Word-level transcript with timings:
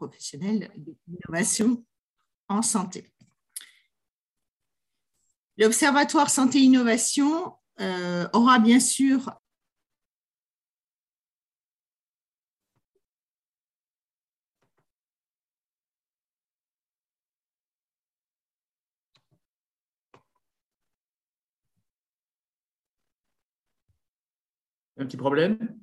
professionnels 0.00 0.70
d'innovation 0.76 1.84
en 2.48 2.62
santé. 2.62 3.04
L'Observatoire 5.58 6.30
Santé-Innovation 6.30 7.54
euh, 7.80 8.26
aura 8.32 8.58
bien 8.58 8.80
sûr 8.80 9.30
Un 24.96 25.06
petit 25.06 25.16
problème? 25.16 25.80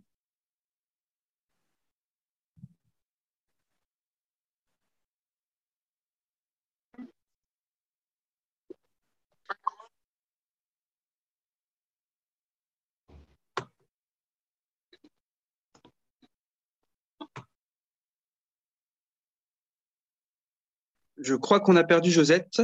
Je 21.19 21.35
crois 21.35 21.59
qu'on 21.59 21.75
a 21.75 21.83
perdu 21.83 22.11
Josette. 22.11 22.61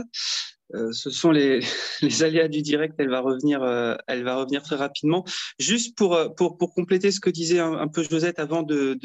Euh, 0.75 0.91
ce 0.91 1.09
sont 1.09 1.31
les, 1.31 1.59
les, 2.01 2.23
aléas 2.23 2.47
du 2.47 2.61
direct. 2.61 2.95
Elle 2.97 3.09
va 3.09 3.19
revenir, 3.19 3.61
euh, 3.63 3.95
elle 4.07 4.23
va 4.23 4.35
revenir 4.35 4.63
très 4.63 4.75
rapidement. 4.75 5.25
Juste 5.59 5.97
pour, 5.97 6.15
euh, 6.15 6.29
pour, 6.29 6.57
compléter 6.57 7.11
ce 7.11 7.19
que 7.19 7.29
disait 7.29 7.59
un, 7.59 7.87
peu 7.87 8.03
Josette 8.03 8.39
avant 8.39 8.63
de, 8.63 8.97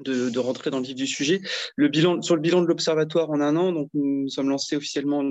de, 0.00 0.30
de, 0.30 0.38
rentrer 0.38 0.70
dans 0.70 0.78
le 0.78 0.84
vif 0.84 0.94
du 0.94 1.06
sujet. 1.06 1.40
Le 1.76 1.88
bilan, 1.88 2.22
sur 2.22 2.34
le 2.34 2.40
bilan 2.40 2.62
de 2.62 2.66
l'Observatoire 2.66 3.30
en 3.30 3.40
un 3.40 3.56
an, 3.56 3.72
donc 3.72 3.90
nous 3.94 4.28
sommes 4.28 4.48
lancés 4.48 4.76
officiellement, 4.76 5.22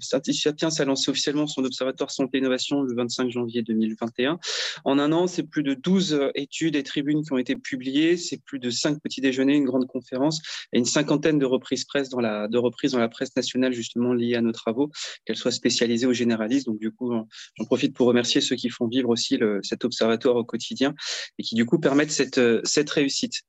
Sapiens 0.00 0.70
a 0.78 0.84
lancé 0.84 1.10
officiellement 1.10 1.46
son 1.46 1.64
Observatoire 1.64 2.10
Santé 2.10 2.38
et 2.38 2.40
Innovation 2.40 2.82
le 2.82 2.94
25 2.94 3.30
janvier 3.30 3.62
2021. 3.62 4.38
En 4.84 4.98
un 4.98 5.12
an, 5.12 5.26
c'est 5.26 5.42
plus 5.42 5.62
de 5.62 5.74
12 5.74 6.30
études 6.34 6.76
et 6.76 6.82
tribunes 6.82 7.22
qui 7.22 7.32
ont 7.32 7.38
été 7.38 7.56
publiées, 7.56 8.16
c'est 8.16 8.42
plus 8.42 8.58
de 8.58 8.70
5 8.70 9.00
petits 9.00 9.20
déjeuners, 9.20 9.56
une 9.56 9.64
grande 9.64 9.86
conférence 9.86 10.40
et 10.72 10.78
une 10.78 10.84
cinquantaine 10.84 11.38
de 11.38 11.46
reprises 11.46 11.84
presse 11.84 12.08
dans 12.08 12.20
la, 12.20 12.48
de 12.48 12.58
reprises 12.58 12.92
dans 12.92 12.98
la 12.98 13.08
presse 13.08 13.36
nationale 13.36 13.72
justement 13.72 14.14
liées 14.14 14.36
à 14.36 14.40
nos 14.40 14.52
travaux, 14.52 14.90
qu'elles 15.24 15.36
soient 15.36 15.52
spécialisées 15.52 16.06
ou 16.06 16.12
généralistes. 16.12 16.66
Donc 16.66 16.78
du 16.78 16.90
coup, 16.90 17.12
j'en 17.12 17.64
profite 17.64 17.94
pour 17.94 18.06
remercier 18.06 18.40
ceux 18.40 18.56
qui 18.56 18.70
font 18.70 18.88
vivre 18.88 19.10
aussi 19.10 19.36
le, 19.36 19.60
cet 19.62 19.84
observatoire 19.84 20.36
au 20.36 20.44
quotidien 20.44 20.94
et 21.38 21.42
qui 21.42 21.54
du 21.54 21.66
coup 21.66 21.78
permettent 21.78 22.10
cette, 22.10 22.40
cette 22.64 22.90
réussite. 22.90 23.42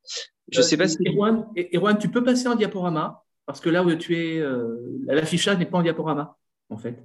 Je 0.51 0.61
sais 0.61 0.77
pas 0.77 0.87
si. 0.87 0.97
Erwan, 1.07 1.97
tu 1.97 2.09
peux 2.09 2.23
passer 2.23 2.47
en 2.47 2.55
diaporama 2.55 3.23
parce 3.45 3.61
que 3.61 3.69
là 3.69 3.83
où 3.83 3.95
tu 3.95 4.15
es, 4.15 4.39
euh, 4.39 4.77
l'affichage 5.07 5.57
n'est 5.57 5.65
pas 5.65 5.79
en 5.79 5.81
diaporama, 5.81 6.37
en 6.69 6.77
fait. 6.77 7.03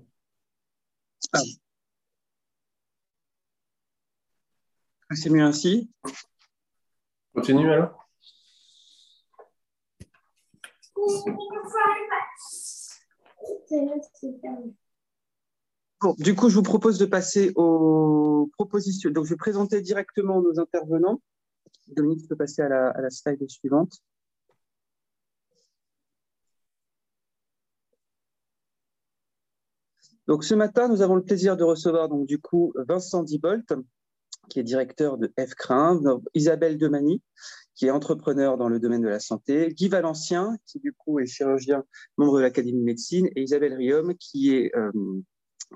Ah. 1.33 1.41
C'est 5.12 5.31
mieux 5.31 5.42
ainsi. 5.42 5.91
Continue 7.34 7.72
alors. 7.72 8.06
Bon, 16.00 16.15
du 16.19 16.34
coup, 16.34 16.50
je 16.50 16.56
vous 16.56 16.62
propose 16.62 16.98
de 16.98 17.06
passer 17.06 17.53
aux 17.56 18.50
propositions. 18.59 19.11
Donc, 19.11 19.25
je 19.25 19.31
vais 19.31 19.37
présenter 19.37 19.81
directement 19.81 20.42
nos 20.42 20.61
intervenants. 20.61 21.22
Dominique, 21.88 22.22
tu 22.22 22.28
peux 22.28 22.36
passer 22.36 22.62
à 22.62 22.68
la, 22.68 23.10
slide 23.10 23.48
suivante. 23.48 23.98
Donc 30.26 30.44
ce 30.44 30.54
matin, 30.54 30.88
nous 30.88 31.02
avons 31.02 31.16
le 31.16 31.22
plaisir 31.22 31.56
de 31.56 31.64
recevoir 31.64 32.08
donc 32.08 32.26
du 32.26 32.38
coup 32.38 32.72
Vincent 32.88 33.22
Dibolt, 33.22 33.75
qui 34.48 34.59
est 34.60 34.62
directeur 34.62 35.19
de 35.19 35.32
F-Crin, 35.38 36.00
Isabelle 36.34 36.78
Demani, 36.78 37.22
qui 37.75 37.86
est 37.86 37.91
entrepreneur 37.91 38.56
dans 38.56 38.69
le 38.69 38.80
domaine 38.80 39.03
de 39.03 39.09
la 39.09 39.20
santé, 39.20 39.69
Guy 39.69 39.88
Valencien, 39.88 40.56
qui 40.66 40.78
du 40.78 40.92
coup 40.92 41.19
est 41.19 41.26
chirurgien, 41.26 41.84
membre 42.16 42.38
de 42.38 42.42
l'Académie 42.42 42.80
de 42.80 42.84
médecine, 42.84 43.28
et 43.36 43.42
Isabelle 43.42 43.75
Riom, 43.75 44.14
qui 44.14 44.54
est 44.54 44.75
euh, 44.76 44.92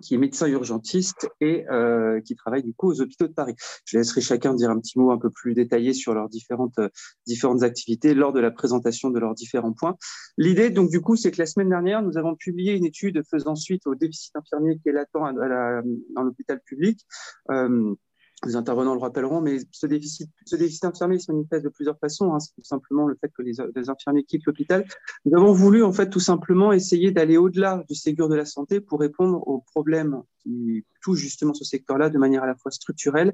qui 0.02 0.14
est 0.14 0.18
médecin 0.18 0.46
urgentiste 0.46 1.28
et 1.40 1.66
euh, 1.70 2.20
qui 2.20 2.34
travaille 2.34 2.62
du 2.62 2.74
coup 2.74 2.88
aux 2.88 3.00
hôpitaux 3.00 3.26
de 3.26 3.32
Paris. 3.32 3.54
Je 3.84 3.98
laisserai 3.98 4.20
chacun 4.20 4.54
dire 4.54 4.70
un 4.70 4.78
petit 4.78 4.98
mot 4.98 5.10
un 5.10 5.18
peu 5.18 5.30
plus 5.30 5.54
détaillé 5.54 5.92
sur 5.92 6.14
leurs 6.14 6.28
différentes 6.28 6.78
euh, 6.78 6.88
différentes 7.26 7.62
activités 7.62 8.14
lors 8.14 8.32
de 8.32 8.40
la 8.40 8.50
présentation 8.50 9.10
de 9.10 9.18
leurs 9.18 9.34
différents 9.34 9.72
points. 9.72 9.96
L'idée 10.36 10.70
donc 10.70 10.90
du 10.90 11.00
coup 11.00 11.16
c'est 11.16 11.30
que 11.30 11.38
la 11.38 11.46
semaine 11.46 11.70
dernière 11.70 12.02
nous 12.02 12.16
avons 12.16 12.34
publié 12.36 12.74
une 12.74 12.84
étude 12.84 13.22
faisant 13.30 13.54
suite 13.54 13.86
au 13.86 13.94
déficit 13.94 14.34
infirmier 14.36 14.78
qui 14.78 14.88
est 14.88 14.92
latent 14.92 15.08
à 15.14 15.48
la, 15.48 15.82
dans 16.14 16.22
l'hôpital 16.22 16.60
public. 16.64 17.00
Euh, 17.50 17.94
les 18.46 18.56
intervenants 18.56 18.94
le 18.94 19.00
rappelleront, 19.00 19.40
mais 19.40 19.58
ce 19.72 19.86
déficit, 19.86 20.30
ce 20.44 20.56
déficit 20.56 20.84
infirmier 20.84 21.18
se 21.18 21.32
manifeste 21.32 21.64
de 21.64 21.70
plusieurs 21.70 21.98
façons. 21.98 22.32
Hein. 22.34 22.40
C'est 22.40 22.54
tout 22.54 22.64
simplement 22.64 23.06
le 23.06 23.16
fait 23.20 23.30
que 23.36 23.42
les, 23.42 23.90
infirmiers 23.90 24.24
quittent 24.24 24.46
l'hôpital. 24.46 24.84
Nous 25.24 25.36
avons 25.36 25.52
voulu, 25.52 25.82
en 25.82 25.92
fait, 25.92 26.08
tout 26.08 26.20
simplement 26.20 26.72
essayer 26.72 27.10
d'aller 27.10 27.36
au-delà 27.36 27.82
du 27.88 27.94
Ségur 27.94 28.28
de 28.28 28.36
la 28.36 28.44
santé 28.44 28.80
pour 28.80 29.00
répondre 29.00 29.46
aux 29.48 29.60
problèmes 29.60 30.22
qui 30.42 30.84
touchent 31.02 31.18
justement 31.18 31.52
ce 31.52 31.64
secteur-là 31.64 32.10
de 32.10 32.18
manière 32.18 32.44
à 32.44 32.46
la 32.46 32.54
fois 32.54 32.70
structurelle 32.70 33.32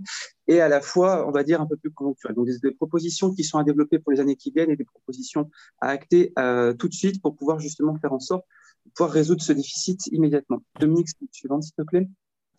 et 0.49 0.61
à 0.61 0.69
la 0.69 0.81
fois, 0.81 1.29
on 1.29 1.33
va 1.33 1.45
dire, 1.45 1.61
un 1.61 1.67
peu 1.67 1.77
plus 1.77 1.91
conjoncturelle. 1.91 2.37
Donc, 2.37 2.47
des, 2.47 2.59
des 2.59 2.71
propositions 2.71 3.33
qui 3.35 3.45
sont 3.45 3.59
à 3.59 3.65
développer 3.65 3.99
pour 3.99 4.13
les 4.13 4.21
années 4.21 4.37
qui 4.37 4.51
viennent 4.53 4.71
et 4.71 4.77
des 4.77 4.85
propositions 4.85 5.51
à 5.81 5.89
acter 5.89 6.33
euh, 6.39 6.73
tout 6.73 6.89
de 6.89 6.95
suite 6.95 7.21
pour 7.21 7.37
pouvoir 7.37 7.59
justement 7.59 7.95
faire 7.99 8.13
en 8.13 8.21
sorte 8.21 8.45
de 8.87 8.91
pouvoir 8.91 9.13
résoudre 9.13 9.43
ce 9.43 9.53
déficit 9.53 10.07
immédiatement. 10.09 10.63
Dominique, 10.81 11.09
suivante, 11.33 11.63
s'il 11.63 11.75
te 11.75 11.83
plaît. 11.83 12.09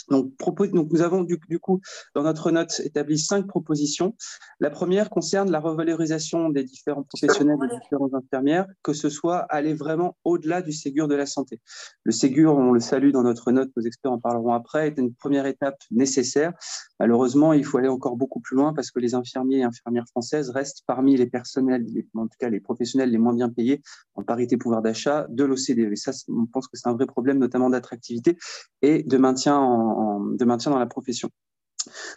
Donc, 0.10 0.32
nous 0.74 1.02
avons 1.02 1.24
du, 1.24 1.40
du, 1.50 1.60
coup, 1.60 1.82
dans 2.14 2.24
notre 2.24 2.52
note, 2.52 2.80
établi 2.84 3.18
cinq 3.18 3.48
propositions. 3.48 4.16
La 4.60 4.70
première 4.70 5.10
concerne 5.10 5.52
la 5.52 5.60
revalorisation 5.60 6.50
des 6.50 6.64
différents 6.64 7.04
professionnels, 7.04 7.58
des 7.70 7.78
différentes 7.78 8.14
infirmières, 8.14 8.68
que 8.84 8.94
ce 8.94 9.10
soit 9.10 9.40
aller 9.50 9.74
vraiment 9.74 10.16
au-delà 10.24 10.62
du 10.62 10.72
Ségur 10.72 11.08
de 11.08 11.16
la 11.16 11.26
santé. 11.26 11.62
Le 12.04 12.12
Ségur, 12.12 12.56
on 12.56 12.72
le 12.72 12.80
salue 12.80 13.12
dans 13.12 13.24
notre 13.24 13.52
note, 13.52 13.70
nos 13.76 13.84
experts 13.84 14.12
en 14.12 14.20
parleront 14.20 14.54
après, 14.54 14.88
est 14.88 14.98
une 14.98 15.14
première 15.14 15.46
étape 15.46 15.78
nécessaire. 15.92 16.54
Malheureusement, 17.00 17.54
il 17.54 17.66
faut 17.66 17.78
aller 17.78 17.88
encore 17.88 18.16
beaucoup 18.16 18.40
plus 18.40 18.56
loin 18.56 18.74
parce 18.74 18.92
que 18.92 19.00
les 19.00 19.16
infirmiers 19.16 19.60
et 19.60 19.64
infirmières 19.64 20.08
françaises 20.08 20.50
restent 20.50 20.84
parmi 20.88 21.16
les 21.18 21.28
personnels, 21.28 21.86
en 22.16 22.28
tout 22.28 22.38
cas 22.40 22.50
les 22.50 22.60
professionnels 22.60 23.10
les 23.10 23.18
moins 23.18 23.34
bien 23.34 23.50
payés 23.50 23.82
en 24.16 24.24
parité 24.24 24.58
pouvoir 24.58 24.82
d'achat 24.82 25.26
de 25.30 25.44
l'OCDE. 25.44 25.92
Et 25.92 25.96
ça, 25.96 26.12
on 26.30 26.46
pense 26.46 26.68
que 26.68 26.78
c'est 26.78 26.88
un 26.88 26.94
vrai 26.94 27.06
problème, 27.06 27.38
notamment 27.38 27.70
d'attractivité 27.70 28.38
et 28.82 29.04
de 29.04 29.18
maintien 29.18 29.58
en 29.58 29.95
de 29.96 30.46
maintien 30.46 30.72
dans 30.72 30.80
la 30.80 30.86
profession. 30.86 31.30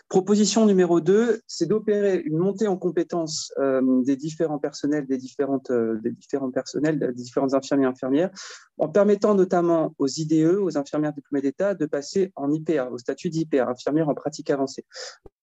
Proposition 0.08 0.64
numéro 0.66 1.00
2, 1.00 1.42
c'est 1.46 1.66
d'opérer 1.66 2.22
une 2.24 2.38
montée 2.38 2.68
en 2.68 2.76
compétences 2.76 3.52
euh, 3.58 4.02
des 4.02 4.16
différents 4.16 4.58
personnels, 4.58 5.06
des 5.06 5.18
différentes, 5.18 5.70
euh, 5.70 5.98
des 6.00 6.12
différents 6.12 6.50
personnels, 6.50 6.98
des 6.98 7.12
différentes 7.12 7.54
infirmiers 7.54 7.84
et 7.84 7.88
infirmières, 7.88 8.30
en 8.78 8.88
permettant 8.88 9.34
notamment 9.34 9.94
aux 9.98 10.06
IDE, 10.06 10.56
aux 10.56 10.78
infirmières 10.78 11.12
diplômées 11.12 11.42
d'État, 11.42 11.74
de 11.74 11.86
passer 11.86 12.32
en 12.36 12.50
IPA, 12.50 12.90
au 12.90 12.98
statut 12.98 13.28
d'IPA, 13.28 13.68
infirmière 13.68 14.08
en 14.08 14.14
pratique 14.14 14.50
avancée. 14.50 14.84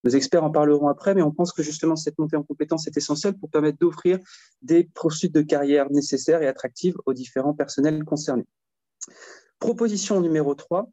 Nos 0.03 0.11
experts 0.11 0.43
en 0.43 0.51
parleront 0.51 0.87
après, 0.87 1.13
mais 1.13 1.21
on 1.21 1.31
pense 1.31 1.51
que 1.51 1.61
justement 1.61 1.95
cette 1.95 2.17
montée 2.17 2.35
en 2.35 2.43
compétences 2.43 2.87
est 2.87 2.97
essentielle 2.97 3.37
pour 3.37 3.49
permettre 3.49 3.77
d'offrir 3.77 4.19
des 4.61 4.89
poursuites 4.95 5.33
de 5.33 5.41
carrière 5.41 5.91
nécessaires 5.91 6.41
et 6.41 6.47
attractives 6.47 6.95
aux 7.05 7.13
différents 7.13 7.53
personnels 7.53 8.03
concernés. 8.03 8.45
Proposition 9.59 10.19
numéro 10.19 10.53
3, 10.53 10.89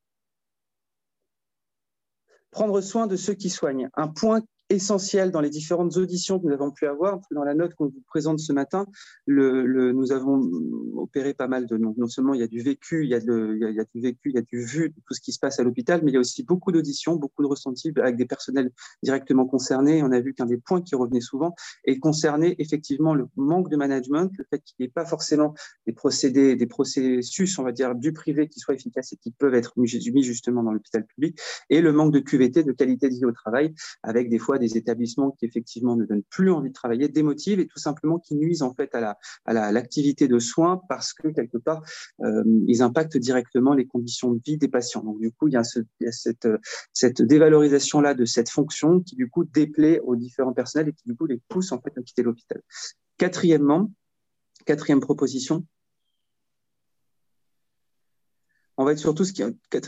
prendre 2.52 2.80
soin 2.80 3.08
de 3.08 3.16
ceux 3.16 3.34
qui 3.34 3.50
soignent. 3.50 3.88
Un 3.96 4.06
point 4.06 4.42
essentiel 4.72 5.30
dans 5.30 5.40
les 5.40 5.50
différentes 5.50 5.96
auditions 5.96 6.38
que 6.38 6.46
nous 6.46 6.52
avons 6.52 6.70
pu 6.70 6.86
avoir. 6.86 7.20
Dans 7.30 7.44
la 7.44 7.54
note 7.54 7.74
qu'on 7.74 7.86
vous 7.86 8.02
présente 8.06 8.40
ce 8.40 8.52
matin, 8.52 8.86
nous 9.26 10.12
avons 10.12 10.50
opéré 10.96 11.34
pas 11.34 11.48
mal 11.48 11.66
de 11.66 11.76
non, 11.76 11.94
non 11.96 12.08
seulement 12.08 12.34
il 12.34 12.40
y 12.40 12.44
a 12.44 12.48
du 12.48 12.60
vécu, 12.60 13.04
il 13.04 13.10
y 13.10 13.14
a, 13.14 13.20
de, 13.20 13.52
il, 13.54 13.60
y 13.60 13.64
a, 13.64 13.70
il 13.70 13.76
y 13.76 13.80
a, 13.80 13.84
du 13.84 14.00
vécu, 14.00 14.30
il 14.30 14.34
y 14.34 14.38
a 14.38 14.42
du 14.42 14.64
vu 14.64 14.90
de 14.90 14.94
tout 15.06 15.14
ce 15.14 15.20
qui 15.20 15.32
se 15.32 15.38
passe 15.38 15.58
à 15.60 15.62
l'hôpital, 15.62 16.00
mais 16.02 16.10
il 16.10 16.14
y 16.14 16.16
a 16.16 16.20
aussi 16.20 16.42
beaucoup 16.42 16.72
d'auditions, 16.72 17.16
beaucoup 17.16 17.42
de 17.42 17.48
ressentis 17.48 17.92
avec 17.96 18.16
des 18.16 18.26
personnels 18.26 18.70
directement 19.02 19.46
concernés. 19.46 20.02
On 20.02 20.12
a 20.12 20.20
vu 20.20 20.34
qu'un 20.34 20.46
des 20.46 20.58
points 20.58 20.82
qui 20.82 20.94
revenait 20.94 21.20
souvent 21.20 21.54
est 21.84 21.98
concerné 21.98 22.56
effectivement 22.58 23.14
le 23.14 23.26
manque 23.36 23.68
de 23.70 23.76
management, 23.76 24.30
le 24.38 24.44
fait 24.48 24.60
qu'il 24.60 24.76
n'y 24.80 24.86
ait 24.86 24.92
pas 24.92 25.04
forcément 25.04 25.54
des 25.86 25.92
procédés, 25.92 26.56
des 26.56 26.66
processus, 26.66 27.58
on 27.58 27.62
va 27.62 27.72
dire, 27.72 27.94
du 27.94 28.12
privé 28.12 28.48
qui 28.48 28.60
soient 28.60 28.74
efficaces 28.74 29.12
et 29.12 29.16
qui 29.16 29.30
peuvent 29.30 29.54
être 29.54 29.72
mis 29.76 30.22
justement 30.22 30.62
dans 30.62 30.72
l'hôpital 30.72 31.04
public, 31.04 31.38
et 31.70 31.80
le 31.80 31.92
manque 31.92 32.12
de 32.12 32.20
QVT, 32.20 32.64
de 32.64 32.72
qualité 32.72 33.08
de 33.08 33.14
vie 33.14 33.24
au 33.24 33.32
travail, 33.32 33.74
avec 34.02 34.28
des 34.28 34.38
fois 34.38 34.58
des 34.62 34.76
établissements 34.76 35.30
qui 35.32 35.44
effectivement 35.44 35.96
ne 35.96 36.04
donnent 36.04 36.22
plus 36.30 36.50
envie 36.50 36.70
de 36.70 36.74
travailler, 36.74 37.08
démotivent 37.08 37.60
et 37.60 37.66
tout 37.66 37.78
simplement 37.78 38.18
qui 38.18 38.34
nuisent 38.34 38.62
en 38.62 38.72
fait 38.74 38.94
à 38.94 39.00
la 39.00 39.18
à 39.44 39.72
l'activité 39.72 40.28
de 40.28 40.38
soins 40.38 40.80
parce 40.88 41.12
que 41.12 41.28
quelque 41.28 41.58
part 41.58 41.82
euh, 42.20 42.42
ils 42.66 42.82
impactent 42.82 43.16
directement 43.16 43.74
les 43.74 43.86
conditions 43.86 44.32
de 44.32 44.40
vie 44.44 44.58
des 44.58 44.68
patients. 44.68 45.02
Donc 45.02 45.20
du 45.20 45.30
coup 45.32 45.48
il 45.48 45.54
y 45.54 45.56
a, 45.56 45.64
cette 45.64 46.48
cette 46.92 47.22
dévalorisation 47.22 48.00
là 48.00 48.14
de 48.14 48.24
cette 48.24 48.48
fonction 48.48 49.00
qui 49.00 49.16
du 49.16 49.28
coup 49.28 49.44
déplaît 49.44 50.00
aux 50.00 50.16
différents 50.16 50.52
personnels 50.52 50.88
et 50.88 50.92
qui 50.92 51.04
du 51.06 51.14
coup 51.16 51.26
les 51.26 51.40
pousse 51.48 51.72
en 51.72 51.80
fait 51.80 51.92
à 51.98 52.02
quitter 52.02 52.22
l'hôpital. 52.22 52.62
Quatrièmement, 53.18 53.90
Quatrième 54.64 55.00
proposition, 55.00 55.66
on 58.82 58.84
va 58.84 58.92
être 58.92 58.98
sur 58.98 59.14
tout 59.14 59.24
ce 59.24 59.32
qui, 59.32 59.42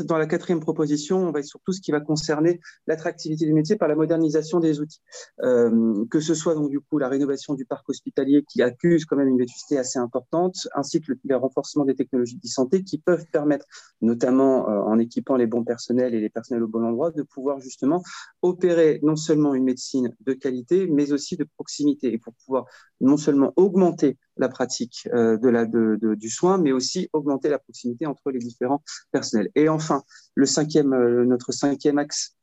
dans 0.04 0.18
la 0.18 0.26
quatrième 0.26 0.60
proposition, 0.60 1.18
on 1.18 1.32
va 1.32 1.40
être 1.40 1.46
sur 1.46 1.60
tout 1.66 1.72
ce 1.72 1.80
qui 1.80 1.90
va 1.90 2.00
concerner 2.00 2.60
l'attractivité 2.86 3.44
du 3.44 3.52
métier 3.52 3.74
par 3.76 3.88
la 3.88 3.96
modernisation 3.96 4.60
des 4.60 4.80
outils. 4.80 5.00
Euh, 5.42 6.04
que 6.10 6.20
ce 6.20 6.34
soit 6.34 6.54
donc 6.54 6.70
du 6.70 6.80
coup 6.80 6.98
la 6.98 7.08
rénovation 7.08 7.54
du 7.54 7.64
parc 7.64 7.88
hospitalier 7.88 8.44
qui 8.48 8.62
accuse 8.62 9.04
quand 9.04 9.16
même 9.16 9.28
une 9.28 9.38
vétusté 9.38 9.78
assez 9.78 9.98
importante, 9.98 10.68
ainsi 10.74 11.00
que 11.00 11.12
le, 11.24 11.36
renforcement 11.36 11.84
des 11.84 11.96
technologies 11.96 12.36
de 12.36 12.46
santé 12.46 12.84
qui 12.84 12.98
peuvent 12.98 13.26
permettre, 13.32 13.66
notamment 14.00 14.68
euh, 14.68 14.80
en 14.82 14.98
équipant 15.00 15.36
les 15.36 15.46
bons 15.46 15.64
personnels 15.64 16.14
et 16.14 16.20
les 16.20 16.30
personnels 16.30 16.62
au 16.62 16.68
bon 16.68 16.84
endroit, 16.84 17.10
de 17.10 17.22
pouvoir 17.22 17.60
justement 17.60 18.02
opérer 18.42 19.00
non 19.02 19.16
seulement 19.16 19.54
une 19.54 19.64
médecine 19.64 20.14
de 20.20 20.32
qualité, 20.34 20.86
mais 20.86 21.12
aussi 21.12 21.36
de 21.36 21.44
proximité, 21.56 22.12
et 22.12 22.18
pour 22.18 22.32
pouvoir 22.44 22.66
non 23.00 23.16
seulement 23.16 23.52
augmenter 23.56 24.16
la 24.36 24.48
pratique 24.48 25.08
euh, 25.12 25.36
de 25.36 25.48
la, 25.48 25.64
de, 25.64 26.14
du 26.14 26.30
soin, 26.30 26.58
mais 26.58 26.72
aussi 26.72 27.08
augmenter 27.12 27.48
la 27.48 27.58
proximité 27.58 28.06
entre 28.06 28.30
les 28.30 28.38
différents 28.38 28.82
personnels. 29.12 29.50
Et 29.54 29.68
enfin, 29.68 30.02
le 30.34 30.46
cinquième, 30.46 30.92
euh, 30.92 31.24
notre 31.24 31.52
cinquième 31.52 31.98
axe 31.98 32.36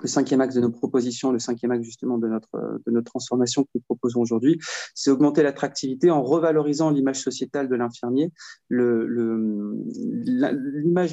le 0.00 0.08
cinquième 0.08 0.40
axe 0.40 0.54
de 0.54 0.60
nos 0.60 0.70
propositions, 0.70 1.32
le 1.32 1.38
cinquième 1.38 1.72
axe 1.72 1.84
justement 1.84 2.18
de 2.18 2.28
notre, 2.28 2.80
de 2.86 2.90
notre 2.90 3.10
transformation 3.10 3.64
que 3.64 3.70
nous 3.74 3.80
proposons 3.80 4.20
aujourd'hui, 4.20 4.58
c'est 4.94 5.10
augmenter 5.10 5.42
l'attractivité 5.42 6.10
en 6.10 6.22
revalorisant 6.22 6.90
l'image 6.90 7.20
sociétale 7.20 7.68
de 7.68 7.74
l'infirmier. 7.74 8.32
L'image 8.70 9.54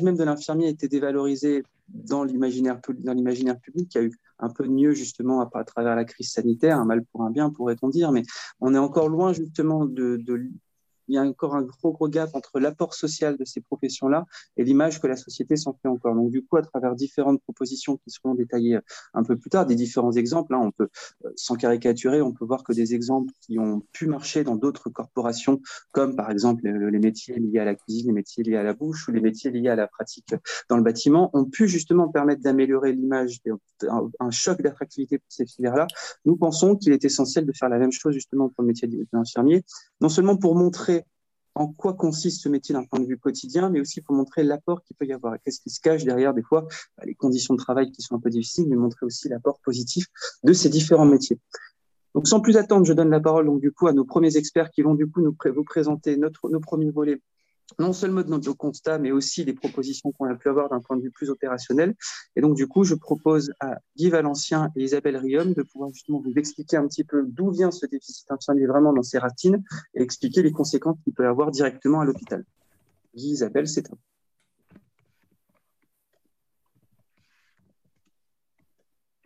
même 0.02 0.18
de 0.18 0.24
l'infirmier 0.24 0.68
a 0.68 0.70
été 0.70 0.88
dévalorisée 0.88 1.64
dans 1.88 2.24
l'imaginaire 2.24 2.80
dans 3.00 3.14
l'imaginaire 3.14 3.60
public. 3.60 3.94
Il 3.94 3.98
y 3.98 4.02
a 4.02 4.04
eu 4.06 4.12
un 4.40 4.50
peu 4.50 4.64
de 4.64 4.72
mieux 4.72 4.92
justement 4.92 5.42
à, 5.42 5.50
à, 5.54 5.64
travers 5.64 5.96
la 5.96 6.04
crise 6.04 6.32
sanitaire, 6.32 6.80
un 6.80 6.86
mal 6.86 7.04
pour 7.06 7.24
un 7.24 7.32
bien 7.32 7.50
pourrait-on 7.50 7.90
dire, 7.90 8.12
mais 8.12 8.24
on 8.60 8.74
est 8.74 8.80
encore 8.80 9.10
loin 9.10 9.34
justement 9.34 9.86
de, 9.86 10.18
de, 10.18 10.48
il 11.08 11.16
y 11.16 11.18
a 11.18 11.22
encore 11.22 11.56
un 11.56 11.62
gros, 11.62 11.92
gros 11.92 12.08
gap 12.08 12.30
entre 12.34 12.60
l'apport 12.60 12.94
social 12.94 13.38
de 13.38 13.46
ces 13.46 13.62
professions-là 13.62 14.26
et 14.58 14.64
l'image 14.64 15.00
que 15.00 15.08
la 15.08 15.16
société 15.16 15.56
s'en 15.56 15.74
fait 15.82 15.88
encore. 15.88 16.16
Donc, 16.16 16.32
du 16.32 16.44
coup, 16.44 16.58
à 16.58 16.62
travers 16.62 16.96
différentes 16.96 17.42
propositions 17.42 17.98
qui 17.98 18.10
seront 18.10 18.36
détaillées 18.36 18.80
un 19.14 19.24
peu 19.24 19.36
plus 19.36 19.50
tard, 19.50 19.66
des 19.66 19.76
différents 19.76 20.14
exemples, 20.14 20.54
hein, 20.54 20.62
on 20.62 20.72
peut, 20.72 20.90
euh, 21.26 21.30
sans 21.36 21.56
caricaturer, 21.56 22.22
on 22.22 22.32
peut 22.32 22.46
voir 22.46 22.64
que 22.64 22.74
des 22.74 22.94
exemples 22.94 23.32
qui 23.42 23.60
ont 23.60 23.82
pu 23.92 24.08
marcher 24.08 24.44
dans 24.44 24.56
d'autres 24.56 24.90
corporations, 24.90 25.62
comme 25.92 26.16
par 26.16 26.32
exemple 26.32 26.68
les 26.68 27.00
métiers 27.00 27.36
liés 27.36 27.60
à 27.60 27.66
la 27.66 27.76
cuisine, 27.76 28.08
les 28.08 28.14
métiers 28.14 28.44
liés 28.44 28.58
à 28.58 28.64
la 28.64 28.74
bouche 28.74 29.08
ou 29.08 29.12
les 29.12 29.22
métiers 29.22 29.52
liés 29.52 29.70
à 29.70 29.76
la 29.76 29.88
pratique 29.88 30.36
dans 30.70 30.78
le 30.78 30.84
bâtiment, 30.84 31.30
ont 31.34 31.46
pu 31.46 31.68
justement 31.68 32.10
permettre 32.10 32.42
d'améliorer 32.42 32.94
l'image, 32.94 33.40
un, 33.88 34.10
un 34.20 34.32
choc 34.32 34.62
d'attractivité 34.62 35.18
pour 35.18 35.28
ces 35.30 35.46
filières-là. 35.46 35.88
Nous 36.26 36.36
pensons 36.36 36.76
qu'il 36.76 36.94
est 36.94 37.06
essentiel 37.06 37.46
de 37.46 37.54
faire 37.54 37.70
la 37.70 37.78
même 37.78 37.92
chose 37.92 38.14
justement 38.14 38.50
pour 38.50 38.64
le 38.64 38.68
métier 38.68 38.88
d'infirmier, 39.12 39.64
non 40.02 40.10
seulement 40.10 40.38
pour 40.38 40.56
montrer 40.56 40.95
en 41.56 41.68
quoi 41.68 41.94
consiste 41.94 42.42
ce 42.42 42.50
métier 42.50 42.74
d'un 42.74 42.84
point 42.84 43.00
de 43.00 43.06
vue 43.06 43.18
quotidien, 43.18 43.70
mais 43.70 43.80
aussi 43.80 44.02
pour 44.02 44.14
montrer 44.14 44.44
l'apport 44.44 44.84
qu'il 44.84 44.96
peut 44.98 45.06
y 45.06 45.14
avoir. 45.14 45.36
Qu'est-ce 45.42 45.62
qui 45.62 45.70
se 45.70 45.80
cache 45.80 46.04
derrière, 46.04 46.34
des 46.34 46.44
fois, 46.44 46.68
bah, 46.98 47.06
les 47.06 47.16
conditions 47.16 47.54
de 47.54 47.60
travail 47.60 47.92
qui 47.92 48.02
sont 48.02 48.16
un 48.16 48.20
peu 48.20 48.30
difficiles, 48.30 48.68
mais 48.68 48.76
montrer 48.76 49.06
aussi 49.06 49.30
l'apport 49.30 49.60
positif 49.64 50.08
de 50.44 50.54
ces 50.54 50.70
différents 50.70 51.06
métiers. 51.06 51.40
Donc, 52.14 52.28
sans 52.28 52.42
plus 52.42 52.58
attendre, 52.58 52.86
je 52.86 52.94
donne 52.94 53.10
la 53.10 53.20
parole 53.20 53.46
donc 53.46 53.60
du 53.60 53.72
coup 53.72 53.88
à 53.88 53.94
nos 53.94 54.06
premiers 54.06 54.38
experts 54.38 54.70
qui 54.72 54.82
vont 54.82 54.96
du 54.96 55.08
coup 55.10 55.22
nous 55.22 55.36
vous 55.54 55.64
présenter 55.64 56.16
notre, 56.18 56.50
nos 56.50 56.62
premiers 56.62 56.92
volets 56.92 57.22
non 57.80 57.94
seulement 57.94 58.22
de 58.22 58.30
notre 58.30 58.54
constat, 58.54 59.00
mais 59.00 59.12
aussi 59.12 59.46
des 59.46 59.54
propositions 59.54 60.12
qu'on 60.12 60.26
a 60.26 60.36
pu 60.36 60.50
avoir 60.50 60.70
d'un 60.70 60.80
point 60.80 60.98
de 60.98 61.02
vue 61.02 61.12
plus 61.12 61.30
opérationnel. 61.30 61.96
Et 62.36 62.42
donc, 62.42 62.56
du 62.56 62.68
coup, 62.68 62.84
je 62.84 62.96
propose 62.96 63.52
à 63.60 63.78
Guy 63.98 64.10
Valencien 64.10 64.72
et 64.76 64.84
Isabelle 64.84 65.18
Riom 65.18 65.54
de 65.54 65.64
pouvoir 65.64 65.92
justement 65.92 66.20
vous 66.20 66.34
expliquer 66.36 66.78
un 66.78 66.88
petit 66.88 67.04
peu 67.04 67.24
d'où 67.28 67.52
vient 67.52 67.72
ce 67.72 67.86
déficit 67.86 68.32
infirmier 68.32 68.68
vraiment 68.68 68.94
dans 68.94 69.04
ses 69.04 69.18
racines 69.18 69.64
et 69.94 70.02
expliquer 70.02 70.42
les 70.42 70.52
conséquences 70.52 70.98
qu'il 71.04 71.14
peut 71.14 71.28
avoir 71.28 71.52
directement 71.52 72.02
à 72.02 72.06
l'hôpital. 72.06 72.46
Guy, 73.16 73.32
Isabelle, 73.32 73.68
c'est 73.68 73.90
à 73.92 73.96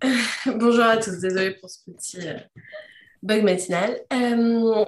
Bonjour 0.46 0.86
à 0.86 0.96
tous, 0.98 1.20
désolée 1.20 1.56
pour 1.56 1.70
ce 1.70 1.80
petit 1.92 2.26
euh, 2.26 2.38
bug 3.22 3.44
matinal. 3.44 4.00
Euh, 4.14 4.86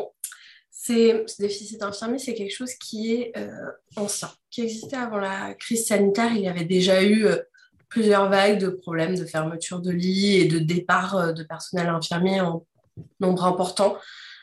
ce 0.84 1.42
déficit 1.42 1.84
infirmier, 1.84 2.18
c'est 2.18 2.34
quelque 2.34 2.56
chose 2.56 2.74
qui 2.74 3.14
est 3.14 3.38
euh, 3.38 3.72
ancien, 3.96 4.32
qui 4.50 4.62
existait 4.62 4.98
avant 4.98 5.18
la 5.18 5.54
crise 5.54 5.86
sanitaire. 5.86 6.32
Il 6.34 6.42
y 6.42 6.48
avait 6.48 6.66
déjà 6.66 7.04
eu 7.04 7.26
euh, 7.26 7.38
plusieurs 7.88 8.30
vagues 8.30 8.60
de 8.60 8.70
problèmes 8.70 9.16
de 9.16 9.26
fermeture 9.26 9.80
de 9.80 9.92
lits 9.92 10.38
et 10.38 10.46
de 10.46 10.60
départ 10.60 11.16
euh, 11.16 11.32
de 11.34 11.44
personnel 11.44 11.88
infirmier 11.88 12.42
en 12.42 12.66
nombre 13.20 13.46
important 13.46 13.98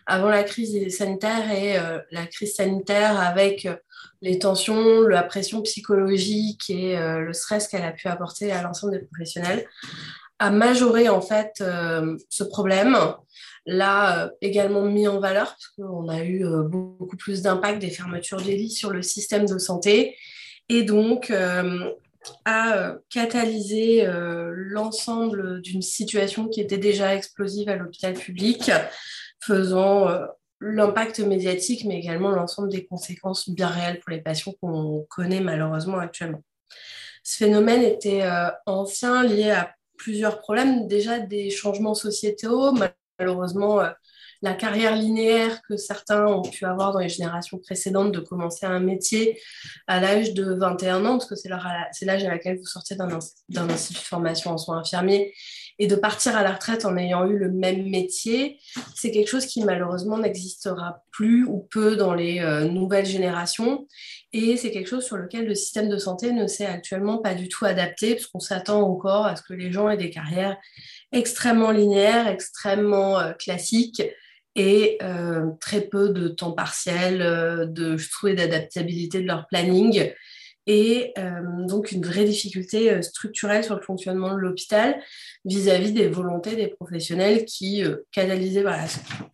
avant 0.07 0.29
la 0.29 0.43
crise 0.43 0.97
sanitaire 0.97 1.53
et 1.53 1.77
la 2.13 2.27
crise 2.27 2.55
sanitaire 2.55 3.21
avec 3.21 3.69
les 4.23 4.39
tensions, 4.39 5.03
la 5.03 5.23
pression 5.23 5.61
psychologique 5.61 6.71
et 6.71 6.97
le 6.97 7.31
stress 7.35 7.69
qu'elle 7.69 7.85
a 7.85 7.93
pu 7.93 8.09
apporter 8.09 8.51
à 8.51 8.63
l'ensemble 8.63 8.95
des 8.95 9.05
professionnels 9.05 9.67
a 10.39 10.51
majoré 10.51 11.11
en 11.11 11.21
fait 11.21 11.63
ce 12.31 12.43
problème 12.43 12.97
l'a 13.67 14.25
euh, 14.25 14.31
également 14.41 14.83
mis 14.83 15.09
en 15.09 15.21
valeur 15.21 15.47
parce 15.47 15.69
qu'on 15.69 16.09
a 16.09 16.23
eu 16.23 16.45
euh, 16.45 16.63
beaucoup 16.63 17.17
plus 17.17 17.43
d'impact 17.43 17.81
des 17.81 17.91
fermetures 17.91 18.41
des 18.43 18.57
lits 18.57 18.71
sur 18.71 18.91
le 18.91 19.03
système 19.03 19.47
de 19.47 19.59
santé 19.59 20.17
et 20.69 20.83
donc 20.83 21.31
euh, 21.31 21.91
a 22.45 22.97
catalysé 23.09 24.07
l'ensemble 24.53 25.63
d'une 25.63 25.81
situation 25.81 26.49
qui 26.49 26.61
était 26.61 26.77
déjà 26.77 27.15
explosive 27.15 27.71
à 27.71 27.77
l'hôpital 27.77 28.13
public, 28.13 28.71
faisant 29.41 30.09
l'impact 30.61 31.21
médiatique, 31.21 31.87
mais 31.87 31.99
également 31.99 32.31
l'ensemble 32.31 32.71
des 32.71 32.85
conséquences 32.85 33.49
bien 33.49 33.69
réelles 33.69 34.01
pour 34.01 34.11
les 34.11 34.21
patients 34.21 34.53
qu'on 34.61 35.07
connaît 35.09 35.41
malheureusement 35.41 35.99
actuellement. 35.99 36.43
Ce 37.23 37.39
phénomène 37.39 37.83
était 37.83 38.29
ancien, 38.67 39.23
lié 39.23 39.53
à 39.53 39.73
plusieurs 39.97 40.39
problèmes, 40.39 40.87
déjà 40.87 41.19
des 41.21 41.49
changements 41.49 41.95
sociétaux, 41.95 42.73
malheureusement 43.19 43.81
euh, 43.81 43.91
la 44.43 44.55
carrière 44.55 44.95
linéaire 44.95 45.61
que 45.63 45.77
certains 45.77 46.27
ont 46.27 46.43
pu 46.43 46.65
avoir 46.65 46.93
dans 46.93 47.01
les 47.01 47.09
générations 47.09 47.59
précédentes 47.59 48.13
de 48.13 48.21
commencer 48.21 48.67
un 48.67 48.79
métier 48.79 49.41
à 49.87 50.01
l'âge 50.01 50.33
de 50.33 50.55
21 50.55 51.05
ans, 51.05 51.19
parce 51.19 51.27
que 51.27 51.35
c'est 51.35 51.49
l'âge 51.49 52.25
à 52.25 52.29
laquelle 52.29 52.59
vous 52.59 52.67
sortez 52.67 52.95
d'un 52.95 53.71
institut 53.71 54.01
de 54.01 54.05
formation 54.05 54.53
en 54.53 54.59
soins 54.59 54.79
infirmiers, 54.79 55.35
et 55.81 55.87
de 55.87 55.95
partir 55.95 56.37
à 56.37 56.43
la 56.43 56.53
retraite 56.53 56.85
en 56.85 56.97
ayant 56.97 57.25
eu 57.27 57.39
le 57.39 57.51
même 57.51 57.89
métier, 57.89 58.59
c'est 58.97 59.13
quelque 59.13 59.29
chose 59.29 59.47
qui 59.47 59.63
malheureusement 59.63 60.19
n'existera 60.19 61.05
plus 61.13 61.45
ou 61.45 61.67
peu 61.71 61.97
dans 61.97 62.15
les 62.15 62.41
euh, 62.41 62.65
nouvelles 62.65 63.07
générations. 63.07 63.87
Et 64.33 64.57
c'est 64.57 64.71
quelque 64.71 64.89
chose 64.89 65.05
sur 65.05 65.17
lequel 65.17 65.47
le 65.47 65.55
système 65.55 65.89
de 65.89 65.97
santé 65.97 66.33
ne 66.33 66.47
s'est 66.47 66.67
actuellement 66.67 67.19
pas 67.19 67.35
du 67.35 67.49
tout 67.49 67.65
adapté, 67.65 68.15
parce 68.15 68.27
qu'on 68.27 68.41
s'attend 68.41 68.83
encore 68.83 69.27
à 69.27 69.37
ce 69.37 69.43
que 69.43 69.55
les 69.55 69.73
gens 69.73 69.89
aient 69.89 69.97
des 69.97 70.11
carrières 70.11 70.57
extrêmement 71.13 71.71
linéaires, 71.71 72.29
extrêmement 72.29 73.19
euh, 73.19 73.33
classiques 73.33 74.03
et 74.55 74.99
euh, 75.03 75.47
très 75.61 75.83
peu 75.83 76.11
de 76.11 76.29
temps 76.29 76.53
partiel, 76.53 77.19
de 77.73 77.97
trouver 78.11 78.35
d'adaptabilité 78.35 79.21
de 79.21 79.27
leur 79.27 79.47
planning. 79.47 80.13
Et 80.69 81.15
euh, 81.17 81.41
donc 81.67 81.93
une 81.93 82.05
vraie 82.05 82.27
difficulté 82.27 82.93
euh, 82.93 83.01
structurelle 83.01 83.65
sur 83.65 83.75
le 83.75 83.81
fonctionnement 83.81 84.35
de 84.35 84.39
l'hôpital 84.39 85.01
vis-à-vis 85.47 85.93
des 85.93 86.09
volontés 86.09 86.57
des 86.57 86.67
professionnels 86.67 87.47
qui, 87.47 87.83
euh, 87.83 88.07
canalisés 88.13 88.63
par 88.63 88.77
la 88.77 88.85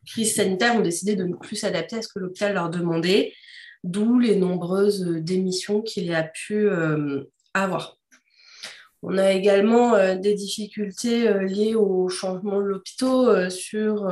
crise 0.07 0.37
sanitaire, 0.37 0.77
ont 0.77 0.81
décidé 0.81 1.17
de 1.17 1.25
ne 1.25 1.35
plus 1.35 1.57
s'adapter 1.57 1.97
à 1.97 2.03
ce 2.03 2.09
que 2.09 2.21
l'hôpital 2.21 2.55
leur 2.55 2.71
demandait, 2.71 3.33
d'où 3.85 4.19
les 4.19 4.35
nombreuses 4.35 5.07
démissions 5.21 5.81
qu'il 5.81 6.13
a 6.13 6.25
pu 6.25 6.69
avoir. 7.55 7.99
On 9.03 9.17
a 9.19 9.33
également 9.33 10.17
des 10.17 10.35
difficultés 10.35 11.33
liées 11.45 11.77
au 11.77 12.09
changement 12.09 12.57
de 12.57 12.67
l'hôpital 12.67 13.51
sur 13.51 14.11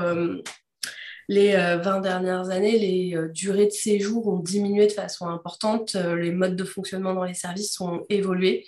les 1.29 1.53
20 1.55 1.99
euh, 1.99 2.01
dernières 2.01 2.51
années, 2.51 2.79
les 2.79 3.17
euh, 3.17 3.29
durées 3.29 3.67
de 3.67 3.73
séjour 3.73 4.29
ont 4.29 4.39
diminué 4.39 4.87
de 4.87 4.93
façon 4.93 5.29
importante, 5.29 5.95
euh, 5.95 6.17
les 6.17 6.33
modes 6.33 6.57
de 6.57 6.65
fonctionnement 6.65 7.15
dans 7.15 7.25
les 7.25 7.35
services 7.35 7.81
ont 7.81 8.05
évolué 8.09 8.67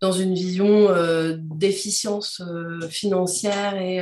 dans 0.00 0.12
une 0.12 0.34
vision 0.34 0.88
d'efficience 1.36 2.42
financière 2.88 3.76
et 3.76 4.00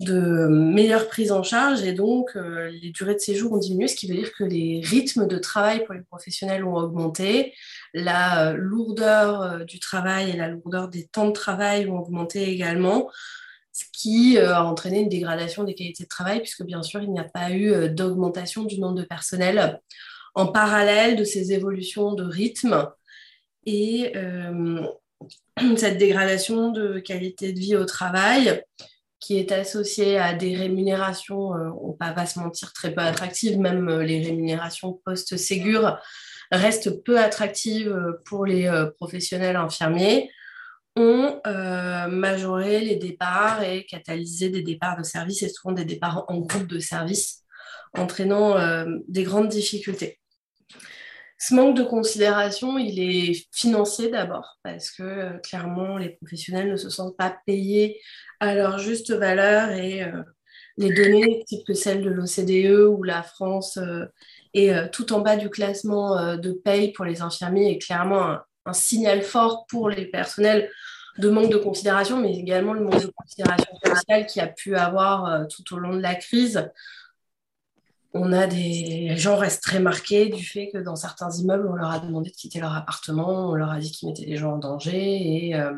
de 0.00 0.46
meilleure 0.48 1.08
prise 1.08 1.30
en 1.30 1.42
charge. 1.42 1.82
Et 1.82 1.92
donc, 1.92 2.34
les 2.34 2.90
durées 2.90 3.14
de 3.14 3.20
séjour 3.20 3.52
ont 3.52 3.58
diminué, 3.58 3.86
ce 3.86 3.96
qui 3.96 4.08
veut 4.08 4.16
dire 4.16 4.32
que 4.32 4.44
les 4.44 4.80
rythmes 4.82 5.26
de 5.26 5.38
travail 5.38 5.84
pour 5.84 5.94
les 5.94 6.02
professionnels 6.02 6.64
ont 6.64 6.76
augmenté, 6.76 7.54
la 7.94 8.54
lourdeur 8.54 9.64
du 9.66 9.78
travail 9.78 10.30
et 10.30 10.36
la 10.36 10.48
lourdeur 10.48 10.88
des 10.88 11.06
temps 11.06 11.28
de 11.28 11.32
travail 11.32 11.88
ont 11.88 11.98
augmenté 11.98 12.48
également 12.48 13.10
ce 13.72 13.84
qui 13.92 14.38
euh, 14.38 14.54
a 14.54 14.64
entraîné 14.64 15.00
une 15.00 15.08
dégradation 15.08 15.64
des 15.64 15.74
qualités 15.74 16.04
de 16.04 16.08
travail, 16.08 16.40
puisque 16.40 16.64
bien 16.64 16.82
sûr, 16.82 17.02
il 17.02 17.10
n'y 17.10 17.20
a 17.20 17.24
pas 17.24 17.50
eu 17.50 17.72
euh, 17.72 17.88
d'augmentation 17.88 18.64
du 18.64 18.78
nombre 18.78 18.96
de 18.96 19.04
personnel 19.04 19.80
en 20.34 20.46
parallèle 20.46 21.16
de 21.16 21.24
ces 21.24 21.52
évolutions 21.52 22.14
de 22.14 22.24
rythme. 22.24 22.88
Et 23.66 24.12
euh, 24.16 24.86
cette 25.76 25.98
dégradation 25.98 26.72
de 26.72 26.98
qualité 26.98 27.52
de 27.52 27.58
vie 27.58 27.76
au 27.76 27.84
travail 27.84 28.62
qui 29.20 29.38
est 29.38 29.52
associé 29.52 30.18
à 30.18 30.32
des 30.34 30.56
rémunérations, 30.56 31.50
on 31.50 31.96
va 32.00 32.12
pas 32.12 32.26
se 32.26 32.38
mentir, 32.38 32.72
très 32.72 32.92
peu 32.94 33.02
attractives, 33.02 33.58
même 33.58 34.00
les 34.00 34.22
rémunérations 34.22 35.00
post-Ségur 35.04 35.98
restent 36.50 37.04
peu 37.04 37.18
attractives 37.18 37.94
pour 38.24 38.46
les 38.46 38.68
professionnels 38.96 39.56
infirmiers, 39.56 40.30
ont 40.96 41.40
majoré 42.08 42.80
les 42.80 42.96
départs 42.96 43.62
et 43.62 43.84
catalysé 43.84 44.48
des 44.48 44.62
départs 44.62 44.96
de 44.96 45.04
service 45.04 45.42
et 45.42 45.48
souvent 45.48 45.74
des 45.74 45.84
départs 45.84 46.24
en 46.28 46.38
groupe 46.38 46.66
de 46.66 46.78
service, 46.78 47.44
entraînant 47.94 48.56
des 49.06 49.22
grandes 49.22 49.48
difficultés. 49.48 50.18
Ce 51.42 51.54
manque 51.54 51.74
de 51.74 51.82
considération, 51.82 52.76
il 52.76 53.00
est 53.00 53.48
financier 53.50 54.10
d'abord, 54.10 54.58
parce 54.62 54.90
que 54.90 55.02
euh, 55.02 55.38
clairement, 55.38 55.96
les 55.96 56.10
professionnels 56.10 56.70
ne 56.70 56.76
se 56.76 56.90
sentent 56.90 57.16
pas 57.16 57.34
payés 57.46 57.98
à 58.40 58.54
leur 58.54 58.78
juste 58.78 59.10
valeur 59.10 59.70
et 59.70 60.04
euh, 60.04 60.22
les 60.76 60.92
données, 60.92 61.42
type 61.46 61.66
que 61.66 61.72
celles 61.72 62.02
de 62.02 62.10
l'OCDE 62.10 62.86
où 62.90 63.02
la 63.02 63.22
France 63.22 63.78
euh, 63.78 64.04
est 64.52 64.90
tout 64.90 65.14
en 65.14 65.20
bas 65.20 65.36
du 65.36 65.48
classement 65.48 66.36
de 66.36 66.52
paye 66.52 66.92
pour 66.92 67.06
les 67.06 67.22
infirmiers, 67.22 67.70
est 67.70 67.78
clairement 67.78 68.36
un, 68.66 68.72
signal 68.74 69.22
fort 69.22 69.64
pour 69.66 69.88
les 69.88 70.06
personnels 70.06 70.70
de 71.16 71.30
manque 71.30 71.50
de 71.50 71.56
considération, 71.56 72.18
mais 72.18 72.36
également 72.36 72.74
le 72.74 72.84
manque 72.84 73.00
de 73.00 73.12
considération 73.16 73.72
sociale 73.82 74.26
qui 74.26 74.40
a 74.40 74.46
pu 74.46 74.76
avoir 74.76 75.46
tout 75.48 75.74
au 75.74 75.78
long 75.78 75.96
de 75.96 76.02
la 76.02 76.14
crise 76.14 76.68
on 78.12 78.32
a 78.32 78.46
des 78.46 79.16
gens 79.16 79.36
restent 79.36 79.62
très 79.62 79.78
marqués 79.78 80.28
du 80.28 80.44
fait 80.44 80.70
que 80.72 80.78
dans 80.78 80.96
certains 80.96 81.30
immeubles, 81.30 81.68
on 81.68 81.74
leur 81.74 81.90
a 81.90 82.00
demandé 82.00 82.30
de 82.30 82.34
quitter 82.34 82.58
leur 82.58 82.74
appartement, 82.74 83.50
on 83.50 83.54
leur 83.54 83.70
a 83.70 83.78
dit 83.78 83.92
qu'ils 83.92 84.08
mettaient 84.08 84.26
les 84.26 84.36
gens 84.36 84.54
en 84.54 84.58
danger 84.58 85.46
et 85.46 85.54
euh, 85.54 85.72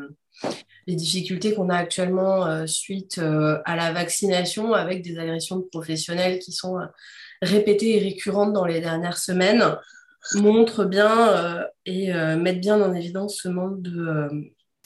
les 0.87 0.95
difficultés 0.95 1.53
qu'on 1.53 1.69
a 1.69 1.77
actuellement 1.77 2.47
euh, 2.47 2.65
suite 2.65 3.19
euh, 3.19 3.59
à 3.65 3.75
la 3.75 3.93
vaccination 3.93 4.73
avec 4.73 5.03
des 5.03 5.19
agressions 5.19 5.57
de 5.57 5.63
professionnels 5.63 6.39
qui 6.39 6.51
sont 6.51 6.77
répétées 7.43 7.97
et 7.97 7.99
récurrentes 7.99 8.53
dans 8.53 8.65
les 8.65 8.81
dernières 8.81 9.17
semaines 9.17 9.77
montrent 10.35 10.85
bien 10.85 11.67
et 11.85 12.13
mettent 12.37 12.61
bien 12.61 12.81
en 12.81 12.93
évidence 12.93 13.39
ce 13.43 13.49
manque 13.49 13.81
de 13.81 14.29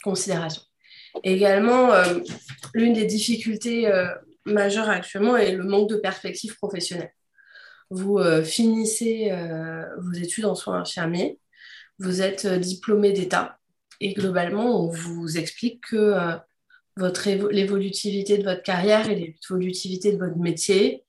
considération. 0.04 0.64
également, 1.24 1.92
l'une 2.74 2.94
des 2.94 3.06
difficultés 3.06 3.88
majeures 4.46 4.90
actuellement 4.90 5.38
est 5.38 5.52
le 5.52 5.64
manque 5.64 5.92
de 5.92 5.98
perspectives 5.98 6.56
professionnelles 6.58 7.14
vous 7.90 8.18
euh, 8.18 8.44
finissez 8.44 9.30
euh, 9.32 9.86
vos 10.00 10.14
études 10.14 10.46
en 10.46 10.56
soins 10.56 10.82
infirmiers, 10.82 11.40
vous 12.00 12.22
êtes 12.22 12.46
euh, 12.46 12.58
diplômé 12.58 13.12
d'État. 13.12 13.60
Et 14.00 14.14
globalement, 14.14 14.84
on 14.84 14.90
vous 14.90 15.38
explique 15.38 15.88
que 15.90 16.16
l'évolutivité 16.98 18.38
de 18.38 18.44
votre 18.44 18.62
carrière 18.62 19.10
et 19.10 19.16
l'évolutivité 19.16 20.12
de 20.12 20.18
votre 20.20 20.38
métier 20.38 21.04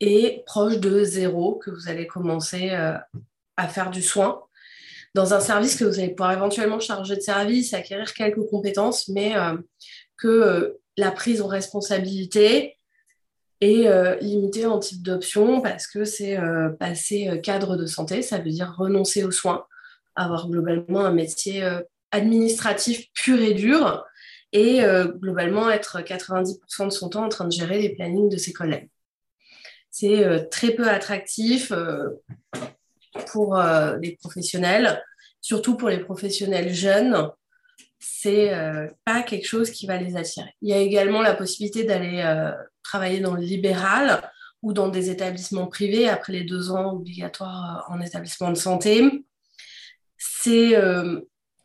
est 0.00 0.44
proche 0.44 0.78
de 0.78 1.04
zéro, 1.04 1.54
que 1.54 1.70
vous 1.70 1.88
allez 1.88 2.08
commencer 2.08 2.70
à 2.70 3.68
faire 3.68 3.92
du 3.92 4.02
soin 4.02 4.42
dans 5.14 5.34
un 5.34 5.38
service 5.38 5.76
que 5.76 5.84
vous 5.84 6.00
allez 6.00 6.08
pouvoir 6.08 6.32
éventuellement 6.32 6.80
charger 6.80 7.14
de 7.14 7.20
service, 7.20 7.74
acquérir 7.74 8.12
quelques 8.12 8.44
compétences, 8.50 9.06
mais 9.06 9.34
que 10.16 10.80
la 10.96 11.12
prise 11.12 11.42
en 11.42 11.46
responsabilité, 11.46 12.76
et 13.62 13.86
euh, 13.86 14.16
limité 14.16 14.66
en 14.66 14.80
type 14.80 15.02
d'option 15.02 15.60
parce 15.60 15.86
que 15.86 16.04
c'est 16.04 16.36
euh, 16.36 16.70
passer 16.70 17.28
euh, 17.28 17.36
cadre 17.36 17.76
de 17.76 17.86
santé, 17.86 18.20
ça 18.20 18.38
veut 18.38 18.50
dire 18.50 18.74
renoncer 18.76 19.22
aux 19.22 19.30
soins, 19.30 19.64
avoir 20.16 20.48
globalement 20.48 21.04
un 21.04 21.12
métier 21.12 21.64
administratif 22.10 23.06
pur 23.14 23.40
et 23.40 23.54
dur 23.54 24.04
et 24.52 24.82
globalement 25.18 25.70
être 25.70 26.00
90% 26.00 26.84
de 26.84 26.90
son 26.90 27.08
temps 27.08 27.24
en 27.24 27.30
train 27.30 27.46
de 27.46 27.52
gérer 27.52 27.80
les 27.80 27.94
plannings 27.94 28.28
de 28.28 28.36
ses 28.36 28.52
collègues. 28.52 28.90
C'est 29.90 30.50
très 30.50 30.72
peu 30.72 30.86
attractif 30.90 31.72
pour 33.28 33.58
les 34.02 34.16
professionnels, 34.16 35.02
surtout 35.40 35.78
pour 35.78 35.88
les 35.88 36.00
professionnels 36.00 36.74
jeunes 36.74 37.30
c'est 38.02 38.52
euh, 38.52 38.88
pas 39.04 39.22
quelque 39.22 39.46
chose 39.46 39.70
qui 39.70 39.86
va 39.86 39.96
les 39.96 40.16
attirer. 40.16 40.50
Il 40.60 40.68
y 40.68 40.72
a 40.72 40.78
également 40.78 41.22
la 41.22 41.34
possibilité 41.34 41.84
d'aller 41.84 42.20
euh, 42.24 42.52
travailler 42.82 43.20
dans 43.20 43.34
le 43.34 43.42
libéral 43.42 44.28
ou 44.62 44.72
dans 44.72 44.88
des 44.88 45.10
établissements 45.10 45.66
privés 45.66 46.08
après 46.08 46.32
les 46.32 46.42
deux 46.42 46.72
ans 46.72 46.94
obligatoires 46.94 47.86
euh, 47.88 47.94
en 47.94 48.00
établissement 48.00 48.50
de 48.50 48.56
santé. 48.56 49.24
C'est 50.18 50.76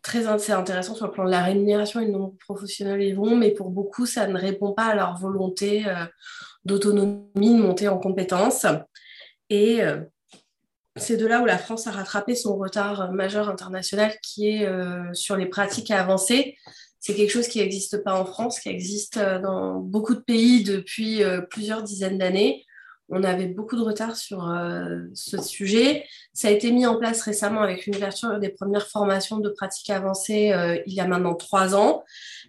très 0.01 0.27
intéressant 0.27 0.96
sur 0.96 1.06
le 1.06 1.12
plan 1.12 1.25
de 1.25 1.29
la 1.29 1.44
rémunération 1.44 2.00
et 2.00 2.08
de 2.08 2.17
professionnels 2.39 3.03
ils 3.03 3.15
vont, 3.15 3.36
mais 3.36 3.51
pour 3.51 3.70
beaucoup, 3.70 4.06
ça 4.06 4.25
ne 4.25 4.38
répond 4.38 4.74
pas 4.74 4.86
à 4.86 4.96
leur 4.96 5.17
volonté 5.17 5.86
d'autonomie, 6.65 7.22
de 7.36 7.62
monter 7.62 7.88
en 7.88 8.00
compétences. 8.00 8.65
Et 9.51 9.82
c'est 10.98 11.18
de 11.18 11.25
là 11.25 11.42
où 11.42 11.46
la 11.46 11.58
France 11.58 11.88
a 11.88 11.92
rattrapé 11.92 12.36
son 12.36 12.58
retard 12.58 13.12
majeur 13.12 13.50
international 13.50 14.13
qui 14.22 14.50
est 14.50 14.66
euh, 14.66 15.13
sur 15.13 15.36
les 15.36 15.46
pratiques 15.46 15.92
avancées. 15.92 16.58
C'est 17.00 17.13
quelque 17.13 17.32
chose 17.32 17.48
qui 17.48 17.60
n'existe 17.60 18.04
pas 18.04 18.20
en 18.20 18.25
France, 18.25 18.60
qui 18.60 18.70
existe 18.70 19.18
euh, 19.18 19.39
dans 19.39 19.80
beaucoup 19.80 20.16
de 20.16 20.20
pays 20.20 20.63
depuis 20.63 21.24
euh, 21.24 21.42
plusieurs 21.42 21.84
dizaines 21.84 22.18
d'années. 22.18 22.66
On 23.10 23.24
avait 23.24 23.48
beaucoup 23.48 23.77
de 23.77 23.82
retard 23.82 24.18
sur 24.18 24.54
ce 25.13 25.42
sujet. 25.42 26.04
Ça 26.34 26.50
a 26.50 26.51
été 26.51 26.74
mis 26.74 26.86
en 26.86 26.98
place 26.98 27.22
récemment 27.22 27.62
avec 27.62 27.88
une 27.88 27.96
ouverture 27.96 28.38
des 28.38 28.50
premières 28.50 28.86
formations 28.86 29.38
de 29.38 29.48
pratiques 29.48 29.89
avancées 29.92 30.54
il 30.86 30.94
y 30.94 31.00
a 31.00 31.08
maintenant 31.08 31.34
trois 31.34 31.74
ans, 31.74 32.04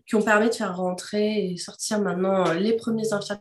qui 0.05 0.17
ont 0.17 0.23
permis 0.23 0.49
de 0.49 0.55
faire 0.55 0.77
rentrer 0.77 1.53
et 1.53 1.57
sortir 1.59 2.01
maintenant 2.01 2.53
les 2.55 2.73
premiers 2.73 3.13
infirmiers 3.13 3.41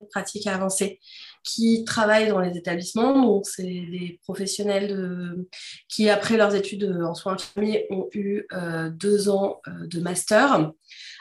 de 0.00 0.06
pratiques 0.06 0.46
avancées 0.46 1.00
qui 1.44 1.84
travaillent 1.84 2.28
dans 2.28 2.40
les 2.40 2.56
établissements. 2.56 3.22
Donc, 3.22 3.46
c'est 3.46 3.62
des 3.62 4.18
professionnels 4.24 5.44
qui, 5.88 6.08
après 6.08 6.36
leurs 6.36 6.54
études 6.54 6.98
en 7.04 7.14
soins 7.14 7.34
infirmiers, 7.34 7.86
ont 7.90 8.08
eu 8.12 8.46
euh, 8.52 8.90
deux 8.90 9.28
ans 9.28 9.60
euh, 9.68 9.86
de 9.86 10.00
master 10.00 10.72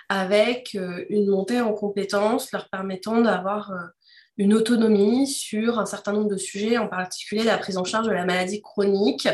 avec 0.09 0.75
euh, 0.75 1.05
une 1.09 1.29
montée 1.29 1.61
en 1.61 1.73
compétences 1.73 2.51
leur 2.51 2.69
permettant 2.69 3.21
d'avoir 3.21 3.71
une 4.37 4.53
autonomie 4.53 5.27
sur 5.27 5.79
un 5.79 5.85
certain 5.85 6.13
nombre 6.13 6.29
de 6.29 6.37
sujets, 6.37 6.77
en 6.77 6.87
particulier 6.87 7.43
la 7.43 7.57
prise 7.57 7.77
en 7.77 7.83
charge 7.83 8.07
de 8.07 8.13
la 8.13 8.25
maladie 8.25 8.61
chronique, 8.61 9.27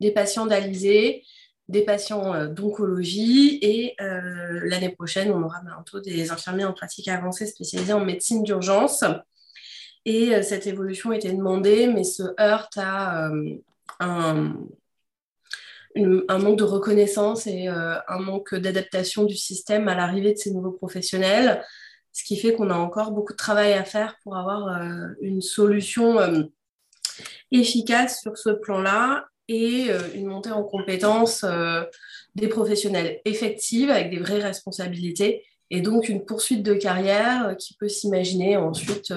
des 0.00 0.12
patients 0.12 0.46
d'Alizé, 0.46 1.22
des 1.68 1.82
patients 1.82 2.46
d'oncologie 2.46 3.58
et 3.60 3.94
l'année 3.98 4.88
prochaine, 4.88 5.30
on 5.30 5.42
aura 5.42 5.60
bientôt 5.62 6.00
des 6.00 6.30
infirmiers 6.30 6.64
en 6.64 6.72
pratique 6.72 7.08
avancée 7.08 7.46
spécialisés 7.46 7.92
en 7.92 8.04
médecine 8.04 8.42
d'urgence 8.42 9.04
et 10.06 10.34
euh, 10.34 10.42
cette 10.42 10.66
évolution 10.66 11.12
était 11.12 11.32
demandée, 11.32 11.88
mais 11.88 12.04
se 12.04 12.22
heurte 12.40 12.78
à 12.78 13.28
euh, 13.28 13.56
un, 13.98 14.54
manque 16.38 16.58
de 16.58 16.64
reconnaissance 16.64 17.46
et 17.46 17.68
euh, 17.68 17.96
un 18.08 18.20
manque 18.20 18.54
d'adaptation 18.54 19.24
du 19.24 19.36
système 19.36 19.88
à 19.88 19.96
l'arrivée 19.96 20.32
de 20.32 20.38
ces 20.38 20.52
nouveaux 20.52 20.70
professionnels, 20.70 21.62
ce 22.12 22.22
qui 22.24 22.38
fait 22.38 22.54
qu'on 22.54 22.70
a 22.70 22.76
encore 22.76 23.10
beaucoup 23.10 23.32
de 23.32 23.36
travail 23.36 23.72
à 23.74 23.84
faire 23.84 24.16
pour 24.22 24.36
avoir 24.36 24.80
une 25.20 25.42
solution 25.42 26.16
efficace 27.52 28.22
sur 28.22 28.38
ce 28.38 28.48
plan-là 28.48 29.26
et 29.48 29.90
une 30.14 30.24
montée 30.24 30.50
en 30.50 30.64
compétences 30.64 31.44
des 32.34 32.48
professionnels 32.48 33.20
effectives 33.26 33.90
avec 33.90 34.08
des 34.08 34.18
vraies 34.18 34.38
responsabilités 34.40 35.44
et 35.68 35.82
donc 35.82 36.08
une 36.08 36.24
poursuite 36.24 36.62
de 36.62 36.72
carrière 36.72 37.54
qui 37.58 37.74
peut 37.74 37.88
s'imaginer 37.88 38.56
ensuite 38.56 39.12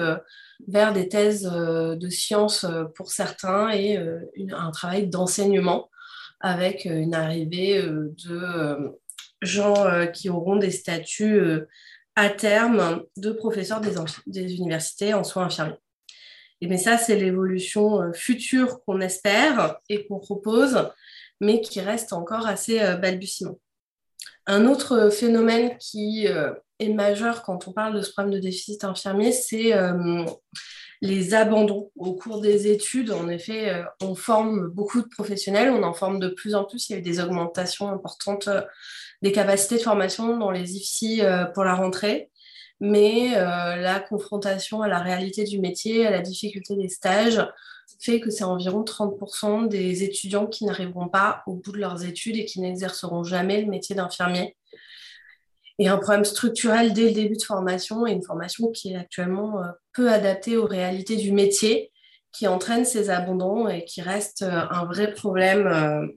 vers 0.68 0.92
des 0.92 1.08
thèses 1.08 1.50
euh, 1.52 1.96
de 1.96 2.08
sciences 2.08 2.64
euh, 2.64 2.84
pour 2.94 3.10
certains 3.10 3.70
et 3.70 3.96
euh, 3.96 4.20
un 4.52 4.70
travail 4.70 5.08
d'enseignement 5.08 5.90
avec 6.40 6.86
une 6.86 7.14
arrivée 7.14 7.82
de 7.82 8.98
gens 9.42 10.10
qui 10.10 10.30
auront 10.30 10.56
des 10.56 10.70
statuts 10.70 11.42
à 12.16 12.30
terme 12.30 13.04
de 13.18 13.30
professeurs 13.30 13.82
des, 14.26 14.54
universités 14.54 15.12
en 15.12 15.22
soins 15.22 15.44
infirmiers. 15.44 15.76
Et 16.62 16.66
mais 16.66 16.78
ça, 16.78 16.96
c'est 16.96 17.16
l'évolution 17.16 18.10
future 18.14 18.82
qu'on 18.84 19.02
espère 19.02 19.76
et 19.90 20.06
qu'on 20.06 20.18
propose, 20.18 20.88
mais 21.42 21.60
qui 21.60 21.82
reste 21.82 22.14
encore 22.14 22.46
assez 22.46 22.78
balbutiement. 22.96 23.60
Un 24.46 24.64
autre 24.64 25.10
phénomène 25.10 25.76
qui 25.76 26.26
est 26.80 26.88
majeur 26.88 27.42
quand 27.42 27.68
on 27.68 27.72
parle 27.72 27.94
de 27.94 28.02
ce 28.02 28.10
problème 28.10 28.34
de 28.34 28.40
déficit 28.40 28.82
infirmier, 28.84 29.32
c'est 29.32 29.74
euh, 29.74 30.24
les 31.00 31.34
abandons 31.34 31.90
au 31.96 32.14
cours 32.14 32.40
des 32.40 32.68
études. 32.68 33.10
En 33.10 33.28
effet, 33.28 33.70
euh, 33.70 33.84
on 34.02 34.14
forme 34.14 34.68
beaucoup 34.68 35.00
de 35.02 35.08
professionnels, 35.08 35.70
on 35.70 35.82
en 35.82 35.94
forme 35.94 36.18
de 36.18 36.28
plus 36.28 36.54
en 36.54 36.64
plus. 36.64 36.88
Il 36.88 36.92
y 36.92 36.96
a 36.96 36.98
eu 36.98 37.02
des 37.02 37.20
augmentations 37.20 37.88
importantes 37.88 38.48
euh, 38.48 38.62
des 39.22 39.32
capacités 39.32 39.76
de 39.76 39.82
formation 39.82 40.38
dans 40.38 40.50
les 40.50 40.76
IFSI 40.76 41.20
pour 41.54 41.62
la 41.62 41.74
rentrée. 41.74 42.30
Mais 42.80 43.32
la 43.32 44.00
confrontation 44.00 44.80
à 44.80 44.88
la 44.88 44.98
réalité 44.98 45.44
du 45.44 45.60
métier, 45.60 46.06
à 46.06 46.10
la 46.10 46.20
difficulté 46.20 46.74
des 46.74 46.88
stages, 46.88 47.46
fait 48.00 48.20
que 48.20 48.30
c'est 48.30 48.44
environ 48.44 48.82
30% 48.82 49.68
des 49.68 50.04
étudiants 50.04 50.46
qui 50.46 50.64
n'arriveront 50.64 51.08
pas 51.08 51.42
au 51.46 51.52
bout 51.52 51.72
de 51.72 51.76
leurs 51.76 52.02
études 52.06 52.36
et 52.36 52.46
qui 52.46 52.62
n'exerceront 52.62 53.22
jamais 53.22 53.60
le 53.60 53.68
métier 53.68 53.94
d'infirmier 53.94 54.56
et 55.80 55.88
un 55.88 55.96
problème 55.96 56.26
structurel 56.26 56.92
dès 56.92 57.06
le 57.06 57.12
début 57.12 57.36
de 57.36 57.42
formation 57.42 58.06
et 58.06 58.12
une 58.12 58.22
formation 58.22 58.70
qui 58.70 58.92
est 58.92 58.96
actuellement 58.96 59.62
peu 59.94 60.12
adaptée 60.12 60.58
aux 60.58 60.66
réalités 60.66 61.16
du 61.16 61.32
métier, 61.32 61.90
qui 62.32 62.46
entraîne 62.46 62.84
ces 62.84 63.08
abandons 63.08 63.66
et 63.66 63.86
qui 63.86 64.02
reste 64.02 64.42
un 64.42 64.84
vrai 64.84 65.12
problème 65.12 66.12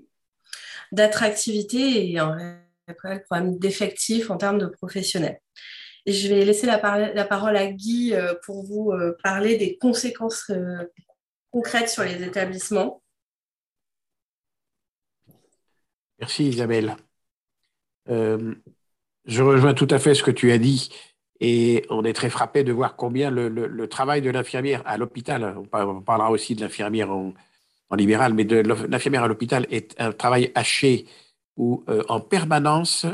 d'attractivité 0.92 2.12
et 2.12 2.20
un 2.20 2.34
réel 2.34 3.24
problème 3.24 3.58
d'effectif 3.58 4.30
en 4.30 4.36
termes 4.36 4.60
de 4.60 4.66
professionnels. 4.66 5.40
Je 6.06 6.28
vais 6.28 6.44
laisser 6.44 6.68
la, 6.68 6.78
parole 6.78 7.56
à 7.56 7.68
Guy 7.68 8.14
pour 8.46 8.66
vous 8.66 8.92
parler 9.24 9.56
des 9.56 9.78
conséquences 9.78 10.52
concrètes 11.52 11.88
sur 11.88 12.04
les 12.04 12.22
établissements. 12.22 13.02
Merci 16.20 16.50
Isabelle. 16.50 16.98
Euh, 18.10 18.56
je 19.26 19.42
rejoins 19.42 19.74
tout 19.74 19.88
à 19.90 20.00
fait 20.00 20.16
ce 20.16 20.24
que 20.24 20.32
tu 20.32 20.52
as 20.52 20.58
dit 20.58 20.90
et 21.40 21.86
on 21.90 22.04
est 22.04 22.14
très 22.14 22.30
frappé 22.30 22.64
de 22.64 22.72
voir 22.72 22.96
combien 22.96 23.30
le, 23.30 23.88
travail 23.88 24.22
de 24.22 24.30
l'infirmière 24.30 24.82
à 24.86 24.98
l'hôpital, 24.98 25.56
on 25.58 26.02
parlera 26.02 26.32
aussi 26.32 26.56
de 26.56 26.62
l'infirmière 26.62 27.12
en, 27.12 27.34
libéral, 27.96 28.34
mais 28.34 28.44
de 28.44 28.56
l'infirmière 28.90 29.24
à 29.24 29.28
l'hôpital 29.28 29.68
est 29.70 29.94
un 30.00 30.12
travail 30.12 30.52
haché 30.56 31.06
où 31.58 31.84
euh, 31.90 32.02
en 32.10 32.20
permanence 32.20 33.06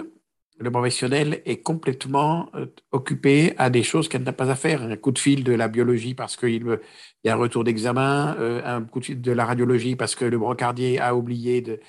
le 0.57 0.71
professionnel 0.71 1.41
est 1.45 1.57
complètement 1.57 2.49
euh, 2.55 2.65
occupé 2.91 3.53
à 3.57 3.69
des 3.69 3.83
choses 3.83 4.07
qu'elle 4.07 4.23
n'a 4.23 4.31
pas 4.31 4.49
à 4.49 4.55
faire. 4.55 4.83
Un 4.83 4.95
coup 4.95 5.11
de 5.11 5.19
fil 5.19 5.43
de 5.43 5.51
la 5.51 5.67
biologie 5.67 6.13
parce 6.13 6.37
qu'il 6.37 6.79
y 7.25 7.29
a 7.29 7.33
un 7.33 7.37
retour 7.37 7.65
d'examen, 7.65 8.37
un 8.63 8.81
coup 8.83 9.01
de 9.01 9.05
fil 9.05 9.21
de 9.21 9.31
la 9.33 9.45
radiologie 9.45 9.97
parce 9.97 10.15
que 10.15 10.23
le 10.23 10.37
brancardier 10.37 10.97
a 11.01 11.13
oublié 11.13 11.59
de, 11.59 11.81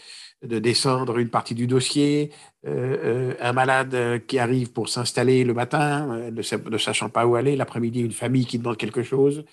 de 0.43 0.59
descendre 0.59 1.19
une 1.19 1.29
partie 1.29 1.55
du 1.55 1.67
dossier, 1.67 2.31
euh, 2.67 2.97
euh, 3.05 3.35
un 3.41 3.53
malade 3.53 3.95
euh, 3.95 4.19
qui 4.19 4.39
arrive 4.39 4.73
pour 4.73 4.89
s'installer 4.89 5.45
le 5.45 5.53
matin, 5.53 6.31
ne, 6.31 6.79
sachant 6.79 7.11
pas 7.11 7.27
où 7.27 7.35
aller, 7.35 7.57
l'après-midi, 7.57 8.01
une 8.01 8.13
famille 8.13 8.47
qui 8.47 8.59
demande 8.59 8.77
quelque 8.77 9.03
chose, 9.03 9.45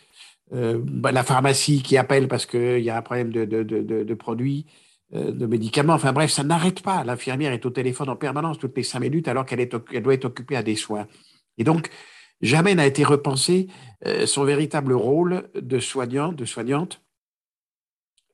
bah, 0.50 1.12
la 1.12 1.24
pharmacie 1.24 1.82
qui 1.82 1.98
appelle 1.98 2.29
parce 2.29 2.46
qu'il 2.46 2.79
y 2.79 2.89
a 2.89 2.98
un 2.98 3.01
problème 3.01 3.32
de, 3.32 3.44
de, 3.44 3.63
de, 3.63 4.13
produits, 4.13 4.65
de 5.12 5.46
médicaments, 5.46 5.91
enfin 5.91 6.13
bref, 6.13 6.32
ça 6.32 6.44
n'arrête 6.44 6.82
pas. 6.82 7.03
L'infirmière 7.03 7.51
est 7.51 7.65
au 7.65 7.70
téléphone 7.70 8.08
en 8.08 8.15
permanence 8.15 8.58
toutes 8.58 8.77
les 8.77 8.84
cinq 8.84 9.01
minutes 9.01 9.27
alors 9.27 9.46
qu'elle 9.46 9.67
doit 9.67 10.13
être 10.13 10.24
occupée 10.24 10.56
à 10.56 10.63
des 10.63 10.77
soins. 10.77 11.06
Et 11.58 11.65
donc, 11.65 11.89
jamais 12.41 12.75
n'a 12.75 12.86
été 12.86 13.03
repensé 13.03 13.67
son 14.25 14.46
véritable 14.46 14.94
rôle 14.94 15.50
de 15.53 15.79
soignant, 15.79 16.32
de 16.32 16.46
soignante. 16.46 17.01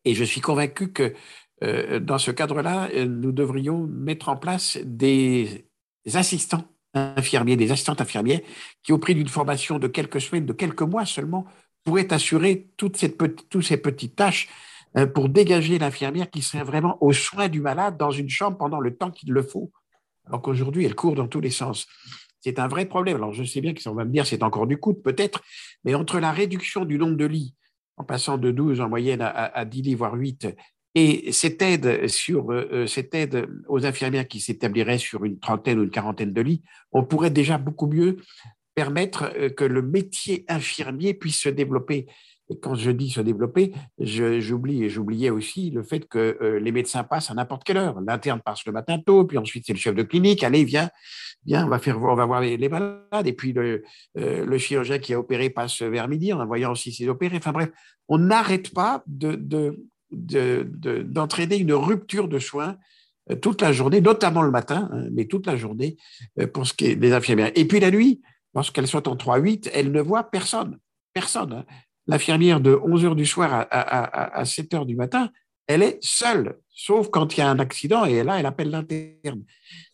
Et 0.05 0.13
je 0.13 0.24
suis 0.24 0.41
convaincu 0.41 0.91
que 0.91 1.15
euh, 1.63 2.00
dans 2.00 2.17
ce 2.17 2.32
cadre-là, 2.32 2.89
euh, 2.93 3.05
nous 3.05 3.32
devrions 3.32 3.88
mettre 3.88 4.29
en 4.29 4.36
place 4.36 4.77
des 4.84 5.65
assistants 6.13 6.65
infirmiers, 6.93 7.55
des 7.55 7.72
assistantes 7.72 8.01
infirmières 8.01 8.41
qui, 8.84 8.91
au 8.91 8.98
prix 8.98 9.15
d'une 9.15 9.27
formation 9.27 9.79
de 9.79 9.88
quelques 9.88 10.22
semaines, 10.22 10.46
de 10.46 10.53
quelques 10.53 10.82
mois 10.82 11.05
seulement, 11.05 11.46
pourraient 11.84 12.13
assurer 12.13 12.70
toutes 12.77 12.98
ces, 12.98 13.15
toutes 13.15 13.63
ces 13.63 13.77
petites 13.77 14.15
tâches 14.15 14.50
euh, 14.98 15.08
pour 15.08 15.29
dégager 15.29 15.79
l'infirmière 15.79 16.29
qui 16.29 16.41
serait 16.41 16.63
vraiment 16.63 16.98
aux 17.01 17.13
soins 17.13 17.50
du 17.50 17.62
malade 17.62 17.98
dans 17.98 18.12
une 18.12 18.29
chambre 18.29 18.58
pendant 18.58 18.79
le 18.79 18.96
temps 18.96 19.12
qu'il 19.12 19.32
le 19.32 19.41
faut. 19.41 19.72
Alors 20.25 20.41
qu'aujourd'hui, 20.41 20.86
elle 20.86 20.96
court 20.96 21.15
dans 21.15 21.27
tous 21.27 21.41
les 21.41 21.50
sens. 21.50 21.88
C'est 22.41 22.60
un 22.60 22.67
vrai 22.67 22.86
problème. 22.86 23.17
Alors, 23.17 23.34
je 23.34 23.43
sais 23.43 23.62
bien 23.62 23.74
que 23.74 23.89
on 23.89 23.93
va 23.93 24.05
me 24.05 24.12
dire 24.12 24.25
c'est 24.25 24.43
encore 24.43 24.67
du 24.67 24.77
coût, 24.77 24.93
peut-être, 24.93 25.41
mais 25.84 25.96
entre 25.96 26.20
la 26.20 26.32
réduction 26.32 26.86
du 26.86 26.98
nombre 26.98 27.15
de 27.15 27.25
lits, 27.25 27.55
en 27.98 28.03
passant 28.03 28.38
de 28.38 28.51
12 28.51 28.82
en 28.82 28.89
moyenne 28.89 29.22
à, 29.22 29.29
à 29.29 29.65
10 29.65 29.82
lits, 29.82 29.96
voire 29.96 30.13
8, 30.13 30.48
et 30.95 31.31
cette 31.31 31.62
aide, 31.62 32.07
sur, 32.07 32.51
euh, 32.51 32.69
euh, 32.71 32.88
cette 32.88 33.15
aide 33.15 33.47
aux 33.67 33.85
infirmières 33.85 34.27
qui 34.27 34.39
s'établirait 34.39 35.00
sur 35.00 35.25
une 35.25 35.39
trentaine 35.39 35.79
ou 35.79 35.83
une 35.83 35.89
quarantaine 35.89 36.33
de 36.33 36.41
lits, 36.41 36.62
on 36.91 37.03
pourrait 37.03 37.31
déjà 37.31 37.57
beaucoup 37.57 37.88
mieux 37.88 38.17
permettre 38.75 39.33
euh, 39.35 39.50
que 39.50 39.63
le 39.63 39.81
métier 39.81 40.45
infirmier 40.47 41.15
puisse 41.15 41.39
se 41.39 41.50
développer. 41.50 42.05
Et 42.50 42.59
quand 42.59 42.75
je 42.75 42.91
dis 42.91 43.09
se 43.09 43.21
développer, 43.21 43.71
j'oublie 43.97 44.83
et 44.83 44.89
j'oubliais 44.89 45.29
aussi 45.29 45.71
le 45.71 45.81
fait 45.81 46.01
que 46.01 46.59
les 46.62 46.73
médecins 46.73 47.05
passent 47.05 47.31
à 47.31 47.33
n'importe 47.33 47.63
quelle 47.63 47.77
heure. 47.77 48.01
L'interne 48.05 48.41
passe 48.43 48.65
le 48.65 48.73
matin 48.73 48.99
tôt, 48.99 49.23
puis 49.23 49.38
ensuite 49.38 49.63
c'est 49.65 49.71
le 49.71 49.79
chef 49.79 49.95
de 49.95 50.03
clinique. 50.03 50.43
Allez, 50.43 50.65
viens, 50.65 50.89
viens, 51.45 51.65
on 51.65 51.69
va 51.69 51.79
faire, 51.79 51.97
on 52.03 52.15
va 52.15 52.25
voir 52.25 52.41
les, 52.41 52.67
malades. 52.67 53.25
Et 53.25 53.32
puis 53.32 53.53
le, 53.53 54.58
chirurgien 54.58 54.99
qui 54.99 55.13
a 55.13 55.19
opéré 55.19 55.51
passe 55.51 55.82
vers 55.82 56.10
midi 56.10 56.34
en 56.34 56.45
voyant 56.45 56.73
aussi 56.73 56.91
ses 56.91 57.08
opérés. 57.08 57.38
Enfin 57.38 57.53
bref, 57.53 57.71
on 58.10 58.17
n'arrête 58.17 58.73
pas 58.73 59.03
de, 59.08 59.38
d'entraîner 60.13 61.58
une 61.58 61.73
rupture 61.73 62.28
de 62.28 62.39
soins 62.39 62.78
euh, 63.32 63.36
toute 63.36 63.62
la 63.62 63.71
journée, 63.71 64.02
notamment 64.02 64.41
le 64.41 64.52
matin, 64.52 64.89
hein, 64.91 65.08
mais 65.12 65.26
toute 65.26 65.47
la 65.47 65.56
journée 65.56 65.97
euh, 66.39 66.47
pour 66.47 66.67
ce 66.67 66.73
qui 66.73 66.86
est 66.86 66.95
des 66.95 67.13
infirmières. 67.13 67.52
Et 67.56 67.65
puis 67.65 67.80
la 67.80 67.91
nuit, 67.91 68.21
lorsqu'elles 68.54 68.88
sont 68.88 69.08
en 69.08 69.15
3-8, 69.15 69.69
elles 69.73 69.91
ne 69.91 70.02
voient 70.02 70.30
personne. 70.30 70.78
Personne. 71.13 71.54
Hein. 71.54 71.65
L'infirmière 72.08 72.60
de 72.60 72.78
11 72.84 73.06
heures 73.06 73.15
du 73.15 73.26
soir 73.26 73.65
à, 73.71 74.43
7 74.43 74.73
heures 74.73 74.86
du 74.86 74.95
matin, 74.95 75.30
elle 75.67 75.82
est 75.82 75.97
seule, 76.02 76.58
sauf 76.69 77.10
quand 77.10 77.38
il 77.38 77.39
y 77.39 77.43
a 77.43 77.49
un 77.49 77.60
accident 77.60 78.04
et 78.04 78.23
là, 78.23 78.38
elle 78.39 78.45
appelle 78.45 78.69
l'interne. 78.69 79.43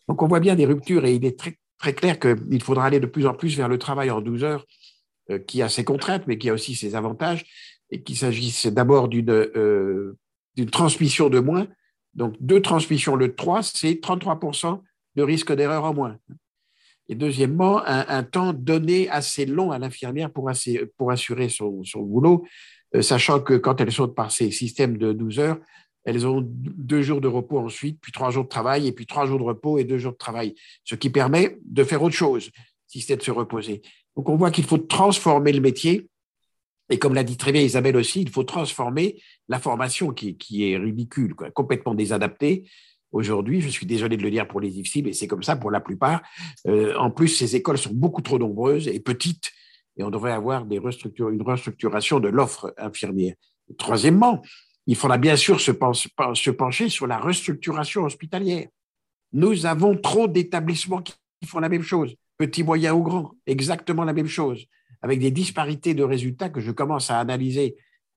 Donc 0.08 0.20
on 0.20 0.26
voit 0.26 0.40
bien 0.40 0.56
des 0.56 0.66
ruptures 0.66 1.04
et 1.04 1.14
il 1.14 1.24
est 1.24 1.38
très, 1.38 1.56
très 1.78 1.94
clair 1.94 2.18
qu'il 2.18 2.62
faudra 2.64 2.86
aller 2.86 2.98
de 2.98 3.06
plus 3.06 3.26
en 3.26 3.34
plus 3.34 3.56
vers 3.56 3.68
le 3.68 3.78
travail 3.78 4.10
en 4.10 4.20
12 4.20 4.42
heures 4.42 4.66
euh, 5.30 5.38
qui 5.38 5.62
a 5.62 5.68
ses 5.68 5.84
contraintes, 5.84 6.24
mais 6.26 6.36
qui 6.36 6.50
a 6.50 6.52
aussi 6.52 6.74
ses 6.74 6.96
avantages 6.96 7.44
et 7.90 8.02
qu'il 8.02 8.16
s'agisse 8.16 8.66
d'abord 8.66 9.08
euh, 9.12 10.16
d'une 10.56 10.70
transmission 10.70 11.28
de 11.28 11.38
moins. 11.38 11.66
Donc, 12.14 12.34
deux 12.40 12.60
transmissions, 12.60 13.16
le 13.16 13.34
3, 13.34 13.62
c'est 13.62 13.92
33% 13.92 14.80
de 15.16 15.22
risque 15.22 15.52
d'erreur 15.52 15.84
en 15.84 15.94
moins. 15.94 16.16
Et 17.08 17.14
deuxièmement, 17.16 17.82
un, 17.84 18.22
temps 18.22 18.52
donné 18.52 19.08
assez 19.08 19.44
long 19.44 19.72
à 19.72 19.78
l'infirmière 19.80 20.30
pour, 20.32 20.48
assurer 20.48 21.48
son, 21.48 21.82
boulot, 21.96 22.46
euh, 22.94 23.02
sachant 23.02 23.40
que 23.40 23.54
quand 23.54 23.80
elles 23.80 23.90
saute 23.90 24.14
par 24.14 24.30
ces 24.30 24.52
systèmes 24.52 24.96
de 24.96 25.12
12 25.12 25.40
heures, 25.40 25.58
elles 26.04 26.26
ont 26.26 26.40
deux 26.44 27.02
jours 27.02 27.20
de 27.20 27.28
repos 27.28 27.58
ensuite, 27.58 27.98
puis 28.00 28.12
trois 28.12 28.30
jours 28.30 28.44
de 28.44 28.48
travail, 28.48 28.86
et 28.86 28.92
puis 28.92 29.06
trois 29.06 29.26
jours 29.26 29.38
de 29.38 29.44
repos 29.44 29.78
et 29.78 29.84
deux 29.84 29.98
jours 29.98 30.12
de 30.12 30.18
travail, 30.18 30.54
ce 30.84 30.94
qui 30.94 31.10
permet 31.10 31.58
de 31.64 31.84
faire 31.84 32.02
autre 32.02 32.14
chose, 32.14 32.50
si 32.86 33.00
c'est 33.00 33.16
de 33.16 33.22
se 33.22 33.30
reposer. 33.30 33.82
Donc 34.16 34.28
on 34.28 34.36
voit 34.36 34.50
qu'il 34.50 34.64
faut 34.64 34.78
transformer 34.78 35.52
le 35.52 35.60
métier 35.60 36.09
et 36.90 36.98
comme 36.98 37.14
l'a 37.14 37.22
dit 37.22 37.36
très 37.36 37.52
bien 37.52 37.62
Isabelle 37.62 37.96
aussi, 37.96 38.20
il 38.20 38.30
faut 38.30 38.42
transformer 38.42 39.22
la 39.48 39.60
formation 39.60 40.12
qui, 40.12 40.36
est 40.64 40.76
ridicule, 40.76 41.34
complètement 41.54 41.94
désadaptée. 41.94 42.68
Aujourd'hui, 43.12 43.60
je 43.60 43.68
suis 43.68 43.86
désolé 43.86 44.16
de 44.16 44.22
le 44.22 44.30
dire 44.30 44.46
pour 44.46 44.60
les 44.60 44.78
IFSI, 44.78 45.04
mais 45.04 45.12
c'est 45.12 45.28
comme 45.28 45.42
ça 45.42 45.56
pour 45.56 45.70
la 45.70 45.80
plupart. 45.80 46.20
Euh, 46.66 46.94
en 46.96 47.10
plus, 47.10 47.28
ces 47.28 47.56
écoles 47.56 47.78
sont 47.78 47.92
beaucoup 47.92 48.22
trop 48.22 48.38
nombreuses 48.38 48.88
et 48.88 49.00
petites, 49.00 49.52
et 49.96 50.02
on 50.02 50.10
devrait 50.10 50.32
avoir 50.32 50.66
une 50.68 51.42
restructuration 51.42 52.20
de 52.20 52.28
l'offre 52.28 52.74
infirmière. 52.76 53.34
troisièmement, 53.78 54.42
il 54.86 54.96
faudra 54.96 55.18
bien 55.18 55.36
sûr 55.36 55.60
se 55.60 55.70
pencher 56.50 56.88
sur 56.88 57.06
la 57.06 57.18
restructuration 57.18 58.04
hospitalière. 58.04 58.66
Nous 59.32 59.66
avons 59.66 59.96
trop 59.96 60.26
d'établissements 60.26 61.02
qui 61.02 61.14
font 61.46 61.60
la 61.60 61.68
même 61.68 61.82
chose, 61.82 62.16
petits, 62.36 62.64
moyens 62.64 62.96
ou 62.96 63.02
grands, 63.02 63.32
exactement 63.46 64.04
la 64.04 64.12
même 64.12 64.26
chose 64.26 64.66
avec 65.02 65.20
des 65.20 65.30
disparités 65.30 65.94
de 65.94 66.02
résultats 66.02 66.48
que 66.48 66.60
je 66.60 66.70
commence 66.70 67.10
à 67.10 67.18
analyser 67.18 67.76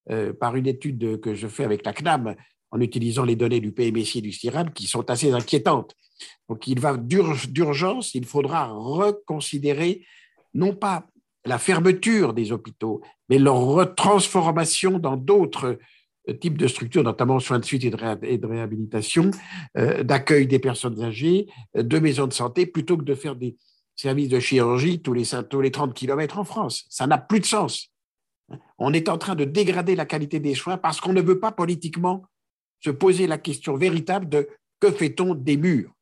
euh, 0.10 0.34
par 0.34 0.56
une 0.56 0.68
étude 0.68 1.20
que 1.22 1.34
je 1.34 1.48
fais 1.48 1.64
avec 1.64 1.86
la 1.86 1.94
CNAM 1.94 2.36
en 2.72 2.82
utilisant 2.82 3.24
les 3.24 3.36
données 3.36 3.60
du 3.60 3.72
PMSI 3.72 4.20
et 4.20 4.22
du 4.22 4.32
CIRAM 4.32 4.72
qui 4.74 4.88
sont 4.88 5.10
assez 5.10 5.32
inquiétantes. 5.32 5.96
Donc 6.50 6.68
il 6.68 6.80
va 6.80 6.98
d'urgence, 6.98 8.16
il 8.16 8.26
faudra 8.26 8.68
reconsidérer 8.68 10.06
non 10.54 10.76
pas 10.76 11.08
la 11.46 11.58
fermeture 11.58 12.34
des 12.34 12.52
hôpitaux, 12.52 13.02
mais 13.30 13.38
leur 13.38 13.60
retransformation 13.60 15.00
dans 15.00 15.18
d'autres 15.18 15.78
euh, 16.30 16.34
types 16.34 16.58
de 16.58 16.68
structures, 16.68 17.04
notamment 17.04 17.40
soins 17.40 17.60
de 17.60 17.66
suite 17.66 17.84
et 17.84 17.90
de, 17.90 18.48
réhabilitation, 18.48 19.32
euh, 19.78 20.04
d'accueil 20.04 20.48
des 20.48 20.60
personnes 20.60 21.02
âgées, 21.02 21.48
de 21.76 22.00
maisons 22.00 22.28
de 22.28 22.34
santé, 22.34 22.66
plutôt 22.66 22.98
que 22.98 23.04
de 23.04 23.16
faire 23.16 23.36
des, 23.36 23.56
service 23.96 24.30
de 24.30 24.40
chirurgie 24.40 25.02
tous 25.02 25.14
les, 25.14 25.26
tous 25.50 25.62
les 25.62 25.72
30 25.72 25.94
km 25.94 26.40
en 26.40 26.44
France. 26.44 26.86
Ça 26.90 27.08
n'a 27.08 27.18
plus 27.18 27.40
de 27.40 27.46
sens. 27.46 27.92
On 28.78 28.94
est 28.94 29.10
en 29.10 29.18
train 29.18 29.36
de 29.36 29.46
dégrader 29.46 29.96
la 29.96 30.06
qualité 30.06 30.40
des 30.40 30.56
soins 30.56 30.78
parce 30.78 31.00
qu'on 31.00 31.14
ne 31.14 31.22
veut 31.22 31.40
pas 31.40 31.52
politiquement 31.52 32.24
se 32.80 32.90
poser 32.90 33.28
la 33.28 33.38
question 33.38 33.78
véritable 33.78 34.28
de 34.28 34.50
que 34.80 34.92
fait-on 34.92 35.36
des 35.36 35.58
murs? 35.58 35.94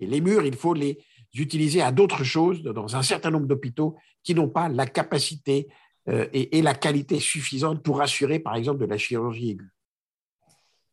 Et 0.00 0.06
les 0.06 0.20
murs, 0.20 0.44
il 0.44 0.56
faut 0.56 0.74
les 0.74 0.98
utiliser 1.34 1.82
à 1.82 1.92
d'autres 1.92 2.24
choses 2.24 2.62
dans 2.62 2.96
un 2.96 3.02
certain 3.02 3.30
nombre 3.30 3.46
d'hôpitaux 3.46 3.96
qui 4.24 4.34
n'ont 4.34 4.48
pas 4.48 4.68
la 4.68 4.86
capacité 4.86 5.68
euh, 6.08 6.26
et, 6.32 6.62
la 6.62 6.74
qualité 6.74 7.20
suffisante 7.20 7.82
pour 7.82 8.00
assurer, 8.00 8.38
par 8.38 8.56
exemple, 8.56 8.80
de 8.80 8.86
la 8.86 8.98
chirurgie 8.98 9.50
aiguë. 9.50 9.70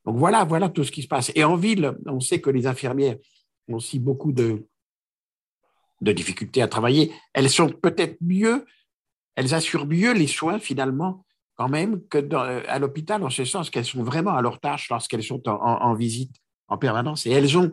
Donc 0.06 0.18
voilà, 0.18 0.44
voilà 0.44 0.70
tout 0.70 0.84
ce 0.84 0.92
qui 0.92 1.02
se 1.02 1.08
passe. 1.08 1.32
Et 1.36 1.44
en 1.44 1.56
ville, 1.56 1.98
on 2.06 2.20
sait 2.20 2.42
que 2.42 2.50
les 2.50 2.68
infirmières 2.68 3.16
ont 3.68 3.76
aussi 3.76 3.98
beaucoup 3.98 4.32
de, 4.32 4.68
de 6.02 6.12
difficultés 6.12 6.62
à 6.62 6.68
travailler, 6.68 7.14
elles 7.34 7.50
sont 7.50 7.70
peut-être 7.70 8.18
mieux, 8.22 8.66
elles 9.36 9.54
assurent 9.54 9.88
mieux 9.88 10.14
les 10.14 10.28
soins 10.28 10.60
finalement 10.60 11.26
quand 11.56 11.70
même 11.70 12.06
que 12.08 12.36
à 12.68 12.80
l'hôpital, 12.80 13.24
en 13.24 13.30
ce 13.30 13.46
sens 13.46 13.70
qu'elles 13.70 13.86
sont 13.86 14.04
vraiment 14.04 14.36
à 14.36 14.42
leur 14.42 14.60
tâche 14.60 14.90
lorsqu'elles 14.90 15.24
sont 15.24 15.48
en, 15.48 15.94
visite 15.94 16.36
en 16.68 16.78
permanence. 16.78 17.26
Et 17.26 17.32
elles 17.32 17.58
ont 17.58 17.72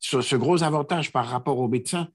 ce, 0.00 0.36
gros 0.36 0.62
avantage 0.62 1.12
par 1.12 1.26
rapport 1.26 1.58
aux 1.58 1.68
médecins 1.68 2.08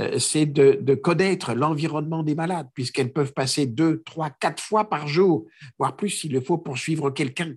euh, 0.00 0.18
c'est 0.18 0.46
de, 0.46 0.94
connaître 0.94 1.54
l'environnement 1.54 2.24
des 2.24 2.34
malades, 2.34 2.68
puisqu'elles 2.74 3.12
peuvent 3.12 3.32
passer 3.32 3.66
deux, 3.66 4.02
trois, 4.02 4.30
quatre 4.30 4.60
fois 4.60 4.88
par 4.88 5.06
jour, 5.06 5.46
voire 5.78 5.94
plus 5.94 6.08
s'il 6.08 6.32
le 6.32 6.40
faut, 6.40 6.58
pour 6.58 6.78
suivre 6.78 7.10
quelqu'un. 7.10 7.54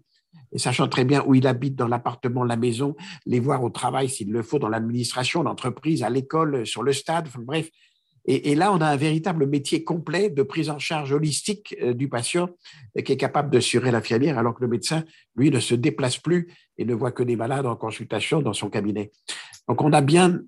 Et 0.52 0.60
sachant 0.60 0.88
très 0.88 1.06
bien 1.06 1.24
où 1.26 1.36
il 1.36 1.48
habite 1.48 1.76
dans 1.76 1.88
l'appartement, 1.88 2.44
la 2.44 2.56
maison, 2.56 2.96
les 3.26 3.40
voir 3.40 3.64
au 3.64 3.70
travail 3.70 4.10
s'il 4.10 4.32
le 4.32 4.42
faut, 4.42 4.60
dans 4.60 4.70
l'administration, 4.70 5.44
l'entreprise, 5.44 6.04
à 6.04 6.10
l'école, 6.10 6.66
sur 6.66 6.84
le 6.84 6.94
stade, 6.94 7.30
bref. 7.40 7.70
Et, 8.30 8.56
là, 8.56 8.74
on 8.74 8.82
a 8.82 8.88
un 8.88 8.98
véritable 8.98 9.48
métier 9.48 9.86
complet 9.86 10.30
de 10.30 10.44
prise 10.44 10.70
en 10.70 10.80
charge 10.80 11.14
holistique 11.14 11.74
euh, 11.82 11.94
du 11.94 12.10
patient 12.10 12.50
euh, 12.98 13.02
qui 13.02 13.14
est 13.14 13.18
capable 13.18 13.50
de 13.50 13.62
surer 13.62 13.90
l'infirmière, 13.90 14.38
alors 14.38 14.54
que 14.54 14.62
le 14.62 14.68
médecin, 14.68 15.06
lui, 15.38 15.50
ne 15.50 15.62
se 15.62 15.74
déplace 15.74 16.18
plus 16.18 16.54
et 16.78 16.84
ne 16.84 16.94
voit 16.94 17.14
que 17.14 17.24
des 17.24 17.38
malades 17.38 17.66
en 17.66 17.78
consultation 17.78 18.42
dans 18.42 18.52
son 18.52 18.70
cabinet. 18.70 19.12
Donc, 19.70 19.82
on 19.82 19.94
a 19.94 20.02
bien 20.02 20.42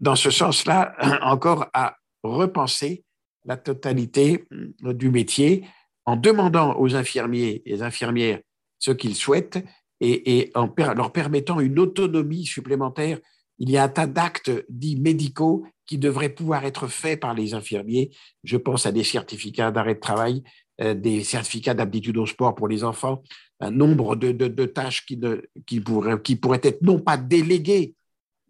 dans 0.00 0.16
ce 0.16 0.30
sens-là, 0.30 0.96
encore 1.22 1.68
à 1.72 1.98
repenser 2.24 3.04
la 3.44 3.56
totalité 3.56 4.44
euh, 4.52 4.92
du 4.92 5.10
métier 5.10 5.64
en 6.06 6.16
demandant 6.16 6.76
aux 6.80 6.96
infirmiers 6.96 7.62
et 7.64 7.82
infirmières 7.82 8.40
ce 8.80 8.90
qu'ils 8.90 9.14
souhaitent 9.14 9.64
et, 10.00 10.50
en 10.54 10.68
leur 10.96 11.12
permettant 11.12 11.60
une 11.60 11.78
autonomie 11.78 12.46
supplémentaire. 12.46 13.18
Il 13.58 13.70
y 13.70 13.76
a 13.76 13.84
un 13.84 13.88
tas 13.88 14.06
d'actes 14.06 14.50
dits 14.68 14.98
médicaux 14.98 15.64
qui 15.86 15.98
devraient 15.98 16.30
pouvoir 16.30 16.64
être 16.64 16.88
faits 16.88 17.20
par 17.20 17.34
les 17.34 17.52
infirmiers. 17.52 18.10
Je 18.42 18.56
pense 18.56 18.86
à 18.86 18.92
des 18.92 19.04
certificats 19.04 19.70
d'arrêt 19.70 19.94
de 19.94 20.00
travail, 20.00 20.42
euh, 20.80 20.94
des 20.94 21.22
certificats 21.22 21.74
d'aptitude 21.74 22.16
au 22.16 22.26
sport 22.26 22.54
pour 22.54 22.68
les 22.68 22.82
enfants, 22.82 23.22
un 23.60 23.70
nombre 23.70 24.16
de, 24.16 24.64
tâches 24.64 25.04
qui, 25.04 25.80
pourraient, 25.80 26.60
être 26.62 26.82
non 26.82 26.98
pas 26.98 27.18
déléguées 27.18 27.94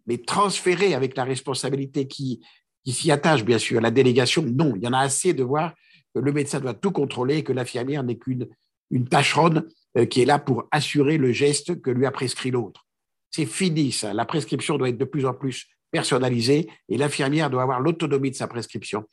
mais 0.06 0.18
transférer 0.18 0.94
avec 0.94 1.16
la 1.16 1.24
responsabilité 1.24 2.08
qui, 2.08 2.40
s'y 2.84 3.12
attache, 3.12 3.44
bien 3.44 3.58
sûr. 3.58 3.80
La 3.80 3.92
délégation, 3.92 4.42
non. 4.42 4.74
Il 4.74 4.82
y 4.82 4.88
en 4.88 4.92
a 4.92 4.98
assez 4.98 5.34
de 5.34 5.44
voir 5.44 5.74
que 6.12 6.20
le 6.20 6.32
médecin 6.32 6.58
doit 6.58 6.74
tout 6.74 6.90
contrôler 6.90 7.38
et 7.38 7.44
que 7.44 7.52
l'infirmière 7.52 8.02
n'est 8.02 8.18
qu'une 8.18 8.48
une 8.90 9.06
tâcheronne 9.08 9.68
qui 10.10 10.22
est 10.22 10.24
là 10.24 10.38
pour 10.38 10.68
assurer 10.70 11.18
le 11.18 11.32
geste 11.32 11.80
que 11.80 11.90
lui 11.90 12.06
a 12.06 12.10
prescrit 12.10 12.50
l'autre. 12.50 12.86
C'est 13.30 13.46
fini, 13.46 13.92
ça. 13.92 14.12
La 14.12 14.24
prescription 14.24 14.76
doit 14.76 14.88
être 14.88 14.98
de 14.98 15.04
plus 15.04 15.24
en 15.24 15.34
plus 15.34 15.66
personnalisée 15.90 16.68
et 16.88 16.96
l'infirmière 16.96 17.50
doit 17.50 17.62
avoir 17.62 17.80
l'autonomie 17.80 18.30
de 18.30 18.36
sa 18.36 18.48
prescription. 18.48 19.04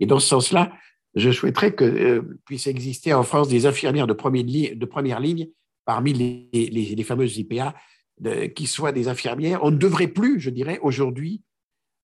Et 0.00 0.06
dans 0.06 0.18
ce 0.18 0.28
sens-là, 0.28 0.72
je 1.14 1.30
souhaiterais 1.30 1.74
que 1.74 1.84
euh, 1.84 2.40
puisse 2.46 2.66
exister 2.66 3.12
en 3.12 3.22
France 3.22 3.48
des 3.48 3.66
infirmières 3.66 4.06
de 4.06 4.12
première, 4.12 4.44
ligne, 4.44 4.74
de 4.74 4.86
première 4.86 5.20
ligne 5.20 5.48
parmi 5.84 6.12
les, 6.12 7.04
fameuses 7.04 7.36
IPA 7.38 7.74
qui 8.54 8.66
soient 8.66 8.92
des 8.92 9.08
infirmières. 9.08 9.62
On 9.62 9.70
ne 9.70 9.76
devrait 9.76 10.08
plus, 10.08 10.40
je 10.40 10.50
dirais, 10.50 10.78
aujourd'hui, 10.82 11.42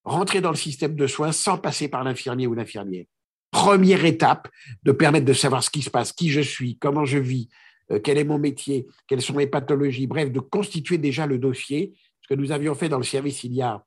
rentrer 0.03 0.41
dans 0.41 0.49
le 0.49 0.55
système 0.55 0.95
de 0.95 1.07
soins 1.07 1.31
sans 1.31 1.57
passer 1.57 1.87
par 1.87 2.03
l'infirmier 2.03 2.47
ou 2.47 2.53
l'infirmière. 2.53 3.05
Première 3.51 4.05
étape, 4.05 4.47
de 4.83 4.91
permettre 4.91 5.25
de 5.25 5.33
savoir 5.33 5.63
ce 5.63 5.69
qui 5.69 5.81
se 5.81 5.89
passe, 5.89 6.11
qui 6.11 6.29
je 6.29 6.41
suis, 6.41 6.77
comment 6.77 7.05
je 7.05 7.17
vis, 7.17 7.49
euh, 7.49 7.55
quel 8.03 8.17
est 8.17 8.23
mon 8.23 8.37
métier, 8.37 8.87
quelles 9.07 9.21
sont 9.21 9.33
mes 9.33 9.47
pathologies, 9.47 10.07
bref, 10.07 10.31
de 10.31 10.39
constituer 10.39 10.97
déjà 10.97 11.25
le 11.25 11.39
dossier, 11.39 11.93
ce 12.21 12.33
que 12.33 12.39
nous 12.39 12.51
avions 12.51 12.75
fait 12.75 12.89
dans 12.89 12.97
le 12.97 13.03
service 13.03 13.43
il 13.43 13.53
y 13.53 13.61
a, 13.61 13.83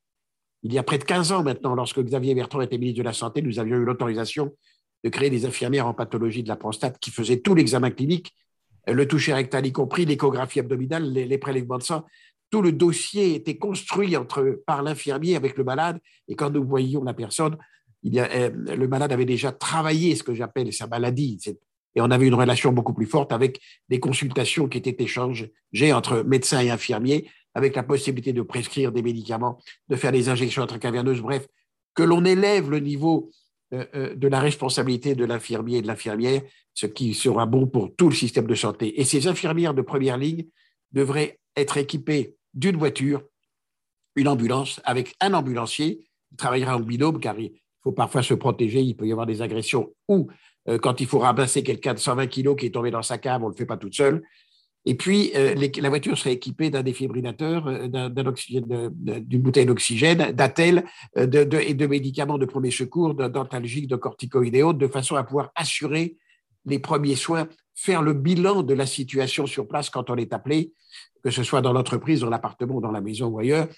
il 0.63 0.73
y 0.73 0.79
a 0.79 0.83
près 0.83 0.99
de 0.99 1.05
15 1.05 1.33
ans 1.33 1.43
maintenant, 1.43 1.75
lorsque 1.75 2.01
Xavier 2.01 2.35
Bertrand 2.35 2.61
était 2.61 2.79
ministre 2.79 2.99
de 2.99 3.05
la 3.05 3.13
Santé, 3.13 3.43
nous 3.43 3.59
avions 3.59 3.77
eu 3.77 3.85
l'autorisation 3.85 4.53
de 5.05 5.11
créer 5.11 5.31
des 5.31 5.47
infirmières 5.47 5.87
en 5.87 5.95
pathologie 5.95 6.43
de 6.43 6.49
la 6.49 6.57
prostate 6.57 6.99
qui 6.99 7.11
faisaient 7.11 7.41
tout 7.41 7.55
l'examen 7.55 7.91
clinique 7.91 8.33
le 8.87 9.07
toucher 9.07 9.35
rectal 9.35 9.67
y 9.67 9.73
compris, 9.73 10.05
l'échographie 10.05 10.61
abdominale, 10.61 11.13
les, 11.13 11.39
prélèvements 11.39 11.79
de 11.79 11.83
sang. 11.83 12.05
Tout 12.51 12.63
le 12.63 12.73
dossier 12.73 13.35
était 13.35 13.57
construit 13.57 14.17
entre, 14.17 14.63
par 14.67 14.83
l'infirmier 14.83 15.37
avec 15.37 15.57
le 15.57 15.65
malade. 15.65 15.99
Et 16.29 16.35
quand 16.35 16.51
nous 16.51 16.65
voyions 16.65 17.03
la 17.05 17.15
personne, 17.15 17.57
il 18.03 18.15
y 18.15 18.21
euh, 18.21 18.51
le 18.51 18.89
malade 18.89 19.13
avait 19.13 19.25
déjà 19.25 19.53
travaillé 19.53 20.17
ce 20.17 20.23
que 20.23 20.35
j'appelle 20.35 20.73
sa 20.73 20.87
maladie. 20.87 21.39
Et 21.95 22.01
on 22.01 22.11
avait 22.11 22.27
une 22.27 22.35
relation 22.35 22.73
beaucoup 22.73 22.95
plus 22.95 23.07
forte 23.07 23.33
avec 23.33 23.61
des 23.89 24.01
consultations 24.01 24.69
qui 24.69 24.79
étaient 24.79 25.03
échangées 25.03 25.53
entre 25.93 26.23
médecins 26.23 26.61
et 26.61 26.71
infirmiers, 26.71 27.29
avec 27.55 27.77
la 27.77 27.83
possibilité 27.83 28.33
de 28.33 28.43
prescrire 28.43 28.93
des 28.93 29.03
médicaments, 29.03 29.59
de 29.89 29.97
faire 29.97 30.13
des 30.13 30.29
injections 30.29 30.63
intracaverneuses, 30.63 31.21
bref, 31.21 31.47
que 31.95 32.03
l'on 32.03 32.25
élève 32.25 32.71
le 32.71 32.79
niveau 32.79 33.31
euh, 33.75 33.85
euh, 33.95 34.15
de 34.15 34.29
la 34.29 34.41
responsabilité 34.41 35.15
de 35.15 35.25
l'infirmier 35.25 35.79
et 35.79 35.83
de 35.83 35.87
l'infirmière, 35.87 36.43
ce 36.75 36.87
qui 36.87 37.15
sera 37.15 37.47
bon 37.47 37.67
pour 37.67 37.95
tout 37.95 38.09
le 38.09 38.15
système 38.15 38.47
de 38.47 38.55
santé. 38.55 39.01
Et 39.01 39.05
ces 39.05 39.27
infirmières 39.27 39.75
de 39.75 39.83
première 39.83 40.17
ligne 40.17 40.47
devraient 40.93 41.39
être 41.57 41.77
équipées 41.77 42.37
d'une 42.55 42.77
voiture, 42.77 43.23
une 44.17 44.29
ambulance, 44.29 44.81
avec 44.85 45.15
un 45.21 45.35
ambulancier 45.35 46.07
qui 46.29 46.37
travaillera 46.37 46.77
en 46.77 46.81
binôme, 46.81 47.21
car 47.21 47.39
il 47.39 47.53
faut 47.83 47.93
parfois 47.93 48.23
se 48.23 48.35
protéger, 48.35 48.81
il 48.81 48.95
peut 48.95 49.07
y 49.07 49.13
avoir 49.13 49.27
des 49.27 49.43
agressions, 49.43 49.93
ou 50.09 50.29
quand 50.81 51.01
il 51.01 51.07
faut 51.07 51.19
ramasser 51.19 51.63
quelqu'un 51.63 51.95
de 51.95 51.99
120 51.99 52.27
kilos 52.29 52.57
qui 52.57 52.67
est 52.67 52.71
tombé 52.71 52.91
dans 52.91 53.03
sa 53.03 53.19
cave, 53.19 53.43
on 53.43 53.47
ne 53.47 53.53
le 53.53 53.57
fait 53.57 53.67
pas 53.67 53.77
toute 53.77 53.95
seule. 53.95 54.23
Et 54.85 54.97
puis, 54.97 55.31
euh, 55.37 55.55
la 55.55 55.89
voiture 55.89 56.19
serait 56.19 56.33
équipée 56.33 56.71
d'un 56.71 56.83
défibrillateur, 56.83 57.67
euh, 57.69 57.89
d'une 57.89 59.43
bouteille 59.43 59.67
d'oxygène, 59.67 60.33
d'attel 60.33 60.85
euh, 61.17 61.61
et 61.61 61.75
de 61.75 61.87
médicaments 61.87 62.39
de 62.39 62.47
premier 62.47 62.73
secours, 62.73 63.15
d'antalgiques, 63.15 63.87
de 63.87 63.97
corticoïdes 63.97 64.57
et 64.57 64.63
autres, 64.63 64.81
de 64.81 64.89
façon 64.89 65.15
à 65.15 65.23
pouvoir 65.23 65.53
assurer 65.55 66.17
les 66.65 66.81
premiers 66.81 67.15
soins, 67.15 67.49
faire 67.75 68.03
le 68.03 68.13
bilan 68.13 68.63
de 68.63 68.75
la 68.75 68.87
situation 68.87 69.47
sur 69.47 69.69
place 69.69 69.89
quand 69.89 70.11
on 70.11 70.17
est 70.17 70.33
appelé, 70.33 70.73
que 71.23 71.31
ce 71.31 71.45
soit 71.45 71.61
dans 71.61 71.73
l'entreprise, 71.73 72.21
dans 72.21 72.31
l'appartement, 72.31 72.81
dans 72.81 72.93
la 72.93 73.01
maison 73.01 73.29
ou 73.29 73.39
ailleurs, 73.39 73.69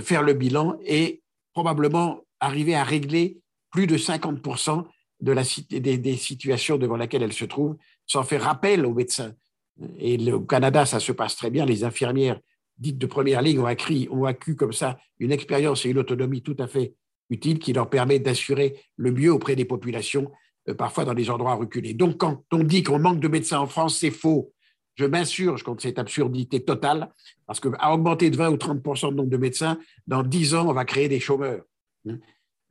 faire 0.00 0.22
le 0.22 0.32
bilan 0.32 0.78
et 0.84 1.22
probablement 1.52 2.24
arriver 2.40 2.74
à 2.74 2.84
régler 2.84 3.38
plus 3.70 3.86
de 3.86 3.96
50% 3.96 4.84
des, 5.22 6.16
situations 6.16 6.76
devant 6.76 6.96
lesquelles 6.96 7.22
elle 7.22 7.32
se 7.32 7.44
trouve, 7.44 7.76
sans 8.06 8.24
faire 8.24 8.42
rappel 8.42 8.84
aux 8.84 8.92
médecins 8.92 9.32
et 9.98 10.32
au 10.32 10.40
Canada, 10.40 10.84
ça 10.84 11.00
se 11.00 11.12
passe 11.12 11.36
très 11.36 11.50
bien. 11.50 11.64
Les 11.64 11.84
infirmières 11.84 12.40
dites 12.76 12.98
de 12.98 13.06
première 13.06 13.42
ligne 13.42 13.60
ont 13.60 13.66
acquis, 13.66 14.08
ont 14.10 14.24
acquis 14.24 14.56
comme 14.56 14.72
ça 14.72 14.98
une 15.18 15.32
expérience 15.32 15.86
et 15.86 15.90
une 15.90 15.98
autonomie 15.98 16.42
tout 16.42 16.56
à 16.58 16.66
fait 16.66 16.94
utile 17.30 17.58
qui 17.58 17.72
leur 17.72 17.88
permet 17.88 18.18
d'assurer 18.18 18.78
le 18.96 19.12
mieux 19.12 19.32
auprès 19.32 19.56
des 19.56 19.64
populations, 19.64 20.30
euh, 20.68 20.74
parfois 20.74 21.04
dans 21.04 21.14
des 21.14 21.30
endroits 21.30 21.54
reculés. 21.54 21.94
Donc, 21.94 22.18
quand 22.18 22.44
on 22.52 22.62
dit 22.62 22.82
qu'on 22.82 22.98
manque 22.98 23.20
de 23.20 23.28
médecins 23.28 23.60
en 23.60 23.66
France, 23.66 23.98
c'est 23.98 24.10
faux. 24.10 24.52
Je 24.96 25.06
m'insurge 25.06 25.62
contre 25.62 25.82
cette 25.82 25.98
absurdité 25.98 26.62
totale, 26.62 27.10
parce 27.46 27.60
qu'à 27.60 27.92
augmenter 27.92 28.28
de 28.28 28.36
20 28.36 28.50
ou 28.50 28.56
30% 28.56 29.10
le 29.10 29.16
nombre 29.16 29.30
de 29.30 29.36
médecins, 29.38 29.78
dans 30.06 30.22
10 30.22 30.54
ans, 30.54 30.68
on 30.68 30.74
va 30.74 30.84
créer 30.84 31.08
des 31.08 31.20
chômeurs. 31.20 31.62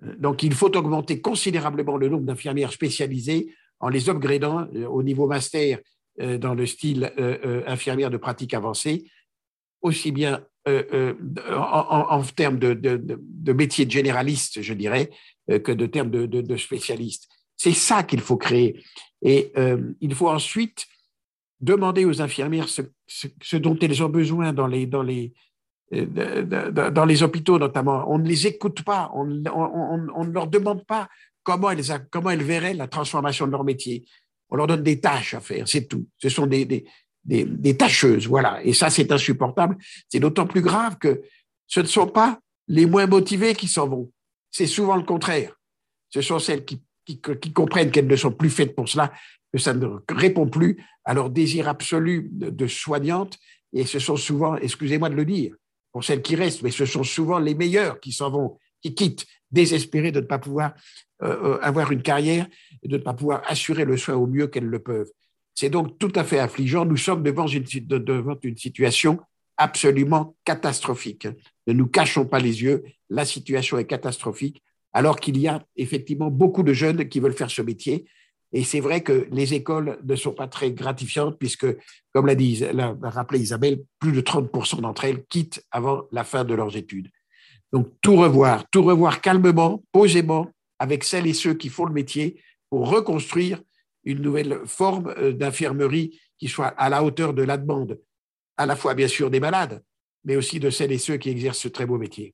Donc, 0.01 0.43
il 0.43 0.53
faut 0.53 0.75
augmenter 0.75 1.21
considérablement 1.21 1.97
le 1.97 2.09
nombre 2.09 2.25
d'infirmières 2.25 2.73
spécialisées 2.73 3.53
en 3.79 3.89
les 3.89 4.09
upgradant 4.09 4.67
euh, 4.75 4.87
au 4.87 5.03
niveau 5.03 5.27
master 5.27 5.79
euh, 6.19 6.37
dans 6.37 6.53
le 6.53 6.65
style 6.65 7.11
euh, 7.19 7.63
infirmière 7.67 8.09
de 8.09 8.17
pratique 8.17 8.53
avancée, 8.53 9.09
aussi 9.81 10.11
bien 10.11 10.45
en, 10.67 12.21
termes 12.35 12.59
de, 12.59 13.51
métier 13.51 13.83
de 13.83 13.89
généraliste, 13.89 14.61
je 14.61 14.75
dirais, 14.75 15.09
que 15.47 15.71
de 15.71 15.87
termes 15.87 16.11
de, 16.11 16.57
spécialiste. 16.57 17.27
C'est 17.57 17.73
ça 17.73 18.03
qu'il 18.03 18.21
faut 18.21 18.37
créer. 18.37 18.79
Et 19.23 19.51
il 20.01 20.13
faut 20.13 20.29
ensuite 20.29 20.85
demander 21.61 22.05
aux 22.05 22.21
infirmières 22.21 22.69
ce, 22.69 23.57
dont 23.57 23.75
elles 23.79 24.03
ont 24.03 24.09
besoin 24.09 24.53
dans 24.53 24.67
les, 24.67 24.85
dans 24.85 25.01
les, 25.01 25.33
dans 25.91 27.05
les 27.05 27.23
hôpitaux 27.23 27.59
notamment. 27.59 28.05
On 28.07 28.17
ne 28.17 28.27
les 28.27 28.47
écoute 28.47 28.83
pas, 28.83 29.11
on, 29.13 29.25
ne 29.25 30.31
leur 30.31 30.47
demande 30.47 30.85
pas 30.85 31.09
comment 31.43 31.69
elles, 31.71 31.81
comment 32.09 32.29
elles 32.29 32.43
verraient 32.43 32.73
la 32.73 32.87
transformation 32.87 33.45
de 33.45 33.51
leur 33.51 33.63
métier 33.63 34.05
on 34.51 34.57
leur 34.57 34.67
donne 34.67 34.83
des 34.83 34.99
tâches 34.99 35.33
à 35.33 35.39
faire, 35.39 35.67
c'est 35.67 35.87
tout. 35.87 36.05
Ce 36.17 36.29
sont 36.29 36.45
des, 36.45 36.65
des, 36.65 36.85
des, 37.23 37.77
tâcheuses, 37.77 38.27
voilà. 38.27 38.61
Et 38.63 38.73
ça, 38.73 38.89
c'est 38.89 39.11
insupportable. 39.11 39.77
C'est 40.09 40.19
d'autant 40.19 40.45
plus 40.45 40.61
grave 40.61 40.97
que 40.97 41.21
ce 41.67 41.79
ne 41.79 41.85
sont 41.85 42.07
pas 42.07 42.39
les 42.67 42.85
moins 42.85 43.07
motivés 43.07 43.55
qui 43.55 43.67
s'en 43.67 43.87
vont. 43.87 44.11
C'est 44.51 44.67
souvent 44.67 44.97
le 44.97 45.03
contraire. 45.03 45.57
Ce 46.09 46.21
sont 46.21 46.39
celles 46.39 46.65
qui, 46.65 46.83
qui, 47.05 47.19
comprennent 47.53 47.91
qu'elles 47.91 48.07
ne 48.07 48.15
sont 48.17 48.33
plus 48.33 48.49
faites 48.49 48.75
pour 48.75 48.89
cela, 48.89 49.13
que 49.53 49.59
ça 49.59 49.73
ne 49.73 49.87
répond 50.09 50.47
plus 50.47 50.85
à 51.05 51.13
leur 51.13 51.29
désir 51.29 51.69
absolu 51.69 52.27
de 52.31 52.67
soignante. 52.67 53.37
Et 53.71 53.85
ce 53.85 53.99
sont 53.99 54.17
souvent, 54.17 54.57
excusez-moi 54.57 55.09
de 55.09 55.15
le 55.15 55.23
dire, 55.23 55.55
pour 55.91 56.03
celles 56.03 56.21
qui 56.21 56.35
restent, 56.35 56.61
mais 56.63 56.71
ce 56.71 56.85
sont 56.85 57.03
souvent 57.03 57.39
les 57.39 57.55
meilleurs 57.55 57.99
qui 57.99 58.11
s'en 58.11 58.29
vont, 58.29 58.57
qui 58.81 58.95
quittent, 58.95 59.25
désespérés 59.51 60.11
de 60.11 60.21
ne 60.21 60.25
pas 60.25 60.39
pouvoir 60.39 60.73
euh, 61.23 61.55
euh, 61.55 61.59
avoir 61.61 61.91
une 61.91 62.01
carrière 62.01 62.47
de 62.83 62.97
ne 62.97 63.03
pas 63.03 63.13
pouvoir 63.13 63.43
assurer 63.47 63.85
le 63.85 63.97
soin 63.97 64.15
au 64.15 64.27
mieux 64.27 64.47
qu'elles 64.47 64.65
le 64.65 64.79
peuvent. 64.79 65.11
C'est 65.53 65.69
donc 65.69 65.99
tout 65.99 66.11
à 66.15 66.23
fait 66.23 66.39
affligeant. 66.39 66.85
Nous 66.85 66.97
sommes 66.97 67.21
devant 67.21 67.45
une, 67.45 67.63
devant 67.63 68.37
une 68.41 68.57
situation 68.57 69.19
absolument 69.57 70.35
catastrophique. 70.45 71.27
Ne 71.67 71.73
nous 71.73 71.87
cachons 71.87 72.25
pas 72.25 72.39
les 72.39 72.63
yeux, 72.63 72.83
la 73.09 73.25
situation 73.25 73.77
est 73.77 73.85
catastrophique, 73.85 74.63
alors 74.93 75.19
qu'il 75.19 75.37
y 75.37 75.47
a 75.47 75.63
effectivement 75.75 76.31
beaucoup 76.31 76.63
de 76.63 76.73
jeunes 76.73 77.07
qui 77.07 77.19
veulent 77.19 77.33
faire 77.33 77.51
ce 77.51 77.61
métier. 77.61 78.05
Et 78.53 78.63
c'est 78.63 78.81
vrai 78.81 79.01
que 79.01 79.27
les 79.31 79.53
écoles 79.53 79.97
ne 80.03 80.15
sont 80.15 80.33
pas 80.33 80.47
très 80.47 80.71
gratifiantes, 80.71 81.37
puisque, 81.39 81.67
comme 82.13 82.27
l'a 82.27 82.35
dit, 82.35 82.63
l'a 82.73 82.95
rappelé 83.01 83.39
Isabelle, 83.39 83.81
plus 83.99 84.11
de 84.11 84.21
30% 84.21 84.81
d'entre 84.81 85.05
elles 85.05 85.23
quittent 85.25 85.63
avant 85.71 86.03
la 86.11 86.23
fin 86.23 86.43
de 86.43 86.53
leurs 86.53 86.75
études. 86.75 87.09
Donc, 87.71 87.87
tout 88.01 88.17
revoir, 88.17 88.69
tout 88.69 88.83
revoir 88.83 89.21
calmement, 89.21 89.81
posément, 89.93 90.51
avec 90.79 91.03
celles 91.03 91.27
et 91.27 91.33
ceux 91.33 91.53
qui 91.53 91.69
font 91.69 91.85
le 91.85 91.93
métier 91.93 92.41
pour 92.69 92.89
reconstruire 92.89 93.61
une 94.03 94.21
nouvelle 94.21 94.61
forme 94.65 95.13
euh, 95.17 95.31
d'infirmerie 95.31 96.19
qui 96.37 96.47
soit 96.47 96.67
à 96.67 96.89
la 96.89 97.03
hauteur 97.03 97.33
de 97.33 97.43
la 97.43 97.57
demande, 97.57 97.99
à 98.57 98.65
la 98.65 98.75
fois 98.75 98.95
bien 98.95 99.07
sûr 99.07 99.29
des 99.29 99.39
malades, 99.39 99.83
mais 100.25 100.35
aussi 100.35 100.59
de 100.59 100.69
celles 100.69 100.91
et 100.91 100.97
ceux 100.97 101.17
qui 101.17 101.29
exercent 101.29 101.59
ce 101.59 101.67
très 101.67 101.85
beau 101.85 101.97
métier. 101.97 102.33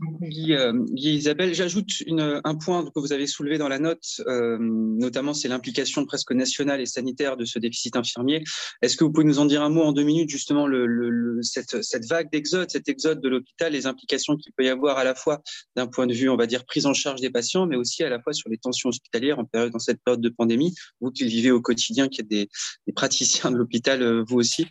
Guy, 0.00 0.54
euh, 0.54 0.72
Guy, 0.92 1.16
Isabelle, 1.16 1.54
j'ajoute 1.54 1.90
un 2.08 2.54
point 2.54 2.84
que 2.84 3.00
vous 3.00 3.12
avez 3.12 3.26
soulevé 3.26 3.58
dans 3.58 3.66
la 3.68 3.80
note, 3.80 4.20
euh, 4.28 4.56
notamment 4.60 5.34
c'est 5.34 5.48
l'implication 5.48 6.04
presque 6.04 6.30
nationale 6.30 6.80
et 6.80 6.86
sanitaire 6.86 7.36
de 7.36 7.44
ce 7.44 7.58
déficit 7.58 7.96
infirmier. 7.96 8.44
Est-ce 8.80 8.96
que 8.96 9.02
vous 9.02 9.10
pouvez 9.10 9.26
nous 9.26 9.40
en 9.40 9.44
dire 9.44 9.60
un 9.60 9.70
mot 9.70 9.82
en 9.82 9.92
deux 9.92 10.04
minutes, 10.04 10.30
justement, 10.30 10.68
le, 10.68 11.40
cette, 11.42 11.82
cette, 11.82 12.06
vague 12.06 12.30
d'exode, 12.30 12.70
cet 12.70 12.88
exode 12.88 13.20
de 13.20 13.28
l'hôpital, 13.28 13.72
les 13.72 13.86
implications 13.86 14.36
qu'il 14.36 14.52
peut 14.52 14.64
y 14.64 14.68
avoir 14.68 14.98
à 14.98 15.04
la 15.04 15.16
fois 15.16 15.42
d'un 15.74 15.88
point 15.88 16.06
de 16.06 16.14
vue, 16.14 16.28
on 16.28 16.36
va 16.36 16.46
dire, 16.46 16.64
prise 16.64 16.86
en 16.86 16.94
charge 16.94 17.20
des 17.20 17.30
patients, 17.30 17.66
mais 17.66 17.76
aussi 17.76 18.04
à 18.04 18.08
la 18.08 18.20
fois 18.20 18.32
sur 18.32 18.48
les 18.50 18.58
tensions 18.58 18.90
hospitalières 18.90 19.40
en 19.40 19.44
période, 19.46 19.72
dans 19.72 19.80
cette 19.80 20.00
période 20.04 20.20
de 20.20 20.28
pandémie, 20.28 20.74
vous 21.00 21.10
qui 21.10 21.24
vivez 21.24 21.50
au 21.50 21.60
quotidien, 21.60 22.06
qui 22.08 22.20
êtes 22.20 22.28
des, 22.28 22.48
des 22.86 22.92
praticiens 22.92 23.50
de 23.50 23.56
l'hôpital, 23.56 24.02
euh, 24.02 24.22
vous 24.28 24.36
aussi? 24.36 24.66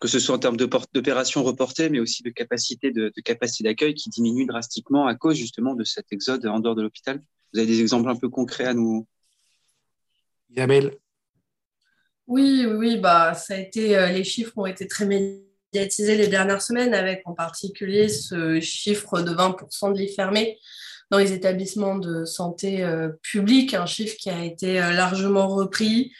Que 0.00 0.08
ce 0.08 0.18
soit 0.18 0.34
en 0.34 0.38
termes 0.38 0.56
d'opérations 0.56 1.44
reportées, 1.44 1.90
mais 1.90 2.00
aussi 2.00 2.22
de 2.22 2.30
capacité 2.30 2.90
de, 2.90 3.12
capacité 3.22 3.64
d'accueil 3.64 3.94
qui 3.94 4.08
diminue 4.08 4.46
drastiquement 4.46 5.06
à 5.06 5.14
cause 5.14 5.36
justement 5.36 5.74
de 5.74 5.84
cet 5.84 6.12
exode 6.12 6.46
en 6.46 6.58
dehors 6.58 6.74
de 6.74 6.82
l'hôpital. 6.82 7.22
Vous 7.52 7.60
avez 7.60 7.66
des 7.66 7.80
exemples 7.80 8.08
un 8.08 8.16
peu 8.16 8.30
concrets 8.30 8.64
à 8.64 8.72
nous? 8.72 9.06
Isabelle 10.50 10.96
Oui, 12.26 12.66
oui, 12.66 12.96
bah, 12.96 13.34
ça 13.34 13.54
a 13.54 13.58
été, 13.58 13.96
euh, 13.96 14.08
les 14.08 14.24
chiffres 14.24 14.56
ont 14.56 14.66
été 14.66 14.88
très 14.88 15.04
médiatisés 15.04 16.16
les 16.16 16.28
dernières 16.28 16.62
semaines, 16.62 16.94
avec 16.94 17.20
en 17.26 17.34
particulier 17.34 18.08
ce 18.08 18.58
chiffre 18.60 19.20
de 19.20 19.32
20% 19.32 19.92
de 19.92 19.98
lits 19.98 20.14
fermés 20.14 20.58
dans 21.10 21.18
les 21.18 21.32
établissements 21.32 21.98
de 21.98 22.24
santé 22.24 22.82
euh, 22.82 23.10
publics, 23.22 23.74
un 23.74 23.86
chiffre 23.86 24.16
qui 24.16 24.30
a 24.30 24.44
été 24.44 24.80
euh, 24.80 24.92
largement 24.92 25.48
repris 25.48 26.12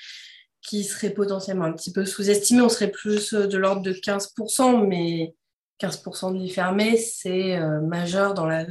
qui 0.63 0.85
serait 0.85 1.11
potentiellement 1.11 1.65
un 1.65 1.73
petit 1.73 1.93
peu 1.93 2.05
sous-estimé. 2.05 2.61
On 2.63 2.69
serait 2.69 2.91
plus 2.91 3.33
euh, 3.33 3.47
de 3.47 3.59
l'ordre 3.59 3.83
de 3.83 3.93
15%, 3.93 4.87
mais 4.87 5.35
15% 5.81 6.33
de 6.33 6.39
lits 6.39 6.51
fermés, 6.51 6.97
c'est 6.97 7.57
euh, 7.57 7.81
majeur 7.81 8.35
dans 8.35 8.47
la, 8.47 8.67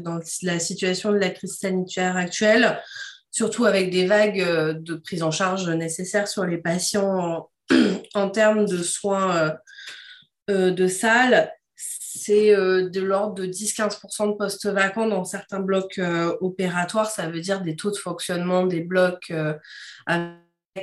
situation 0.60 1.12
de 1.12 1.18
la 1.18 1.30
crise 1.30 1.58
sanitaire 1.58 2.16
actuelle, 2.16 2.80
surtout 3.32 3.66
avec 3.66 3.90
des 3.90 4.06
vagues 4.06 4.42
euh, 4.42 4.74
de 4.74 4.96
prise 4.96 5.24
en 5.24 5.32
charge 5.32 5.68
nécessaires 5.70 6.28
sur 6.28 6.46
les 6.46 6.60
patients 6.60 7.50
en, 8.14 8.30
termes 8.32 8.66
de 8.66 8.84
soins 8.84 9.56
de 10.48 10.88
salle. 10.88 11.52
C'est 11.76 12.56
de 12.56 13.02
l'ordre 13.02 13.36
de 13.36 13.46
10-15% 13.46 14.32
de 14.32 14.34
postes 14.34 14.66
vacants 14.66 15.08
dans 15.08 15.24
certains 15.24 15.60
blocs 15.60 16.02
opératoires. 16.42 17.10
Ça 17.10 17.30
veut 17.30 17.40
dire 17.40 17.62
des 17.62 17.76
taux 17.76 17.92
de 17.92 17.98
fonctionnement 17.98 18.66
des 18.66 18.82
blocs 18.82 19.32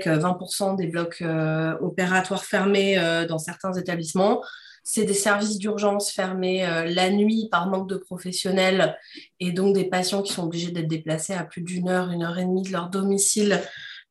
20% 0.04 0.72
euh, 0.72 0.76
des 0.76 0.87
blocs 0.87 1.22
euh, 1.22 1.76
opératoires 1.80 2.44
fermés 2.44 2.98
euh, 2.98 3.26
dans 3.26 3.38
certains 3.38 3.72
établissements. 3.74 4.42
C'est 4.85 5.04
des 5.04 5.14
services 5.14 5.59
d'urgence 5.59 6.12
fermés 6.12 6.61
la 6.61 7.11
nuit 7.11 7.48
par 7.50 7.66
manque 7.66 7.88
de 7.88 7.96
professionnels 7.96 8.96
et 9.40 9.50
donc 9.50 9.74
des 9.74 9.87
patients 9.87 10.22
qui 10.22 10.32
sont 10.32 10.44
obligés 10.44 10.70
d'être 10.70 10.87
déplacés 10.87 11.35
à 11.35 11.42
plus 11.42 11.62
d'une 11.62 11.88
heure, 11.88 12.12
une 12.12 12.22
heure 12.22 12.38
et 12.38 12.44
demie 12.44 12.62
de 12.62 12.70
leur 12.70 12.88
domicile 12.88 13.61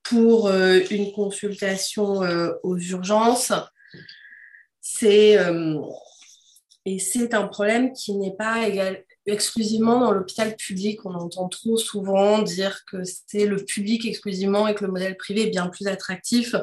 pour 0.04 0.52
une 0.52 1.14
consultation 1.14 2.24
aux 2.64 2.78
urgences. 2.78 3.54
C'est 4.82 5.38
et 6.86 7.00
c'est 7.00 7.34
un 7.34 7.48
problème 7.48 7.94
qui 7.94 8.14
n'est 8.16 8.36
pas 8.36 8.68
égal, 8.68 9.05
exclusivement 9.26 10.00
dans 10.00 10.12
l'hôpital 10.12 10.56
public. 10.56 11.06
On 11.06 11.14
entend 11.14 11.50
trop 11.50 11.78
souvent 11.78 12.42
dire 12.42 12.86
que 12.86 12.98
c'est 13.04 13.46
le 13.46 13.58
public 13.58 14.06
exclusivement 14.06 14.68
et 14.68 14.76
que 14.76 14.86
le 14.86 14.92
modèle 14.92 15.18
privé 15.18 15.44
est 15.44 15.50
bien 15.50 15.68
plus 15.68 15.88
attractif. 15.88 16.56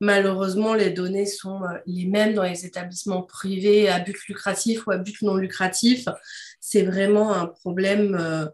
Malheureusement, 0.00 0.74
les 0.74 0.90
données 0.90 1.26
sont 1.26 1.62
euh, 1.64 1.78
les 1.86 2.06
mêmes 2.06 2.34
dans 2.34 2.42
les 2.42 2.64
établissements 2.64 3.22
privés 3.22 3.88
à 3.88 4.00
but 4.00 4.16
lucratif 4.28 4.86
ou 4.86 4.92
à 4.92 4.98
but 4.98 5.20
non 5.22 5.36
lucratif. 5.36 6.08
C'est 6.58 6.82
vraiment 6.82 7.34
un 7.34 7.46
problème 7.46 8.16
euh, 8.18 8.46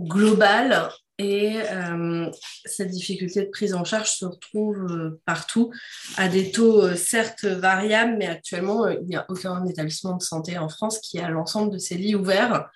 global 0.00 0.90
et 1.20 1.60
euh, 1.70 2.30
cette 2.64 2.88
difficulté 2.88 3.44
de 3.44 3.50
prise 3.50 3.74
en 3.74 3.84
charge 3.84 4.10
se 4.10 4.24
retrouve 4.24 4.86
euh, 4.90 5.20
partout 5.26 5.70
à 6.16 6.28
des 6.28 6.50
taux 6.50 6.82
euh, 6.82 6.94
certes 6.94 7.44
variables, 7.44 8.16
mais 8.18 8.26
actuellement, 8.26 8.88
il 8.88 9.04
n'y 9.04 9.16
a 9.16 9.26
aucun 9.28 9.66
établissement 9.66 10.16
de 10.16 10.22
santé 10.22 10.56
en 10.56 10.70
France 10.70 10.98
qui 10.98 11.18
a 11.18 11.28
l'ensemble 11.28 11.72
de 11.72 11.78
ses 11.78 11.96
lits 11.96 12.14
ouverts. 12.14 12.70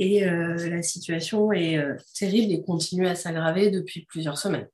Et 0.00 0.26
la 0.26 0.82
situation 0.82 1.52
est 1.52 1.80
terrible 2.18 2.52
et 2.52 2.62
continue 2.62 3.06
à 3.06 3.14
s'aggraver 3.14 3.70
depuis 3.70 4.04
plusieurs 4.04 4.36
semaines. 4.36 4.68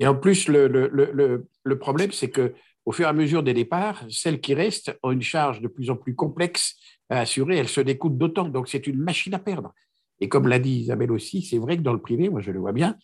Et 0.00 0.06
en 0.06 0.14
plus, 0.14 0.48
le, 0.48 1.78
problème, 1.80 2.12
c'est 2.12 2.28
que 2.28 2.52
au 2.84 2.92
fur 2.92 3.06
et 3.06 3.08
à 3.08 3.12
mesure 3.12 3.42
des 3.42 3.54
départs, 3.54 4.04
celles 4.10 4.40
qui 4.40 4.54
restent 4.54 4.92
ont 5.02 5.12
une 5.12 5.22
charge 5.22 5.60
de 5.60 5.68
plus 5.68 5.88
en 5.88 5.96
plus 5.96 6.14
complexe 6.14 6.74
à 7.08 7.20
assurer, 7.20 7.56
elles 7.56 7.68
se 7.68 7.80
découpent 7.80 8.18
d'autant. 8.18 8.48
Donc, 8.48 8.68
c'est 8.68 8.86
une 8.86 8.98
machine 8.98 9.34
à 9.34 9.38
perdre. 9.38 9.72
Et 10.20 10.28
comme 10.28 10.48
l'a 10.48 10.58
dit 10.58 10.80
Isabelle 10.80 11.12
aussi, 11.12 11.42
c'est 11.42 11.58
vrai 11.58 11.76
que 11.76 11.82
dans 11.82 11.92
le 11.92 12.00
privé, 12.00 12.28
moi 12.28 12.40
je 12.40 12.50
le 12.50 12.58
vois 12.58 12.72
bien, 12.72 12.96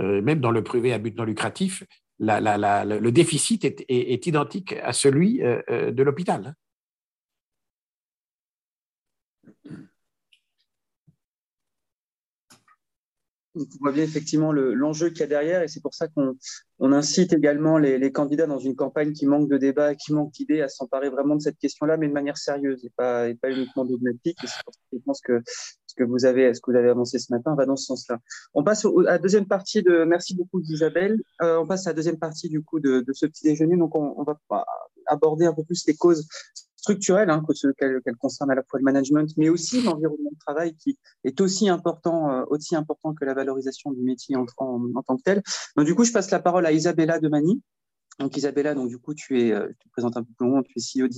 euh, 0.00 0.20
même 0.22 0.40
dans 0.40 0.50
le 0.50 0.62
privé 0.62 0.92
à 0.92 0.98
but 0.98 1.16
non 1.16 1.24
lucratif, 1.24 1.84
le 2.18 3.10
déficit 3.10 3.64
est, 3.64 4.26
identique 4.26 4.74
à 4.82 4.92
celui 4.92 5.42
euh, 5.42 5.60
euh, 5.70 5.90
de 5.90 6.02
l'hôpital. 6.02 6.54
On 13.56 13.64
voit 13.80 13.92
bien 13.92 14.04
effectivement 14.04 14.52
l'enjeu 14.52 15.10
qu'il 15.10 15.20
y 15.20 15.22
a 15.22 15.26
derrière 15.26 15.62
et 15.62 15.68
c'est 15.68 15.80
pour 15.80 15.94
ça 15.94 16.08
qu'on 16.08 16.92
incite 16.92 17.32
également 17.32 17.78
les, 17.78 18.12
candidats 18.12 18.46
dans 18.46 18.58
une 18.58 18.76
campagne 18.76 19.12
qui 19.12 19.26
manque 19.26 19.48
de 19.48 19.56
débat, 19.56 19.94
qui 19.94 20.12
manque 20.12 20.32
d'idées 20.32 20.60
à 20.60 20.68
s'emparer 20.68 21.10
vraiment 21.10 21.36
de 21.36 21.40
cette 21.40 21.58
question-là, 21.58 21.96
mais 21.96 22.08
de 22.08 22.12
manière 22.12 22.36
sérieuse 22.36 22.84
et 22.84 22.92
pas, 22.96 23.28
uniquement 23.48 23.84
dogmatique. 23.84 24.38
Et 24.42 24.46
c'est 24.46 24.64
pour 24.64 24.74
ça 24.74 24.80
que 24.90 24.98
je 24.98 25.04
pense 25.04 25.20
que 25.20 25.42
ce 25.86 25.94
que 25.94 26.04
vous 26.04 26.24
avez, 26.24 26.52
ce 26.54 26.60
que 26.60 26.70
vous 26.70 26.76
avez 26.76 26.90
avancé 26.90 27.18
ce 27.18 27.32
matin 27.32 27.54
va 27.54 27.66
dans 27.66 27.76
ce 27.76 27.86
sens-là. 27.86 28.18
On 28.54 28.62
passe 28.62 28.84
à 28.84 28.90
la 29.02 29.18
deuxième 29.18 29.46
partie 29.46 29.82
de, 29.82 30.04
merci 30.04 30.36
beaucoup 30.36 30.60
Isabelle. 30.60 31.20
Euh, 31.42 31.58
on 31.58 31.66
passe 31.66 31.86
à 31.86 31.90
la 31.90 31.94
deuxième 31.94 32.18
partie 32.18 32.48
du 32.48 32.62
coup 32.62 32.80
de, 32.80 33.04
ce 33.12 33.26
petit 33.26 33.44
déjeuner. 33.44 33.76
Donc 33.76 33.96
on, 33.96 34.14
on 34.16 34.24
va 34.24 34.38
aborder 35.06 35.46
un 35.46 35.54
peu 35.54 35.64
plus 35.64 35.86
les 35.86 35.94
causes 35.94 36.26
structurelle, 36.86 37.30
hein, 37.30 37.42
qu'elle 37.78 38.16
concerne 38.18 38.50
à 38.50 38.54
la 38.54 38.62
fois 38.62 38.78
le 38.78 38.84
management, 38.84 39.28
mais 39.36 39.48
aussi 39.48 39.82
l'environnement 39.82 40.30
de 40.30 40.38
travail 40.38 40.74
qui 40.76 40.98
est 41.24 41.40
aussi 41.40 41.68
important, 41.68 42.30
euh, 42.30 42.44
aussi 42.48 42.76
important 42.76 43.12
que 43.12 43.24
la 43.24 43.34
valorisation 43.34 43.90
du 43.90 44.02
métier 44.02 44.36
en, 44.36 44.46
tant 44.46 45.16
que 45.16 45.22
tel. 45.22 45.42
Donc, 45.76 45.86
du 45.86 45.94
coup, 45.94 46.04
je 46.04 46.12
passe 46.12 46.30
la 46.30 46.38
parole 46.38 46.64
à 46.64 46.72
Isabella 46.72 47.18
Demani. 47.18 47.60
Donc, 48.20 48.36
Isabella, 48.36 48.74
donc, 48.74 48.88
du 48.88 48.98
coup, 48.98 49.14
tu 49.14 49.40
es, 49.40 49.52
euh, 49.52 49.66
je 49.68 49.84
te 49.84 49.88
présente 49.90 50.16
un 50.16 50.22
peu 50.22 50.32
plus 50.38 50.46
loin, 50.46 50.62
tu 50.62 50.72
es 50.76 50.80
CEO 50.80 51.08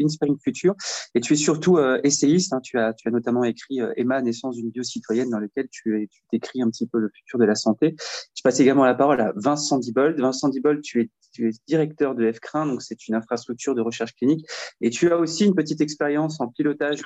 Inspiring 0.00 0.38
Future. 0.42 0.74
Et 1.14 1.20
tu 1.20 1.32
es 1.32 1.36
surtout 1.36 1.78
euh, 1.78 2.00
essayiste. 2.04 2.52
Hein. 2.52 2.60
tu, 2.62 2.78
as, 2.78 2.94
notamment 3.06 3.44
écrit 3.44 3.80
euh, 3.80 3.92
Emma, 3.96 4.20
naissance 4.22 4.56
d'une 4.56 4.70
bio 4.70 4.82
citoyenne, 4.82 5.30
dans 5.30 5.38
lequel 5.38 5.68
tu, 5.70 6.08
décris 6.32 6.62
un 6.62 6.70
petit 6.70 6.86
peu 6.86 6.98
le 6.98 7.10
futur 7.14 7.38
de 7.38 7.44
la 7.44 7.54
santé. 7.54 7.96
Je 8.34 8.42
passe 8.42 8.60
également 8.60 8.84
la 8.84 8.94
parole 8.94 9.20
à 9.20 9.32
Vincent 9.36 9.78
Dibold. 9.78 10.20
Vincent 10.20 10.48
Dibold, 10.48 10.82
tu 10.82 11.00
es, 11.02 11.50
directeur 11.66 12.14
de 12.14 12.30
FCRIN, 12.30 12.66
donc 12.66 12.82
c'est 12.82 13.06
une 13.06 13.14
infrastructure 13.14 13.74
de 13.74 13.80
recherche 13.80 14.14
clinique. 14.14 14.46
Et 14.80 14.90
tu 14.90 15.12
as 15.12 15.16
aussi 15.16 15.46
une 15.46 15.54
petite 15.54 15.80
expérience 15.80 16.40
en 16.40 16.48
pilotage 16.48 17.02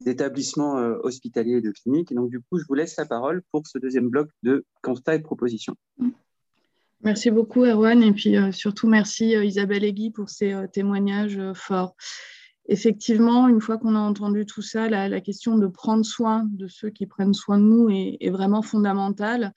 d'établissements 0.00 0.78
euh, 0.78 0.98
hospitaliers 1.02 1.58
et 1.58 1.60
de 1.60 1.70
cliniques. 1.70 2.12
Et 2.12 2.14
donc, 2.14 2.30
du 2.30 2.40
coup, 2.40 2.58
je 2.58 2.64
vous 2.68 2.74
laisse 2.74 2.96
la 2.96 3.06
parole 3.06 3.42
pour 3.50 3.66
ce 3.66 3.78
deuxième 3.78 4.08
bloc 4.08 4.28
de 4.42 4.64
constats 4.82 5.14
et 5.14 5.20
propositions. 5.20 5.76
Merci 7.04 7.32
beaucoup, 7.32 7.64
Erwan, 7.64 8.00
et 8.00 8.12
puis 8.12 8.36
euh, 8.36 8.52
surtout 8.52 8.86
merci 8.86 9.34
euh, 9.34 9.44
Isabelle 9.44 9.82
et 9.82 9.92
Guy 9.92 10.12
pour 10.12 10.30
ces 10.30 10.52
euh, 10.52 10.68
témoignages 10.68 11.40
forts. 11.52 11.96
Effectivement, 12.66 13.48
une 13.48 13.60
fois 13.60 13.76
qu'on 13.76 13.96
a 13.96 13.98
entendu 13.98 14.46
tout 14.46 14.62
ça, 14.62 14.88
la, 14.88 15.20
question 15.20 15.58
de 15.58 15.66
prendre 15.66 16.04
soin 16.04 16.48
de 16.52 16.68
ceux 16.68 16.90
qui 16.90 17.06
prennent 17.06 17.34
soin 17.34 17.58
de 17.58 17.64
nous 17.64 17.90
est, 17.90 18.30
vraiment 18.30 18.62
fondamentale. 18.62 19.52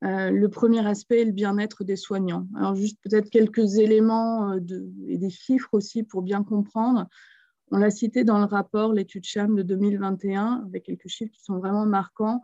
le 0.00 0.46
premier 0.48 0.84
aspect 0.84 1.20
est 1.20 1.26
le 1.26 1.30
bien-être 1.30 1.84
des 1.84 1.94
soignants. 1.94 2.48
Alors 2.56 2.74
juste 2.74 2.98
peut-être 3.00 3.30
quelques 3.30 3.76
éléments 3.76 4.54
et 5.06 5.18
des 5.18 5.30
chiffres 5.30 5.72
aussi 5.72 6.02
pour 6.02 6.22
bien 6.22 6.42
comprendre. 6.42 7.06
On 7.70 7.78
l'a 7.78 7.92
cité 7.92 8.24
dans 8.24 8.40
le 8.40 8.44
rapport, 8.44 8.92
l'étude 8.92 9.24
CHAM 9.24 9.54
de 9.54 9.62
2021, 9.62 10.64
avec 10.66 10.82
quelques 10.82 11.06
chiffres 11.06 11.32
qui 11.32 11.44
sont 11.44 11.58
vraiment 11.58 11.86
marquants. 11.86 12.42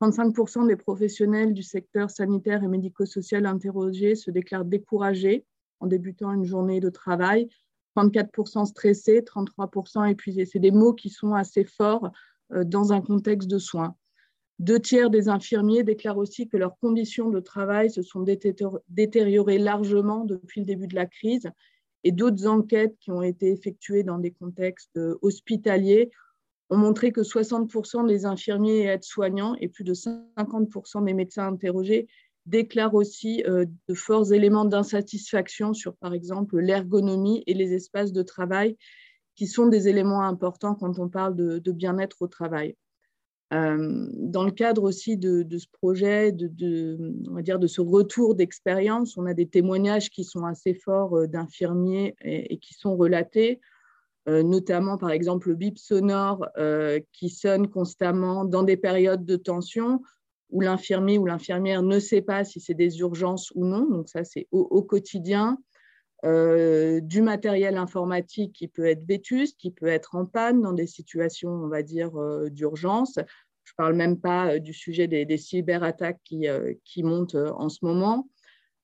35% 0.00 0.66
des 0.66 0.76
professionnels 0.76 1.54
du 1.54 1.62
secteur 1.62 2.10
sanitaire 2.10 2.62
et 2.62 2.68
médico-social 2.68 3.46
interrogés 3.46 4.14
se 4.14 4.30
déclarent 4.30 4.64
découragés 4.64 5.44
en 5.80 5.86
débutant 5.86 6.32
une 6.32 6.44
journée 6.44 6.80
de 6.80 6.90
travail, 6.90 7.48
34% 7.96 8.66
stressés, 8.66 9.20
33% 9.22 10.10
épuisés. 10.10 10.44
C'est 10.44 10.58
des 10.58 10.70
mots 10.70 10.92
qui 10.92 11.08
sont 11.08 11.32
assez 11.32 11.64
forts 11.64 12.10
euh, 12.52 12.64
dans 12.64 12.92
un 12.92 13.00
contexte 13.00 13.48
de 13.48 13.58
soins. 13.58 13.94
Deux 14.58 14.80
tiers 14.80 15.10
des 15.10 15.28
infirmiers 15.28 15.82
déclarent 15.82 16.16
aussi 16.18 16.48
que 16.48 16.56
leurs 16.56 16.78
conditions 16.78 17.28
de 17.28 17.40
travail 17.40 17.90
se 17.90 18.02
sont 18.02 18.24
détériorées 18.88 19.58
largement 19.58 20.24
depuis 20.24 20.60
le 20.60 20.66
début 20.66 20.86
de 20.86 20.94
la 20.94 21.06
crise 21.06 21.50
et 22.04 22.12
d'autres 22.12 22.46
enquêtes 22.46 22.96
qui 23.00 23.10
ont 23.10 23.22
été 23.22 23.50
effectuées 23.50 24.02
dans 24.02 24.18
des 24.18 24.30
contextes 24.30 24.98
hospitaliers 25.20 26.10
ont 26.70 26.76
montré 26.76 27.12
que 27.12 27.20
60% 27.20 28.06
des 28.06 28.24
infirmiers 28.24 28.80
et 28.80 28.84
aides-soignants 28.84 29.54
et 29.60 29.68
plus 29.68 29.84
de 29.84 29.94
50% 29.94 31.04
des 31.04 31.14
médecins 31.14 31.46
interrogés 31.46 32.08
déclarent 32.46 32.94
aussi 32.94 33.42
euh, 33.46 33.66
de 33.88 33.94
forts 33.94 34.32
éléments 34.32 34.64
d'insatisfaction 34.64 35.74
sur, 35.74 35.96
par 35.96 36.14
exemple, 36.14 36.58
l'ergonomie 36.58 37.42
et 37.46 37.54
les 37.54 37.74
espaces 37.74 38.12
de 38.12 38.22
travail, 38.22 38.76
qui 39.34 39.46
sont 39.46 39.66
des 39.66 39.88
éléments 39.88 40.22
importants 40.22 40.74
quand 40.74 40.98
on 40.98 41.08
parle 41.08 41.36
de, 41.36 41.72
bien-être 41.72 42.22
au 42.22 42.26
travail. 42.26 42.76
Euh, 43.52 44.08
dans 44.14 44.44
le 44.44 44.50
cadre 44.50 44.82
aussi 44.82 45.16
de, 45.16 45.46
ce 45.56 45.66
projet, 45.70 46.32
de, 46.32 47.14
on 47.28 47.34
va 47.34 47.42
dire 47.42 47.58
de 47.58 47.66
ce 47.66 47.80
retour 47.80 48.34
d'expérience, 48.34 49.16
on 49.16 49.26
a 49.26 49.34
des 49.34 49.46
témoignages 49.46 50.10
qui 50.10 50.24
sont 50.24 50.44
assez 50.44 50.74
forts 50.74 51.16
euh, 51.16 51.26
d'infirmiers 51.26 52.16
et, 52.22 52.58
qui 52.58 52.74
sont 52.74 52.96
relatés. 52.96 53.60
Euh, 54.28 54.42
notamment 54.42 54.98
par 54.98 55.10
exemple 55.10 55.50
le 55.50 55.54
bip 55.54 55.78
sonore 55.78 56.48
euh, 56.58 56.98
qui 57.12 57.30
sonne 57.30 57.68
constamment 57.68 58.44
dans 58.44 58.64
des 58.64 58.76
périodes 58.76 59.24
de 59.24 59.36
tension 59.36 60.02
où 60.50 60.60
l'infirmier 60.60 61.16
ou 61.16 61.26
l'infirmière 61.26 61.82
ne 61.82 62.00
sait 62.00 62.22
pas 62.22 62.44
si 62.44 62.58
c'est 62.60 62.74
des 62.74 62.98
urgences 62.98 63.52
ou 63.54 63.64
non. 63.64 63.88
Donc 63.88 64.08
ça, 64.08 64.24
c'est 64.24 64.48
au, 64.50 64.82
quotidien. 64.82 65.58
Euh, 66.24 67.00
du 67.00 67.20
matériel 67.20 67.76
informatique 67.76 68.52
qui 68.54 68.68
peut 68.68 68.86
être 68.86 69.04
vétuste, 69.06 69.60
qui 69.60 69.70
peut 69.70 69.86
être 69.86 70.14
en 70.14 70.24
panne 70.24 70.62
dans 70.62 70.72
des 70.72 70.86
situations, 70.86 71.50
on 71.50 71.68
va 71.68 71.82
dire, 71.82 72.12
d'urgence. 72.50 73.16
Je 73.64 73.72
ne 73.72 73.76
parle 73.76 73.94
même 73.94 74.18
pas 74.18 74.58
du 74.58 74.72
sujet 74.72 75.08
des, 75.08 75.24
des 75.24 75.36
cyberattaques 75.36 76.20
qui, 76.24 76.46
qui, 76.84 77.02
montent 77.02 77.34
en 77.34 77.68
ce 77.68 77.84
moment. 77.84 78.28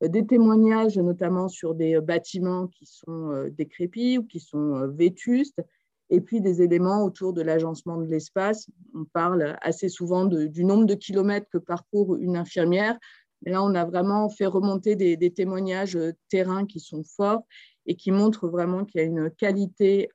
Euh, 0.03 0.09
des 0.09 0.27
témoignages 0.27 0.99
notamment 0.99 1.49
sur 1.49 1.75
des 1.75 1.97
euh, 1.97 2.01
bâtiments 2.01 2.67
qui 2.67 2.87
sont 2.87 3.31
euh, 3.31 3.51
décrépits 3.51 4.19
ou 4.19 4.25
qui 4.25 4.41
sont 4.41 4.89
vétustes, 4.89 5.63
et 6.11 6.21
puis 6.21 6.41
des 6.41 6.61
éléments 6.61 7.05
autour 7.05 7.33
de 7.33 7.41
l'agencement 7.41 7.97
de 7.97 8.07
l'espace. 8.07 8.69
On 8.95 9.05
parle 9.05 9.57
assez 9.63 9.89
souvent 9.89 10.27
du 10.27 10.65
nombre 10.65 10.85
de 10.85 10.95
kilomètres 10.95 11.47
que 11.51 11.57
parcourt 11.57 12.17
une 12.17 12.37
infirmière. 12.37 12.99
Mais 13.43 13.53
là, 13.53 13.63
on 13.63 13.75
a 13.75 13.87
vraiment 13.87 14.29
fait 14.29 14.45
remonter 14.45 14.95
des, 14.95 15.33
témoignages 15.33 15.99
terrain 16.29 16.67
qui 16.67 16.81
sont 16.81 17.03
forts 17.03 17.47
et 17.87 17.97
qui 17.97 18.11
montrent 18.11 18.47
vraiment 18.47 18.85
qu'il 18.85 19.01
y 19.01 19.05
a 19.05 19.07
une 19.07 19.31
qualité 19.31 20.11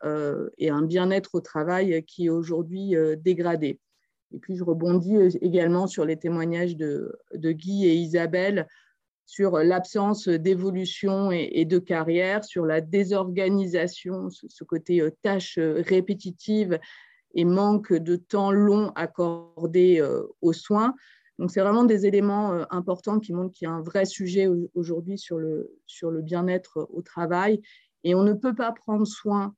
et 0.59 0.69
un 0.69 0.83
bien-être 0.83 1.33
au 1.33 1.41
travail 1.41 2.03
qui 2.05 2.27
est 2.27 2.29
aujourd'hui 2.29 2.93
dégradé. 3.17 3.79
Et 4.35 4.37
puis, 4.37 4.55
je 4.55 4.63
rebondis 4.63 5.17
également 5.41 5.87
sur 5.87 6.05
les 6.05 6.17
témoignages 6.17 6.77
de, 6.77 7.17
de 7.33 7.51
Guy 7.51 7.87
et 7.87 7.95
Isabelle 7.95 8.67
sur 9.27 9.57
l'absence 9.59 10.29
d'évolution 10.29 11.31
et, 11.31 11.65
de 11.65 11.79
carrière, 11.79 12.45
sur 12.45 12.65
la 12.65 12.79
désorganisation, 12.79 14.29
ce, 14.29 14.63
côté 14.63 15.01
euh, 15.01 15.11
tâches 15.21 15.57
euh, 15.57 15.83
répétitives 15.85 16.79
et 17.35 17.43
manque 17.43 17.91
de 17.91 18.15
temps 18.15 18.51
long 18.51 18.93
accordé 18.95 19.99
euh, 19.99 20.23
aux 20.41 20.53
soins. 20.53 20.95
Donc, 21.39 21.51
c'est 21.51 21.59
vraiment 21.59 21.83
des 21.83 22.07
éléments 22.07 22.65
importants 22.71 23.19
qui 23.19 23.33
montrent 23.33 23.53
qu'il 23.53 23.67
y 23.67 23.69
a 23.69 23.73
un 23.73 23.81
vrai 23.81 24.05
sujet 24.05 24.47
aujourd'hui 24.73 25.19
sur 25.19 25.37
le, 25.37 25.71
sur 25.85 26.09
le 26.09 26.21
bien-être 26.23 26.87
au 26.91 27.03
travail. 27.03 27.61
Et 28.03 28.15
on 28.15 28.23
ne 28.23 28.33
peut 28.33 28.55
pas 28.55 28.71
prendre 28.71 29.05
soin 29.05 29.53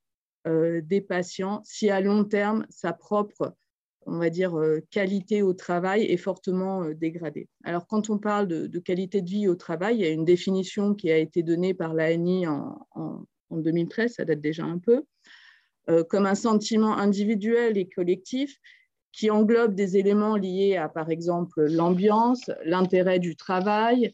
des 0.45 0.99
patients 0.99 1.62
si 1.63 1.89
à 1.89 2.01
long 2.01 2.25
terme, 2.25 2.65
sa 2.69 2.91
propre 2.91 3.55
on 4.06 4.18
va 4.18 4.30
dire, 4.30 4.58
euh, 4.58 4.80
qualité 4.92 5.42
au 5.42 5.54
travail 5.54 6.04
est 6.04 6.18
fortement 6.18 6.84
euh, 6.84 6.94
dégradée. 6.94 7.48
Alors, 7.64 7.88
quand 7.88 8.10
on 8.10 8.18
parle 8.18 8.48
de, 8.48 8.80
qualité 8.80 9.22
de 9.22 9.30
vie 9.30 9.48
au 9.48 9.56
travail, 9.56 9.98
il 9.98 10.02
y 10.02 10.06
a 10.06 10.10
une 10.10 10.26
définition 10.26 10.96
qui 10.96 11.12
a 11.12 11.18
été 11.18 11.44
donnée 11.44 11.74
par 11.74 11.94
l'ANI 11.94 12.48
en, 12.48 12.88
en, 12.92 13.26
2013, 13.52 14.14
ça 14.14 14.26
date 14.26 14.42
déjà 14.42 14.64
un 14.64 14.78
peu, 14.78 15.04
euh, 15.90 16.04
comme 16.04 16.28
un 16.28 16.36
sentiment 16.36 16.96
individuel 16.96 17.78
et 17.78 17.90
collectif 17.90 18.56
qui 19.12 19.32
englobe 19.32 19.74
des 19.74 19.98
éléments 19.98 20.36
liés 20.36 20.76
à, 20.76 20.88
par 20.88 21.10
exemple, 21.10 21.66
l'ambiance, 21.66 22.52
l'intérêt 22.64 23.20
du 23.20 23.36
travail, 23.36 24.14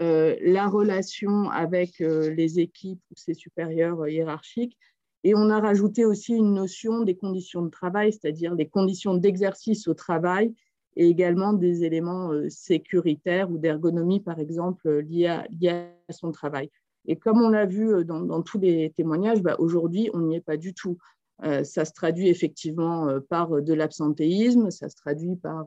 la 0.00 0.66
relation 0.66 1.48
avec 1.48 2.00
les 2.00 2.58
équipes 2.58 2.98
ou 3.12 3.14
ses 3.14 3.34
supérieurs 3.34 4.08
hiérarchiques, 4.08 4.76
et 5.24 5.34
on 5.34 5.50
a 5.50 5.60
rajouté 5.60 6.04
aussi 6.04 6.34
une 6.34 6.54
notion 6.54 7.02
des 7.02 7.14
conditions 7.14 7.62
de 7.62 7.70
travail, 7.70 8.12
c'est-à-dire 8.12 8.54
les 8.54 8.68
conditions 8.68 9.14
d'exercice 9.14 9.86
au 9.86 9.94
travail 9.94 10.52
et 10.96 11.08
également 11.08 11.52
des 11.52 11.84
éléments 11.84 12.32
euh, 12.32 12.48
sécuritaires 12.50 13.50
ou 13.50 13.56
d'ergonomie, 13.58 14.20
par 14.20 14.38
exemple, 14.38 14.98
liés 15.00 15.26
à, 15.26 15.86
son 16.10 16.32
travail. 16.32 16.70
Et 17.06 17.16
comme 17.16 17.40
on 17.40 17.48
l'a 17.48 17.66
vu 17.66 17.94
euh, 17.94 18.04
dans, 18.04 18.42
tous 18.42 18.58
les 18.58 18.90
témoignages, 18.90 19.42
bah, 19.42 19.56
aujourd'hui, 19.58 20.10
on 20.12 20.20
n'y 20.20 20.36
est 20.36 20.40
pas 20.40 20.56
du 20.56 20.74
tout. 20.74 20.98
Euh, 21.44 21.64
ça 21.64 21.84
se 21.84 21.92
traduit 21.92 22.28
effectivement 22.28 23.08
par 23.28 23.62
de 23.62 23.74
l'absentéisme, 23.74 24.70
ça 24.70 24.88
se 24.88 24.96
traduit 24.96 25.36
par 25.36 25.66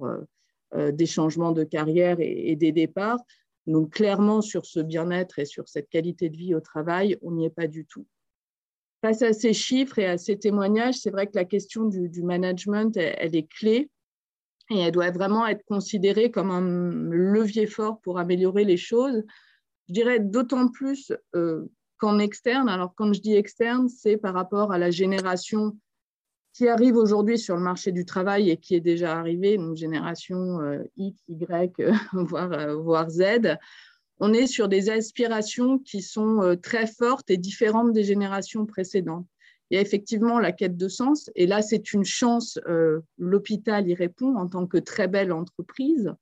des 0.73 1.05
changements 1.05 1.53
de 1.53 1.63
carrière 1.63 2.17
et, 2.19 2.55
des 2.55 2.71
départs. 2.71 3.19
Donc 3.65 3.91
clairement, 3.91 4.41
sur 4.41 4.65
ce 4.65 4.79
bien-être 4.79 5.39
et 5.39 5.45
sur 5.45 5.67
cette 5.67 5.89
qualité 5.89 6.29
de 6.29 6.37
vie 6.37 6.53
au 6.53 6.59
travail, 6.59 7.17
on 7.21 7.31
n'y 7.31 7.45
est 7.45 7.49
pas 7.49 7.67
du 7.67 7.85
tout. 7.85 8.05
Face 9.05 9.21
à 9.21 9.33
ces 9.33 9.53
chiffres 9.53 9.99
et 9.99 10.07
à 10.07 10.17
ces 10.17 10.35
témoignages, 10.35 10.95
c'est 10.95 11.11
vrai 11.11 11.27
que 11.27 11.35
la 11.35 11.45
question 11.45 11.85
du, 11.85 12.23
management, 12.23 12.97
elle, 12.97 13.35
est 13.35 13.47
clé 13.47 13.91
et 14.71 14.79
elle 14.79 14.91
doit 14.91 15.11
vraiment 15.11 15.45
être 15.45 15.63
considérée 15.65 16.31
comme 16.31 16.49
un 16.49 16.61
levier 17.11 17.67
fort 17.67 18.01
pour 18.01 18.17
améliorer 18.17 18.63
les 18.63 18.77
choses. 18.77 19.21
Je 19.87 19.93
dirais 19.93 20.19
d'autant 20.19 20.69
plus 20.69 21.13
euh, 21.35 21.71
qu'en 21.99 22.17
externe. 22.17 22.67
Alors, 22.67 22.95
quand 22.95 23.13
je 23.13 23.21
dis 23.21 23.35
externe, 23.35 23.89
c'est 23.89 24.17
par 24.17 24.33
rapport 24.33 24.71
à 24.71 24.79
la 24.79 24.89
génération 24.89 25.77
qui 26.53 26.67
arrive 26.67 26.95
aujourd'hui 26.95 27.37
sur 27.37 27.57
le 27.57 27.61
marché 27.61 27.91
du 27.91 28.05
travail 28.05 28.49
et 28.49 28.57
qui 28.57 28.73
est 28.73 28.81
déjà 28.81 29.19
arrivée, 29.19 29.57
donc 29.57 29.75
génération 29.75 30.61
euh, 30.61 30.83
X, 30.97 31.21
Y, 31.27 31.79
euh, 32.15 32.75
voire 32.75 33.09
Z 33.11 33.21
on 34.19 34.33
est 34.33 34.47
sur 34.47 34.67
des 34.67 34.89
aspirations 34.89 35.79
qui 35.79 36.01
sont 36.01 36.41
euh, 36.41 36.55
très 36.55 36.87
fortes 36.87 37.29
et 37.29 37.37
différentes 37.37 37.91
des 37.91 38.03
générations 38.03 38.65
précédentes. 38.65 39.27
Il 39.69 39.75
y 39.75 39.77
a 39.77 39.81
effectivement 39.81 40.39
la 40.39 40.51
quête 40.51 40.77
de 40.77 40.87
sens, 40.87 41.29
et 41.35 41.47
là, 41.47 41.61
c'est 41.61 41.91
une 41.91 42.05
chance, 42.05 42.59
euh, 42.67 43.01
l'hôpital 43.17 43.87
y 43.87 43.95
répond 43.95 44.35
en 44.35 44.47
tant 44.47 44.67
que 44.67 44.77
très 44.77 45.07
belle 45.07 45.31
entreprise, 45.31 46.13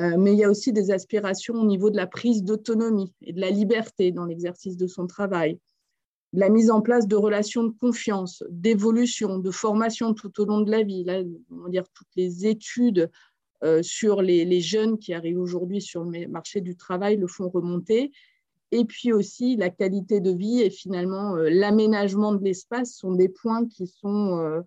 euh, 0.00 0.16
mais 0.18 0.32
il 0.32 0.38
y 0.38 0.44
a 0.44 0.50
aussi 0.50 0.72
des 0.72 0.90
aspirations 0.90 1.54
au 1.54 1.66
niveau 1.66 1.90
de 1.90 1.96
la 1.96 2.06
prise 2.06 2.42
d'autonomie 2.42 3.12
et 3.20 3.32
de 3.32 3.40
la 3.40 3.50
liberté 3.50 4.12
dans 4.12 4.24
l'exercice 4.24 4.76
de 4.76 4.86
son 4.86 5.06
travail, 5.06 5.60
de 6.32 6.40
la 6.40 6.48
mise 6.48 6.70
en 6.70 6.80
place 6.80 7.06
de 7.06 7.14
relations 7.14 7.64
de 7.64 7.74
confiance, 7.78 8.42
d'évolution, 8.50 9.38
de 9.38 9.50
formation 9.50 10.14
tout 10.14 10.40
au 10.40 10.46
long 10.46 10.62
de 10.62 10.70
la 10.70 10.82
vie. 10.82 11.04
Là, 11.04 11.22
on 11.50 11.68
dire 11.68 11.84
toutes 11.94 12.08
les 12.16 12.46
études 12.46 13.10
sur 13.82 14.20
les, 14.20 14.60
jeunes 14.60 14.98
qui 14.98 15.14
arrivent 15.14 15.40
aujourd'hui 15.40 15.80
sur 15.80 16.04
le 16.04 16.26
marché 16.28 16.60
du 16.60 16.76
travail 16.76 17.16
le 17.16 17.26
font 17.26 17.48
remonter. 17.48 18.12
Et 18.74 18.84
puis 18.84 19.12
aussi 19.12 19.54
la 19.54 19.70
qualité 19.70 20.20
de 20.20 20.32
vie 20.32 20.60
et 20.60 20.68
finalement 20.68 21.36
euh, 21.36 21.48
l'aménagement 21.48 22.34
de 22.34 22.42
l'espace 22.42 22.94
sont 22.94 23.14
des 23.14 23.28
points 23.28 23.66
qui 23.68 23.86
sont 23.86 24.64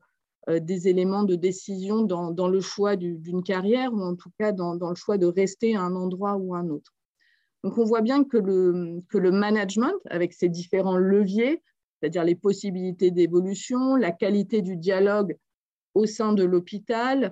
euh, 0.49 0.59
des 0.61 0.87
éléments 0.87 1.23
de 1.23 1.35
décision 1.35 2.03
dans, 2.03 2.47
le 2.47 2.61
choix 2.61 2.95
d'une 2.95 3.43
carrière 3.43 3.93
ou 3.93 3.99
en 3.99 4.15
tout 4.15 4.29
cas 4.39 4.53
dans, 4.53 4.75
le 4.75 4.95
choix 4.95 5.17
de 5.17 5.25
rester 5.25 5.75
à 5.75 5.81
un 5.81 5.93
endroit 5.93 6.37
ou 6.37 6.55
un 6.55 6.69
autre. 6.69 6.93
Donc 7.65 7.77
on 7.77 7.83
voit 7.83 7.99
bien 7.99 8.23
que 8.23 8.37
le, 8.37 9.01
que 9.09 9.17
le 9.17 9.31
management, 9.31 9.91
avec 10.09 10.31
ses 10.31 10.47
différents 10.47 10.95
leviers, 10.95 11.61
c'est-à-dire 11.99 12.23
les 12.23 12.35
possibilités 12.35 13.11
d'évolution, 13.11 13.97
la 13.97 14.13
qualité 14.13 14.61
du 14.61 14.77
dialogue 14.77 15.35
au 15.95 16.05
sein 16.05 16.31
de 16.31 16.45
l'hôpital, 16.45 17.25
euh, 17.25 17.29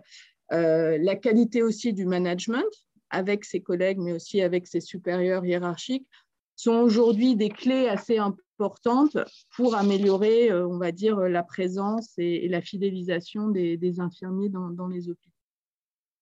la 0.51 1.15
qualité 1.15 1.63
aussi 1.63 1.93
du 1.93 2.05
management 2.05 2.63
avec 3.09 3.45
ses 3.45 3.61
collègues, 3.61 3.99
mais 3.99 4.13
aussi 4.13 4.41
avec 4.41 4.67
ses 4.67 4.81
supérieurs 4.81 5.45
hiérarchiques, 5.45 6.07
sont 6.55 6.75
aujourd'hui 6.75 7.35
des 7.35 7.49
clés 7.49 7.87
assez 7.87 8.17
importantes 8.17 9.17
pour 9.55 9.75
améliorer, 9.75 10.51
euh, 10.51 10.67
on 10.67 10.77
va 10.77 10.91
dire, 10.91 11.19
la 11.19 11.43
présence 11.43 12.13
et, 12.17 12.47
la 12.47 12.61
fidélisation 12.61 13.49
des, 13.49 13.99
infirmiers 13.99 14.49
dans, 14.49 14.87
les 14.87 15.09
hôpitaux. 15.09 15.31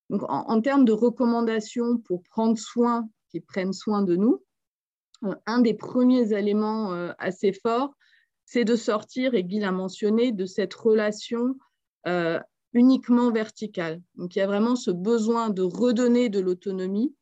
Donc, 0.10 0.24
en, 0.28 0.62
termes 0.62 0.86
de 0.86 0.91
recommandations 0.91 1.97
pour 1.97 2.24
prendre 2.24 2.58
soin, 2.58 3.08
qui 3.30 3.39
prennent 3.39 3.74
soin 3.74 4.02
de 4.02 4.16
nous, 4.16 4.43
euh, 5.24 5.36
un 5.45 5.60
des 5.60 5.74
premiers 5.74 6.34
éléments 6.34 6.91
assez 7.20 7.54
forts, 7.54 7.93
c'est 8.45 8.66
de 8.66 8.76
sortir, 8.76 9.36
et 9.36 9.43
Guy 9.43 9.60
l'a 9.60 9.72
mentionné, 9.72 10.32
de 10.32 10.45
cette 10.45 10.74
relation 10.74 11.56
uniquement 12.74 13.32
verticale. 13.32 14.01
Donc 14.15 14.36
il 14.36 14.39
y 14.39 14.41
a 14.41 14.47
vraiment 14.47 14.76
ce 14.76 14.91
besoin 14.91 15.49
de 15.49 15.61
redonner 15.61 16.30
de 16.30 16.39
l'autonomie, 16.39 17.15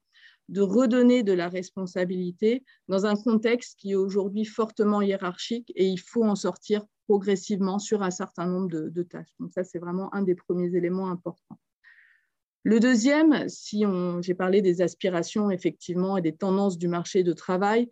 de 0.50 0.62
redonner 0.62 1.24
de 1.24 1.34
la 1.34 1.50
responsabilité 1.50 2.64
dans 2.88 3.06
un 3.06 3.16
contexte 3.16 3.78
qui 3.80 3.92
est 3.92 3.96
aujourd'hui 3.96 4.46
fortement 4.46 5.02
hiérarchique 5.02 5.72
et 5.76 5.86
il 5.86 6.00
faut 6.00 6.24
en 6.24 6.36
sortir 6.36 6.86
progressivement 7.08 7.80
sur 7.80 8.04
un 8.04 8.12
certain 8.12 8.48
nombre 8.48 8.70
de, 8.70 9.04
tâches. 9.04 9.34
Donc 9.40 9.52
ça, 9.54 9.64
c'est 9.64 9.80
vraiment 9.80 10.14
un 10.14 10.24
des 10.24 10.36
premiers 10.36 10.76
éléments 10.76 11.10
importants. 11.10 11.60
Le 12.64 12.80
deuxième, 12.80 13.50
si 13.50 13.84
j'ai 14.22 14.34
parlé 14.36 14.62
des 14.62 14.82
aspirations 14.82 15.50
effectivement 15.50 16.18
et 16.18 16.22
des 16.22 16.36
tendances 16.36 16.78
du 16.78 16.88
marché 16.88 17.24
de 17.24 17.34
travail, 17.34 17.90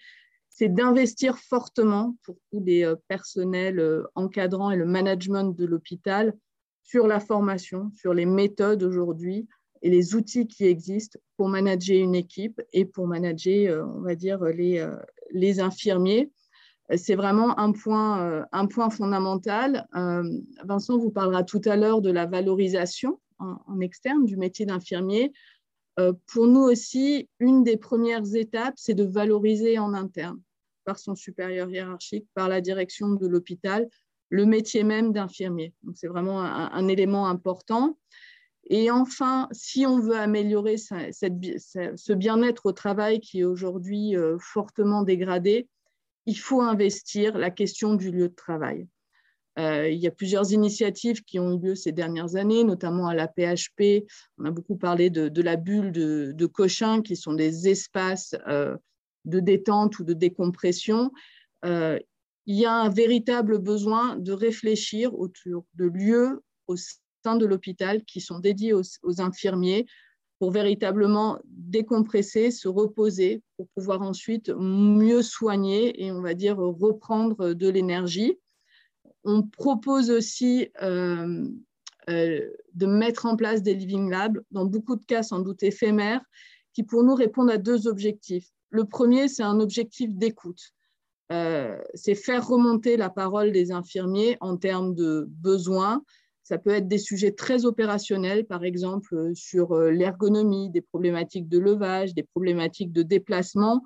c'est 0.49 0.70
d'investir 0.70 1.38
fortement 1.38 2.18
pour 2.24 2.38
tous 2.51 2.62
les 2.64 2.93
personnels 3.07 4.03
encadrants 4.16 4.72
et 4.72 4.76
le 4.76 4.86
management 4.86 5.55
de 5.55 5.66
l'hôpital 5.66 6.34
sur 6.90 7.08
la 7.08 7.20
formation, 7.20 7.92
sur 7.96 8.14
les 8.14 8.26
méthodes 8.26 8.84
aujourd'hui 8.84 9.48
et 9.82 9.90
les 9.90 10.16
outils 10.16 10.48
qui 10.48 10.66
existent 10.66 11.20
pour 11.38 11.48
manager 11.48 11.98
une 11.98 12.16
équipe 12.16 12.62
et 12.74 12.86
pour 12.86 13.08
manager, 13.08 13.88
on 13.96 14.02
va 14.02 14.16
dire, 14.16 14.44
les, 14.44 14.86
les 15.32 15.60
infirmiers 15.60 16.32
c'est 16.98 17.16
vraiment 17.16 17.58
un 17.60 17.72
point, 17.72 18.22
euh, 18.22 18.90
fondamental. 18.90 19.88
Euh, 19.96 20.24
Vincent 20.64 20.98
vous 20.98 21.12
parlera 21.12 21.44
tout 21.44 21.62
à 21.66 21.76
l'heure 21.76 22.02
de 22.02 22.12
la 22.12 22.26
valorisation 22.26 23.20
en, 23.38 23.80
externe 23.80 24.26
du 24.26 24.38
métier 24.38 24.66
d'infirmier. 24.66 25.32
Euh, 26.00 26.14
pour 26.28 26.48
nous 26.48 26.62
aussi, 26.62 27.30
une 27.40 27.64
des 27.64 27.78
premières 27.78 28.36
étapes, 28.36 28.74
c'est 28.76 28.96
de 28.96 29.04
valoriser 29.04 29.78
en 29.78 29.94
interne, 29.94 30.42
par 30.84 30.98
son 30.98 31.16
supérieur 31.16 31.70
hiérarchique, 31.70 32.26
par 32.34 32.50
la 32.50 32.60
direction 32.60 33.10
de 33.10 33.28
l'hôpital, 33.28 33.88
le 34.30 34.46
métier 34.46 34.84
même 34.84 35.12
d'infirmier. 35.12 35.74
Donc, 35.84 35.96
c'est 35.98 36.08
vraiment 36.08 36.42
un, 36.42 36.88
élément 36.88 37.28
important. 37.28 37.98
Et 38.70 38.92
enfin, 38.92 39.48
si 39.52 39.86
on 39.86 40.00
veut 40.00 40.18
améliorer 40.18 40.78
ce 40.78 42.14
bien-être 42.14 42.68
au 42.68 42.72
travail 42.72 43.20
qui 43.20 43.40
est 43.40 43.44
aujourd'hui 43.44 44.16
fortement 44.40 45.02
dégradé, 45.02 45.68
il 46.28 46.38
faut 46.38 46.62
investir 46.62 47.38
la 47.38 47.50
question 47.50 47.96
du 47.96 48.12
lieu 48.12 48.30
de 48.30 48.36
travail. 48.36 48.88
Euh, 49.58 49.90
il 49.90 50.00
y 50.00 50.08
a 50.08 50.12
plusieurs 50.12 50.54
initiatives 50.54 51.24
qui 51.24 51.40
ont 51.40 51.54
eu 51.54 51.60
lieu 51.60 51.76
ces 51.76 51.92
dernières 51.92 52.36
années, 52.36 52.64
notamment 52.64 53.08
à 53.08 53.16
la 53.16 53.28
PHP. 53.28 54.06
On 54.38 54.46
a 54.46 54.52
beaucoup 54.52 54.78
parlé 54.78 55.10
de, 55.10 55.42
la 55.42 55.58
bulle 55.58 55.92
de, 55.92 56.46
Cochin, 56.46 57.02
qui 57.02 57.16
sont 57.16 57.34
des 57.34 57.68
espaces 57.68 58.36
euh, 58.48 58.78
de 59.26 59.40
détente 59.40 60.00
ou 60.00 60.04
de 60.04 60.14
décompression. 60.14 61.12
Euh, 61.66 62.00
il 62.50 62.56
y 62.56 62.66
a 62.66 62.74
un 62.74 62.89
véritable 62.89 63.60
besoin 63.60 64.16
de 64.16 64.32
réfléchir 64.32 65.14
autour 65.14 65.66
de 65.76 65.86
lieux 65.86 66.41
au 66.66 66.76
sein 67.24 67.36
de 67.36 67.45
l'hôpital 67.45 68.04
qui 68.06 68.22
sont 68.22 68.39
dédiés 68.39 68.74
aux 68.74 69.22
infirmiers 69.22 69.86
pour 70.39 70.50
véritablement 70.50 71.38
décompresser, 71.45 72.50
se 72.50 72.68
reposer, 72.68 73.43
pour 73.56 73.68
pouvoir 73.76 74.02
ensuite 74.02 74.50
mieux 74.50 75.22
soigner 75.22 76.04
et 76.04 76.12
on 76.12 76.22
va 76.22 76.34
dire 76.34 76.58
reprendre 76.58 77.54
de 77.54 77.70
l'énergie. 77.70 78.39
On 79.24 79.43
propose 79.43 80.10
aussi 80.10 80.70
euh, 80.82 81.47
euh, 82.10 82.50
de 82.74 82.86
mettre 82.88 83.28
en 83.28 83.36
place 83.36 83.62
des 83.62 83.76
living 83.76 84.10
labs, 84.10 84.39
dans 84.50 84.66
beaucoup 84.66 84.95
de 84.95 85.06
cas 85.06 85.22
sans 85.22 85.39
doute 85.39 85.62
éphémères, 85.62 86.26
qui 86.74 86.82
pour 86.82 87.04
nous 87.04 87.14
répondent 87.14 87.52
à 87.52 87.60
deux 87.60 87.86
objectifs. 87.86 88.47
Le 88.72 88.86
premier, 88.86 89.28
c'est 89.28 89.43
un 89.43 89.60
objectif 89.60 90.16
d'écoute. 90.16 90.74
Euh, 91.32 91.78
c'est 91.94 92.16
faire 92.16 92.48
remonter 92.48 92.98
la 92.98 93.10
parole 93.10 93.52
des 93.52 93.72
infirmiers 93.72 94.38
en 94.42 94.58
termes 94.58 94.96
de 94.96 95.28
besoins, 95.30 96.04
ça 96.42 96.58
peut 96.58 96.72
être 96.72 96.88
des 96.88 96.98
sujets 96.98 97.34
très 97.34 97.66
opérationnels, 97.66 98.46
par 98.46 98.64
exemple 98.64 99.14
euh, 99.14 99.32
sur 99.36 99.74
euh, 99.74 99.92
l'ergonomie, 99.92 100.72
des 100.72 100.82
problématiques 100.82 101.48
de 101.48 101.60
levage, 101.60 102.16
des 102.16 102.24
problématiques 102.24 102.92
de 102.92 103.04
déplacement, 103.04 103.84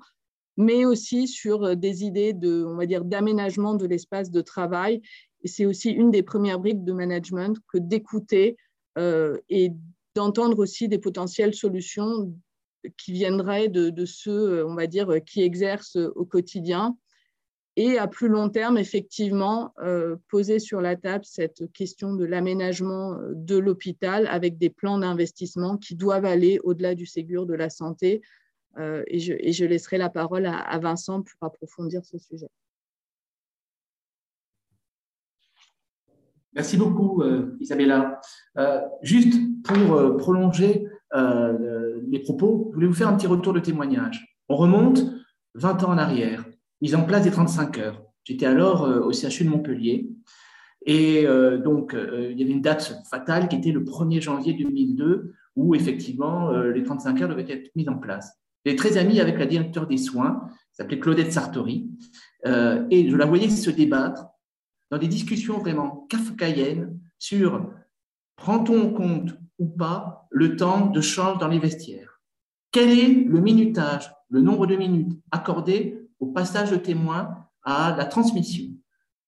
mais 0.56 0.86
aussi 0.86 1.28
sur 1.28 1.76
des 1.76 2.04
idées 2.04 2.32
de, 2.32 2.64
on 2.64 2.76
va 2.76 2.86
dire, 2.86 3.04
d'aménagement 3.04 3.74
de 3.74 3.86
l'espace 3.86 4.30
de 4.30 4.40
travail. 4.40 5.02
C'est 5.44 5.66
aussi 5.66 5.90
une 5.90 6.10
des 6.10 6.22
premières 6.22 6.60
briques 6.60 6.84
de 6.84 6.92
management 6.92 7.58
que 7.68 7.76
d'écouter 7.76 8.56
et 8.96 9.72
d'entendre 10.14 10.60
aussi 10.60 10.86
des 10.86 11.00
potentielles 11.00 11.54
solutions 11.54 12.32
qui 12.96 13.12
viendraient 13.12 13.68
de, 13.68 13.90
de, 13.90 14.04
ceux, 14.04 14.64
on 14.64 14.76
va 14.76 14.86
dire, 14.86 15.12
qui 15.26 15.42
exercent 15.42 15.98
au 16.14 16.24
quotidien 16.24 16.96
et 17.76 17.98
à 17.98 18.06
plus 18.06 18.28
long 18.28 18.48
terme, 18.48 18.78
effectivement, 18.78 19.74
euh, 19.82 20.16
poser 20.28 20.60
sur 20.60 20.80
la 20.80 20.94
table 20.94 21.24
cette 21.24 21.72
question 21.72 22.14
de 22.14 22.24
l'aménagement 22.24 23.14
euh, 23.14 23.32
de 23.34 23.58
l'hôpital 23.58 24.28
avec 24.28 24.58
des 24.58 24.70
plans 24.70 24.98
d'investissement 24.98 25.76
qui 25.76 25.96
doivent 25.96 26.24
aller 26.24 26.60
au-delà 26.62 26.94
du 26.94 27.06
Ségur 27.06 27.46
de 27.46 27.54
la 27.54 27.70
santé. 27.70 28.22
Euh, 28.78 29.02
et, 29.08 29.18
je, 29.18 29.64
laisserai 29.64 29.98
la 29.98 30.08
parole 30.08 30.46
à, 30.46 30.78
Vincent 30.78 31.22
pour 31.22 31.46
approfondir 31.46 32.04
ce 32.04 32.18
sujet. 32.18 32.48
Merci 36.52 36.76
beaucoup, 36.76 37.24
Isabella. 37.58 38.20
juste 39.02 39.34
pour 39.64 40.16
prolonger 40.18 40.86
les 41.12 42.20
propos, 42.20 42.68
je 42.70 42.74
voulais 42.74 42.86
vous 42.86 42.94
faire 42.94 43.08
un 43.08 43.16
petit 43.16 43.26
retour 43.26 43.52
de 43.52 43.58
témoignage? 43.58 44.38
On 44.48 44.54
remonte 44.54 45.04
20 45.54 45.82
ans 45.82 45.90
en 45.90 45.98
arrière 45.98 46.43
mise 46.84 46.94
en 46.94 47.04
place 47.04 47.24
des 47.24 47.30
35 47.30 47.78
heures. 47.78 48.02
J'étais 48.24 48.44
alors 48.44 48.84
euh, 48.84 49.00
au 49.00 49.10
CHU 49.10 49.44
de 49.44 49.48
Montpellier. 49.48 50.10
Et 50.84 51.26
euh, 51.26 51.56
donc, 51.56 51.94
euh, 51.94 52.28
il 52.30 52.38
y 52.38 52.42
avait 52.42 52.52
une 52.52 52.60
date 52.60 53.00
fatale 53.08 53.48
qui 53.48 53.56
était 53.56 53.72
le 53.72 53.80
1er 53.80 54.20
janvier 54.20 54.52
2002, 54.52 55.32
où 55.56 55.74
effectivement, 55.74 56.52
les 56.52 56.82
35 56.82 57.22
heures 57.22 57.28
devaient 57.30 57.50
être 57.50 57.70
mises 57.74 57.88
en 57.88 57.96
place. 57.96 58.38
J'étais 58.66 58.76
très 58.76 58.98
ami 58.98 59.18
avec 59.18 59.38
la 59.38 59.46
directeur 59.46 59.86
des 59.86 59.96
soins, 59.96 60.42
qui 60.50 60.76
s'appelait 60.76 60.98
Claudette 60.98 61.32
Sartori, 61.32 61.88
et 62.44 63.08
je 63.08 63.16
la 63.16 63.24
voyais 63.24 63.48
se 63.48 63.70
débattre 63.70 64.26
dans 64.90 64.98
des 64.98 65.06
discussions 65.06 65.58
vraiment 65.58 66.08
kafkaïennes 66.10 66.98
sur 67.20 67.70
prend-on 68.34 68.82
en 68.82 68.90
compte 68.90 69.36
ou 69.60 69.66
pas 69.66 70.26
le 70.32 70.56
temps 70.56 70.86
de 70.86 71.00
change 71.00 71.38
dans 71.38 71.46
les 71.46 71.60
vestiaires? 71.60 72.20
Quel 72.72 72.90
est 72.98 73.24
le 73.24 73.40
minutage, 73.40 74.10
le 74.30 74.40
nombre 74.40 74.66
de 74.66 74.74
minutes 74.74 75.12
accordé 75.30 76.03
au 76.24 76.26
passage 76.26 76.70
de 76.70 76.76
témoin 76.76 77.28
à 77.62 77.94
la 77.96 78.06
transmission. 78.06 78.64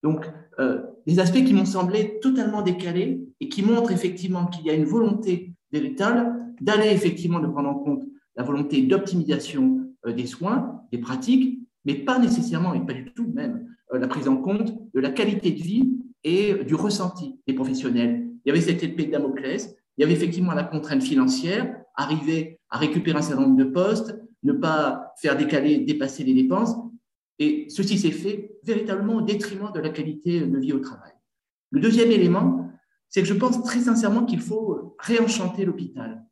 Donc, 0.03 0.25
euh, 0.59 0.81
des 1.05 1.19
aspects 1.19 1.43
qui 1.43 1.53
m'ont 1.53 1.65
semblé 1.65 2.19
totalement 2.19 2.63
décalés 2.63 3.21
et 3.39 3.49
qui 3.49 3.61
montrent 3.61 3.91
effectivement 3.91 4.47
qu'il 4.47 4.65
y 4.65 4.69
a 4.71 4.73
une 4.73 4.85
volonté 4.85 5.53
véritable 5.71 6.33
d'aller 6.59 6.89
effectivement 6.89 7.39
de 7.39 7.47
prendre 7.47 7.69
en 7.69 7.75
compte 7.75 8.03
la 8.35 8.43
volonté 8.43 8.81
d'optimisation 8.81 9.81
euh, 10.05 10.13
des 10.13 10.25
soins, 10.25 10.81
des 10.91 10.97
pratiques, 10.97 11.59
mais 11.85 11.95
pas 11.95 12.17
nécessairement 12.17 12.73
et 12.73 12.83
pas 12.85 12.93
du 12.93 13.13
tout 13.13 13.31
même 13.31 13.67
euh, 13.93 13.99
la 13.99 14.07
prise 14.07 14.27
en 14.27 14.37
compte 14.37 14.73
de 14.93 14.99
la 14.99 15.11
qualité 15.11 15.51
de 15.51 15.61
vie 15.61 15.93
et 16.23 16.55
du 16.65 16.73
ressenti 16.75 17.39
des 17.47 17.53
professionnels. 17.53 18.27
Il 18.43 18.49
y 18.49 18.51
avait 18.51 18.61
cette 18.61 18.83
épée 18.83 19.05
de 19.05 19.11
Damoclès, 19.11 19.75
il 19.97 20.01
y 20.01 20.03
avait 20.03 20.13
effectivement 20.13 20.53
la 20.53 20.63
contrainte 20.63 21.03
financière, 21.03 21.75
arriver 21.95 22.59
à 22.69 22.77
récupérer 22.77 23.19
un 23.19 23.21
certain 23.21 23.43
nombre 23.43 23.57
de 23.57 23.65
postes, 23.65 24.15
ne 24.43 24.53
pas 24.53 25.13
faire 25.17 25.37
décaler, 25.37 25.79
dépasser 25.79 26.23
les 26.23 26.33
dépenses. 26.33 26.75
Et 27.39 27.67
ceci 27.69 27.97
s'est 27.97 28.11
fait 28.11 28.57
véritablement 28.63 29.15
au 29.15 29.21
détriment 29.21 29.71
de 29.73 29.79
la 29.79 29.89
qualité 29.89 30.41
de 30.41 30.57
vie 30.57 30.73
au 30.73 30.79
travail. 30.79 31.11
Le 31.71 31.79
deuxième 31.79 32.11
élément, 32.11 32.71
c'est 33.09 33.21
que 33.21 33.27
je 33.27 33.33
pense 33.33 33.61
très 33.63 33.81
sincèrement 33.81 34.25
qu'il 34.25 34.41
faut 34.41 34.95
réenchanter 34.99 35.65
l'hôpital. 35.65 36.25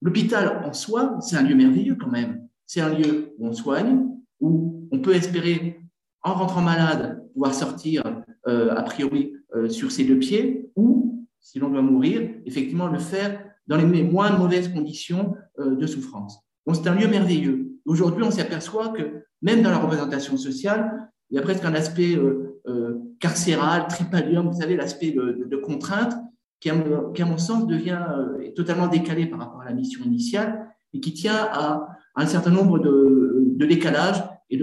L'hôpital 0.00 0.62
en 0.64 0.72
soi, 0.72 1.18
c'est 1.20 1.36
un 1.36 1.42
lieu 1.42 1.54
merveilleux 1.54 1.96
quand 1.96 2.10
même. 2.10 2.48
C'est 2.66 2.80
un 2.80 2.92
lieu 2.92 3.34
où 3.38 3.46
on 3.46 3.52
soigne, 3.52 4.08
où 4.40 4.88
on 4.90 4.98
peut 4.98 5.14
espérer, 5.14 5.80
en 6.22 6.34
rentrant 6.34 6.60
malade, 6.60 7.24
pouvoir 7.32 7.54
sortir 7.54 8.02
euh, 8.48 8.74
a 8.74 8.82
priori 8.82 9.34
euh, 9.54 9.68
sur 9.68 9.90
ses 9.90 10.04
deux 10.04 10.18
pieds, 10.18 10.70
ou, 10.76 11.26
si 11.40 11.58
l'on 11.58 11.70
doit 11.70 11.82
mourir, 11.82 12.28
effectivement 12.46 12.88
le 12.88 12.98
faire 12.98 13.44
dans 13.66 13.76
les 13.76 14.02
moins 14.02 14.36
mauvaises 14.36 14.68
conditions 14.68 15.36
euh, 15.58 15.76
de 15.76 15.86
souffrance. 15.86 16.40
Donc 16.66 16.76
c'est 16.76 16.88
un 16.88 16.94
lieu 16.94 17.08
merveilleux. 17.08 17.72
Aujourd'hui, 17.84 18.22
on 18.24 18.30
s'aperçoit 18.30 18.88
que 18.90 19.24
même 19.42 19.62
dans 19.62 19.70
la 19.70 19.78
représentation 19.78 20.36
sociale, 20.36 21.10
il 21.30 21.36
y 21.36 21.38
a 21.38 21.42
presque 21.42 21.64
un 21.64 21.74
aspect 21.74 22.14
euh, 22.14 22.60
euh, 22.68 22.98
carcéral, 23.18 23.86
tripalium, 23.88 24.48
vous 24.48 24.60
savez, 24.60 24.76
l'aspect 24.76 25.10
de, 25.10 25.56
contrainte, 25.56 26.14
qui 26.60 26.70
à, 26.70 26.74
mon, 26.74 27.38
sens 27.38 27.66
devient 27.66 28.04
euh, 28.10 28.50
totalement 28.54 28.86
décalé 28.86 29.26
par 29.26 29.40
rapport 29.40 29.62
à 29.62 29.64
la 29.64 29.72
mission 29.72 30.04
initiale 30.04 30.68
et 30.92 31.00
qui 31.00 31.12
tient 31.12 31.48
à, 31.52 31.88
un 32.14 32.26
certain 32.26 32.50
nombre 32.50 32.78
de, 32.78 33.56
décalages 33.66 34.22
et 34.50 34.58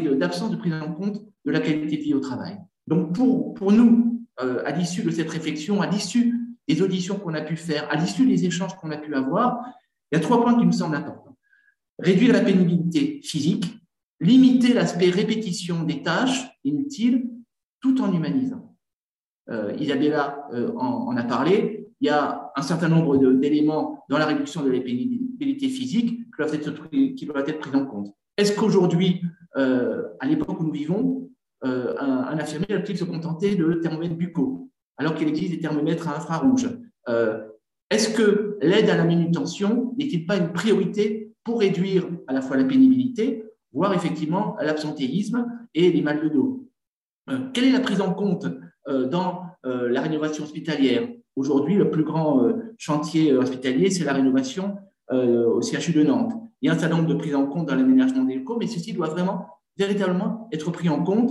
d'absence 0.00 0.50
de, 0.50 0.56
prise 0.56 0.72
en 0.74 0.92
compte 0.92 1.22
de 1.44 1.52
la 1.52 1.60
qualité 1.60 1.98
de 1.98 2.02
vie 2.02 2.14
au 2.14 2.20
travail. 2.20 2.58
Donc 2.86 3.14
pour 3.14 3.70
nous, 3.70 4.26
à 4.38 4.72
l'issue 4.72 5.02
de 5.02 5.10
cette 5.10 5.30
réflexion, 5.30 5.82
à 5.82 5.86
l'issue 5.86 6.34
des 6.66 6.82
auditions 6.82 7.16
qu'on 7.16 7.34
a 7.34 7.42
pu 7.42 7.56
faire, 7.56 7.86
à 7.90 7.96
l'issue 7.96 8.26
des 8.26 8.44
échanges 8.46 8.74
qu'on 8.76 8.90
a 8.90 8.96
pu 8.96 9.14
avoir, 9.14 9.62
il 10.10 10.16
y 10.16 10.18
a 10.18 10.22
trois 10.22 10.42
points 10.42 10.58
qui 10.58 10.66
me 10.66 10.72
semblent 10.72 10.96
importants. 10.96 11.36
Réduire 11.98 12.32
la 12.32 12.40
pénibilité 12.40 13.20
physique, 13.22 13.78
limiter 14.20 14.72
l'aspect 14.72 15.10
répétition 15.10 15.82
des 15.84 16.02
tâches 16.02 16.44
inutiles, 16.64 17.30
tout 17.80 18.00
en 18.00 18.12
humanisant. 18.12 18.76
Euh, 19.50 19.74
Isabella 19.78 20.46
euh, 20.54 20.72
en, 20.76 21.16
a 21.16 21.24
parlé. 21.24 21.86
Il 22.00 22.06
y 22.06 22.10
a 22.10 22.50
un 22.56 22.62
certain 22.62 22.88
nombre 22.88 23.16
d'éléments 23.16 24.04
dans 24.08 24.18
la 24.18 24.26
réduction 24.26 24.62
de 24.62 24.70
la 24.70 24.80
pénibilité 24.80 25.68
physique 25.68 26.20
qui 27.16 27.26
doivent 27.26 27.48
être, 27.48 27.58
pris 27.58 27.76
en 27.76 27.86
compte. 27.86 28.14
Est-ce 28.36 28.54
qu'aujourd'hui, 28.58 29.22
euh, 29.56 30.02
à 30.20 30.26
l'époque 30.26 30.60
où 30.60 30.64
nous 30.64 30.72
vivons, 30.72 31.30
un, 31.62 31.70
un, 31.70 32.38
infirmier 32.38 32.66
doit-il 32.68 32.98
se 32.98 33.04
contenter 33.04 33.56
de 33.56 33.74
thermomètres 33.74 34.16
buccaux 34.16 34.68
alors 34.98 35.14
qu'il 35.14 35.28
existe 35.28 35.52
des 35.52 35.60
thermomètres 35.60 36.08
à 36.08 36.16
infrarouge? 36.16 36.68
Est-ce 37.90 38.14
que 38.14 38.58
l'aide 38.60 38.90
à 38.90 38.96
la 38.96 39.04
manutention 39.04 39.94
n'est-il 39.98 40.26
pas 40.26 40.36
une 40.36 40.52
priorité 40.52 41.32
pour 41.42 41.60
réduire 41.60 42.08
à 42.26 42.32
la 42.32 42.42
fois 42.42 42.56
la 42.56 42.64
pénibilité, 42.64 43.43
voire 43.74 43.92
effectivement 43.92 44.56
l'absentéisme 44.60 45.46
et 45.74 45.92
les 45.92 46.00
mal 46.00 46.22
de 46.22 46.28
dos. 46.28 46.68
quelle 47.52 47.64
est 47.64 47.72
la 47.72 47.80
prise 47.80 48.00
en 48.00 48.14
compte 48.14 48.46
dans 48.86 49.42
la 49.64 50.00
rénovation 50.00 50.44
hospitalière? 50.44 51.08
Aujourd'hui, 51.36 51.74
le 51.74 51.90
plus 51.90 52.04
grand 52.04 52.48
chantier 52.78 53.32
hospitalier, 53.32 53.90
c'est 53.90 54.04
la 54.04 54.12
rénovation 54.12 54.76
au 55.10 55.60
CHU 55.60 55.92
de 55.92 56.04
Nantes. 56.04 56.32
Il 56.62 56.68
y 56.68 56.70
a 56.70 56.74
un 56.74 56.78
certain 56.78 56.96
nombre 56.96 57.08
de 57.08 57.14
prises 57.14 57.34
en 57.34 57.46
compte 57.46 57.66
dans 57.66 57.74
l'aménagement 57.74 58.24
des 58.24 58.36
locaux, 58.36 58.56
mais 58.58 58.66
ceci 58.66 58.92
doit 58.92 59.08
vraiment, 59.08 59.48
véritablement 59.76 60.48
être 60.52 60.70
pris 60.70 60.88
en 60.88 61.02
compte. 61.02 61.30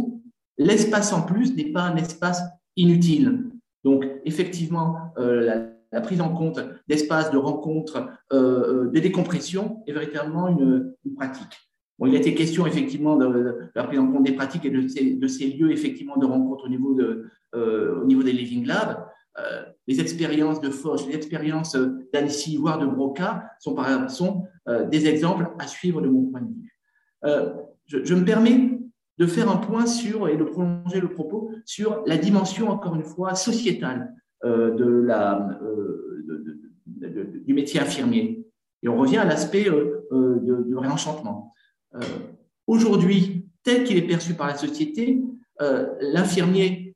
L'espace 0.58 1.14
en 1.14 1.24
plus 1.24 1.56
n'est 1.56 1.72
pas 1.72 1.84
un 1.84 1.96
espace 1.96 2.42
inutile. 2.76 3.50
Donc, 3.84 4.06
effectivement, 4.26 4.98
la, 5.18 6.02
prise 6.02 6.22
en 6.22 6.34
compte 6.34 6.60
d'espaces 6.88 7.32
de 7.32 7.38
rencontres, 7.38 8.08
euh, 8.32 8.86
euh, 8.86 8.90
de 8.90 9.00
décompression 9.00 9.84
est 9.86 9.94
véritablement 9.94 10.48
une, 10.48 10.96
pratique. 11.16 11.70
Bon, 12.00 12.08
il 12.08 12.16
a 12.16 12.20
été 12.20 12.34
question 12.34 12.66
effectivement 12.66 13.16
de, 13.18 13.70
la 13.76 13.84
prise 13.84 14.00
en 14.00 14.12
compte 14.12 14.24
des 14.24 14.34
pratiques 14.34 14.66
et 14.66 14.70
de 14.72 14.88
ces, 14.88 15.14
de 15.14 15.58
lieux 15.58 15.72
effectivement 15.72 16.18
de 16.18 16.26
rencontre 16.26 16.66
au 16.66 16.70
niveau, 16.70 16.94
de, 16.96 17.26
euh, 17.56 18.06
des 18.06 18.34
living 18.34 18.66
labs. 18.66 19.06
les 19.88 20.00
expériences 20.00 20.60
de 20.62 20.70
Foch, 20.70 21.06
les 21.08 21.16
expériences 21.16 21.78
d'Annecy, 22.14 22.58
voire 22.58 22.80
de 22.80 22.86
Broca 22.86 23.52
sont, 23.60 24.44
des 24.92 25.08
exemples 25.08 25.50
à 25.60 25.68
suivre 25.68 26.02
de 26.02 26.10
mon 26.10 26.32
point 26.32 26.42
de 26.42 26.48
vue. 26.48 26.80
Je, 27.86 28.16
me 28.16 28.26
permets 28.26 28.80
de 29.18 29.28
faire 29.28 29.50
un 29.50 29.58
point 29.58 29.86
sur, 29.86 30.28
et 30.28 30.38
de 30.38 30.44
prolonger 30.44 31.00
le 31.00 31.10
propos, 31.10 31.52
sur 31.66 32.04
la 32.06 32.18
dimension, 32.18 32.70
encore 32.70 32.96
une 32.96 33.04
fois, 33.04 33.36
sociétale 33.36 34.14
euh, 34.44 34.72
de 34.72 35.08
euh, 35.08 36.24
du 37.46 37.54
métier 37.54 37.80
infirmier. 37.80 38.46
Et 38.82 38.90
on 38.90 38.98
revient 38.98 39.18
à 39.18 39.26
l'aspect 39.26 39.70
euh, 39.70 40.40
du 40.40 40.76
réenchantement. 40.76 41.54
Aujourd'hui, 42.68 43.48
tel 43.64 43.84
qu'il 43.84 43.98
est 43.98 44.08
perçu 44.08 44.34
par 44.34 44.48
la 44.48 44.56
société, 44.56 45.22
l'infirmier, 46.02 46.96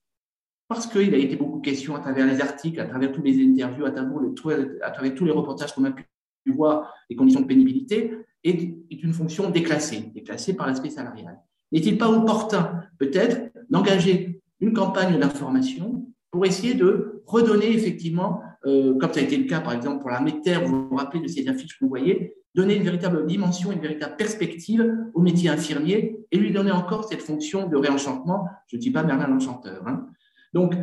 parce 0.68 0.88
qu'il 0.88 1.14
a 1.14 1.18
été 1.18 1.36
beaucoup 1.36 1.60
question 1.60 1.96
à 1.96 2.00
travers 2.00 2.26
les 2.26 2.42
articles, 2.42 2.80
à 2.80 2.86
travers 2.86 3.12
tous 3.12 3.22
les 3.22 3.42
interviews, 3.44 3.86
à 3.86 3.92
travers, 3.92 5.16
tous 5.16 5.26
les 5.26 5.32
reportages 5.32 5.74
qu'on 5.74 5.86
a 5.86 5.92
pu 5.92 6.06
voir, 6.48 6.94
les 7.10 7.16
conditions 7.16 7.42
de 7.42 7.46
pénibilité, 7.46 8.12
est 8.44 9.04
une 9.04 9.14
fonction 9.14 9.50
déclassée, 9.50 10.12
déclassée 10.14 10.56
par 10.56 10.68
l'aspect 10.68 10.90
salarial. 10.90 11.40
N'est-il 11.72 11.98
pas 11.98 12.10
opportun, 12.10 12.82
peut-être, 12.98 13.52
d'engager 13.70 14.42
une 14.60 14.74
campagne 14.74 15.20
d'information 15.20 16.06
pour 16.32 16.46
essayer 16.46 16.74
de 16.74 17.24
redonner 17.26 17.72
effectivement, 17.72 18.42
euh, 18.66 18.98
comme 18.98 19.14
ça 19.14 19.20
a 19.20 19.24
été 19.24 19.38
le 19.38 19.46
cas 19.46 19.62
par 19.62 19.74
exemple 19.74 20.02
pour 20.02 20.10
la 20.10 20.22
métère, 20.22 20.66
vous 20.66 20.88
vous 20.90 20.96
rappelez 20.96 21.22
de 21.22 21.28
ces 21.28 21.48
affiches 21.48 21.78
que 21.78 21.86
vous 21.86 21.90
voyez, 21.90 22.36
donner 22.56 22.76
une 22.76 22.84
véritable 22.84 23.26
dimension, 23.26 23.72
une 23.72 23.80
véritable 23.80 24.16
perspective 24.18 24.84
au 25.14 25.22
métier 25.22 25.50
infirmier 25.50 26.20
et 26.32 26.38
lui 26.38 26.52
donner 26.52 26.72
encore 26.72 27.08
cette 27.08 27.22
fonction 27.22 27.68
de 27.68 27.78
réenchantement. 27.78 28.48
Je 28.68 28.78
ne 28.78 28.82
dis 28.82 28.92
pas 28.92 29.04
Merlin 29.04 29.28
l'enchanteur. 29.28 29.88
Hein. 29.88 30.08
Donc, 30.54 30.74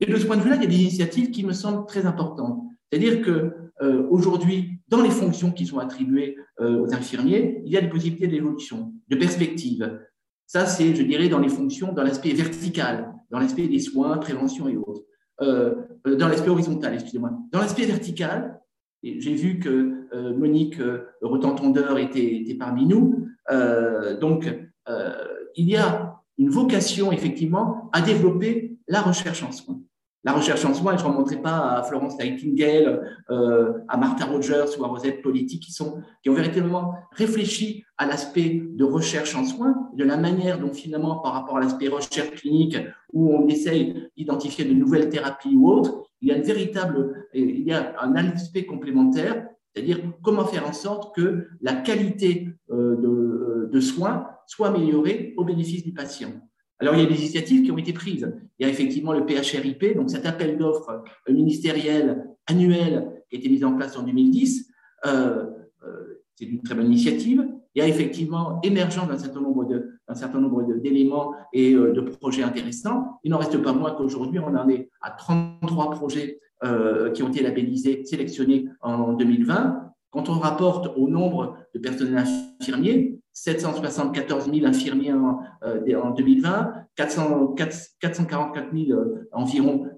et 0.00 0.06
de 0.06 0.16
ce 0.16 0.26
point 0.26 0.36
de 0.36 0.42
vue-là, 0.42 0.56
il 0.56 0.62
y 0.62 0.66
a 0.66 0.68
des 0.68 0.82
initiatives 0.82 1.30
qui 1.30 1.42
me 1.44 1.52
semblent 1.52 1.86
très 1.86 2.04
importantes. 2.04 2.62
C'est-à-dire 2.90 3.22
que 3.22 3.52
euh, 3.82 4.06
aujourd'hui, 4.10 4.78
dans 4.88 5.02
les 5.02 5.10
fonctions 5.10 5.50
qui 5.50 5.66
sont 5.66 5.78
attribuées 5.78 6.36
euh, 6.60 6.80
aux 6.80 6.94
infirmiers, 6.94 7.62
il 7.64 7.72
y 7.72 7.76
a 7.76 7.80
des 7.80 7.88
possibilités 7.88 8.26
d'évolution, 8.26 8.92
de 9.08 9.16
perspective. 9.16 10.00
Ça, 10.46 10.66
c'est, 10.66 10.94
je 10.94 11.02
dirais, 11.02 11.28
dans 11.28 11.38
les 11.38 11.48
fonctions, 11.48 11.92
dans 11.92 12.02
l'aspect 12.02 12.32
vertical, 12.32 13.12
dans 13.30 13.38
l'aspect 13.38 13.68
des 13.68 13.80
soins, 13.80 14.18
prévention 14.18 14.68
et 14.68 14.76
autres. 14.76 15.02
Euh, 15.42 15.74
euh, 16.06 16.16
dans 16.16 16.28
l'aspect 16.28 16.48
horizontal, 16.48 16.94
excusez-moi. 16.94 17.32
Dans 17.52 17.60
l'aspect 17.60 17.84
vertical, 17.84 18.60
j'ai 19.02 19.34
vu 19.34 19.58
que 19.58 20.08
euh, 20.14 20.34
Monique 20.36 20.80
Retentondeur 21.20 21.98
était, 21.98 22.36
était, 22.36 22.54
parmi 22.54 22.86
nous. 22.86 23.28
donc, 24.20 24.52
il 25.56 25.68
y 25.68 25.76
a 25.76 26.16
une 26.38 26.50
vocation, 26.50 27.12
effectivement, 27.12 27.90
à 27.92 28.00
développer 28.00 28.76
la 28.88 29.02
recherche 29.02 29.42
en 29.42 29.52
soins 29.52 29.80
la 30.26 30.32
recherche 30.32 30.64
en 30.64 30.74
soins, 30.74 30.94
et 30.94 30.98
je 30.98 31.04
ne 31.04 31.08
remonterai 31.08 31.40
pas 31.40 31.76
à 31.76 31.84
Florence 31.84 32.18
Nightingale, 32.18 33.16
euh, 33.30 33.74
à 33.86 33.96
Martha 33.96 34.24
Rogers 34.24 34.76
ou 34.76 34.84
à 34.84 34.88
Rosette 34.88 35.22
Politique, 35.22 35.62
qui, 35.62 35.72
qui 35.72 36.30
ont 36.30 36.34
véritablement 36.34 36.94
réfléchi 37.12 37.84
à 37.96 38.06
l'aspect 38.06 38.60
de 38.68 38.84
recherche 38.84 39.36
en 39.36 39.44
soins, 39.44 39.88
de 39.94 40.02
la 40.02 40.16
manière 40.16 40.58
dont 40.58 40.72
finalement, 40.72 41.20
par 41.20 41.32
rapport 41.32 41.58
à 41.58 41.60
l'aspect 41.60 41.86
recherche 41.86 42.32
clinique, 42.40 42.76
où 43.12 43.36
on 43.36 43.46
essaye 43.46 44.10
d'identifier 44.16 44.64
de 44.64 44.74
nouvelles 44.74 45.10
thérapies 45.10 45.54
ou 45.54 45.70
autres, 45.70 46.02
il 46.20 46.28
y 46.28 46.32
a 46.32 46.40
véritable, 46.40 47.28
il 47.32 47.60
y 47.60 47.72
a 47.72 47.94
un 48.00 48.16
aspect 48.16 48.66
complémentaire, 48.66 49.46
c'est-à-dire 49.72 50.00
comment 50.24 50.44
faire 50.44 50.68
en 50.68 50.72
sorte 50.72 51.14
que 51.14 51.46
la 51.60 51.74
qualité 51.74 52.48
euh, 52.72 52.96
de, 52.96 53.70
de 53.72 53.80
soins 53.80 54.26
soit 54.48 54.68
améliorée 54.68 55.34
au 55.36 55.44
bénéfice 55.44 55.84
du 55.84 55.92
patient. 55.92 56.32
Alors, 56.78 56.94
il 56.94 57.02
y 57.02 57.06
a 57.06 57.08
des 57.08 57.18
initiatives 57.18 57.62
qui 57.64 57.70
ont 57.70 57.78
été 57.78 57.92
prises. 57.92 58.30
Il 58.58 58.66
y 58.66 58.68
a 58.68 58.72
effectivement 58.72 59.12
le 59.12 59.24
PHRIP, 59.24 59.96
donc 59.96 60.10
cet 60.10 60.26
appel 60.26 60.58
d'offres 60.58 61.04
ministériel 61.28 62.26
annuel 62.46 63.24
qui 63.28 63.36
a 63.36 63.38
été 63.38 63.48
mis 63.48 63.64
en 63.64 63.74
place 63.74 63.96
en 63.96 64.02
2010. 64.02 64.70
Euh, 65.06 65.46
euh, 65.84 66.22
c'est 66.34 66.44
une 66.44 66.62
très 66.62 66.74
bonne 66.74 66.86
initiative. 66.86 67.46
Il 67.74 67.80
y 67.80 67.82
a 67.82 67.88
effectivement 67.88 68.60
émergence 68.62 69.08
d'un 69.08 69.18
certain 69.18 69.40
nombre 69.40 69.64
de, 69.64 69.90
certain 70.14 70.40
nombre 70.40 70.62
d'éléments 70.80 71.34
et 71.52 71.74
euh, 71.74 71.92
de 71.92 72.00
projets 72.00 72.42
intéressants. 72.42 73.18
Il 73.24 73.30
n'en 73.30 73.38
reste 73.38 73.56
pas 73.58 73.72
moins 73.72 73.92
qu'aujourd'hui, 73.92 74.38
on 74.38 74.54
en 74.54 74.68
est 74.68 74.90
à 75.00 75.10
33 75.10 75.90
projets 75.90 76.40
qui 77.14 77.22
ont 77.22 77.28
été 77.28 77.42
labellisés, 77.42 78.06
sélectionnés 78.06 78.66
en 78.80 79.12
2020. 79.12 79.92
Quand 80.10 80.30
on 80.30 80.38
rapporte 80.38 80.90
au 80.96 81.06
nombre 81.06 81.58
de 81.74 81.78
personnels 81.78 82.24
infirmiers, 82.58 83.15
774 83.36 84.50
000 84.50 84.66
infirmiers 84.66 85.12
en, 85.12 86.10
2020, 86.10 86.72
444 86.96 88.74
000 88.74 88.98
environ 89.32 89.90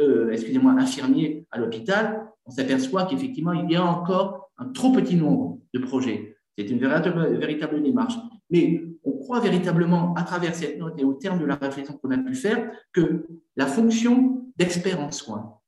euh, 0.00 0.30
excusez-moi, 0.32 0.72
infirmiers 0.72 1.46
à 1.50 1.58
l'hôpital, 1.58 2.26
on 2.46 2.50
s'aperçoit 2.50 3.04
qu'effectivement, 3.04 3.52
il 3.52 3.70
y 3.70 3.76
a 3.76 3.84
encore 3.84 4.50
un 4.56 4.64
trop 4.70 4.90
petit 4.90 5.16
nombre 5.16 5.58
de 5.74 5.80
projets. 5.80 6.36
C'est 6.56 6.70
une 6.70 6.78
véritable, 6.78 7.36
véritable 7.36 7.82
démarche. 7.82 8.14
Mais 8.50 8.82
on 9.04 9.12
croit 9.12 9.40
véritablement, 9.40 10.14
à 10.14 10.22
travers 10.22 10.54
cette 10.54 10.78
note 10.78 10.94
et 10.98 11.04
au 11.04 11.12
terme 11.12 11.38
de 11.38 11.44
la 11.44 11.56
réflexion 11.56 11.94
qu'on 11.98 12.10
a 12.10 12.16
pu 12.16 12.34
faire, 12.34 12.70
que 12.94 13.26
la 13.56 13.66
fonction 13.66 14.46
d'expert 14.56 14.98
en 14.98 15.10
soins, 15.10 15.58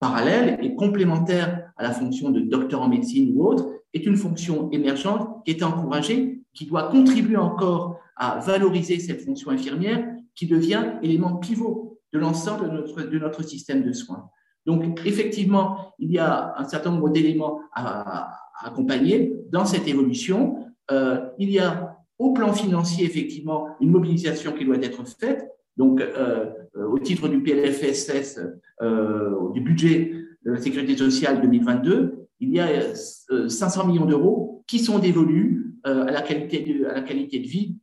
parallèle 0.00 0.58
et 0.62 0.74
complémentaire 0.74 1.70
à 1.76 1.82
la 1.82 1.90
fonction 1.90 2.30
de 2.30 2.40
docteur 2.40 2.80
en 2.80 2.88
médecine 2.88 3.34
ou 3.36 3.44
autre, 3.44 3.68
est 3.92 4.06
une 4.06 4.16
fonction 4.16 4.70
émergente 4.70 5.44
qui 5.44 5.50
est 5.50 5.62
encouragée 5.62 6.41
qui 6.54 6.66
doit 6.66 6.88
contribuer 6.90 7.36
encore 7.36 7.98
à 8.16 8.38
valoriser 8.38 8.98
cette 8.98 9.22
fonction 9.22 9.50
infirmière 9.50 10.06
qui 10.34 10.46
devient 10.46 10.94
élément 11.02 11.36
pivot 11.36 12.00
de 12.12 12.18
l'ensemble 12.18 12.70
de 12.70 13.18
notre, 13.18 13.42
système 13.42 13.82
de 13.82 13.92
soins. 13.92 14.28
Donc, 14.66 15.00
effectivement, 15.04 15.94
il 15.98 16.12
y 16.12 16.18
a 16.18 16.54
un 16.56 16.64
certain 16.64 16.90
nombre 16.90 17.10
d'éléments 17.10 17.60
à, 17.74 18.38
accompagner 18.64 19.34
dans 19.50 19.64
cette 19.64 19.88
évolution. 19.88 20.66
Euh, 20.90 21.26
il 21.38 21.50
y 21.50 21.58
a 21.58 21.96
au 22.18 22.32
plan 22.32 22.52
financier, 22.52 23.04
effectivement, 23.04 23.68
une 23.80 23.90
mobilisation 23.90 24.52
qui 24.52 24.64
doit 24.64 24.76
être 24.76 25.04
faite. 25.04 25.48
Donc, 25.76 26.00
euh, 26.00 26.52
au 26.76 26.98
titre 26.98 27.28
du 27.28 27.42
PLFSS, 27.42 28.40
euh, 28.82 29.50
du 29.52 29.60
budget 29.60 30.12
de 30.44 30.52
la 30.52 30.60
sécurité 30.60 30.96
sociale 30.96 31.40
2022, 31.40 32.28
il 32.40 32.50
y 32.50 32.60
a 32.60 32.68
500 32.94 33.86
millions 33.86 34.04
d'euros 34.04 34.64
qui 34.66 34.78
sont 34.78 34.98
dévolus 34.98 35.62
euh, 35.62 35.71
à, 35.84 35.92
la 35.92 36.22
qualité 36.22 36.60
de, 36.60 36.84
la 36.84 37.02
qualité 37.02 37.38
de 37.38 37.46
vie 37.46 37.76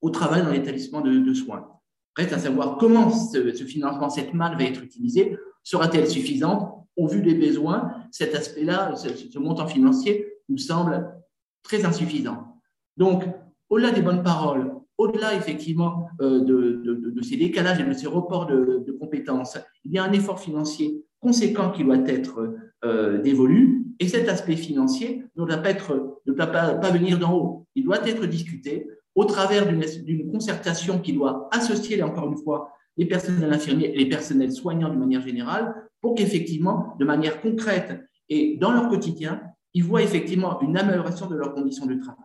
au 0.00 0.10
travail 0.10 0.42
dans 0.42 0.50
l'établissement 0.50 1.00
de, 1.00 1.34
soins. 1.34 1.68
Reste 2.16 2.32
à 2.32 2.38
savoir 2.38 2.78
comment 2.78 3.10
ce, 3.10 3.52
financement, 3.64 4.10
cette 4.10 4.34
marque 4.34 4.58
va 4.58 4.64
être 4.64 4.82
utilisée. 4.82 5.36
Sera-t-elle 5.62 6.08
suffisante 6.08 6.86
Au 6.96 7.06
vu 7.06 7.22
des 7.22 7.34
besoins, 7.34 7.92
cet 8.10 8.34
aspect-là, 8.34 8.94
ce, 8.96 9.38
montant 9.38 9.66
financier 9.66 10.26
nous 10.48 10.58
semble 10.58 11.14
très 11.62 11.84
insuffisant. 11.84 12.60
Donc, 12.96 13.24
au-delà 13.68 13.90
des 13.90 14.02
bonnes 14.02 14.22
paroles, 14.22 14.74
au-delà 14.96 15.34
effectivement 15.34 16.08
euh, 16.20 16.40
de, 16.40 17.22
ces 17.22 17.36
décalages 17.36 17.80
et 17.80 17.84
de 17.84 17.92
ces 17.92 18.06
reports 18.06 18.46
de, 18.46 18.96
compétences, 18.98 19.58
il 19.84 19.92
y 19.92 19.98
a 19.98 20.04
un 20.04 20.12
effort 20.12 20.40
financier 20.40 21.04
conséquent 21.20 21.70
qui 21.70 21.84
doit 21.84 22.06
être 22.06 22.54
euh, 22.84 23.20
dévolu. 23.20 23.84
Et 24.00 24.08
cet 24.08 24.28
aspect 24.28 24.56
financier 24.56 25.24
ne 25.36 25.44
doit 25.44 25.56
pas, 25.58 25.70
être, 25.70 26.20
ne 26.26 26.32
doit 26.32 26.46
pas, 26.46 26.74
pas 26.74 26.90
venir 26.90 27.18
d'en 27.18 27.34
haut. 27.34 27.66
Il 27.74 27.84
doit 27.84 28.06
être 28.06 28.26
discuté 28.26 28.88
au 29.14 29.24
travers 29.24 29.66
d'une 29.66 30.30
concertation 30.30 31.00
qui 31.00 31.12
doit 31.12 31.48
associer, 31.50 32.02
encore 32.02 32.30
une 32.30 32.38
fois, 32.38 32.72
les 32.96 33.06
personnels 33.06 33.52
infirmiers 33.52 33.92
et 33.92 33.98
les 33.98 34.08
personnels 34.08 34.52
soignants 34.52 34.92
de 34.92 34.98
manière 34.98 35.22
générale 35.22 35.74
pour 36.00 36.14
qu'effectivement, 36.14 36.94
de 36.98 37.04
manière 37.04 37.40
concrète 37.40 38.00
et 38.28 38.56
dans 38.56 38.72
leur 38.72 38.88
quotidien, 38.88 39.42
ils 39.74 39.84
voient 39.84 40.02
effectivement 40.02 40.60
une 40.60 40.76
amélioration 40.76 41.26
de 41.26 41.36
leurs 41.36 41.54
conditions 41.54 41.86
de 41.86 41.94
travail. 41.94 42.24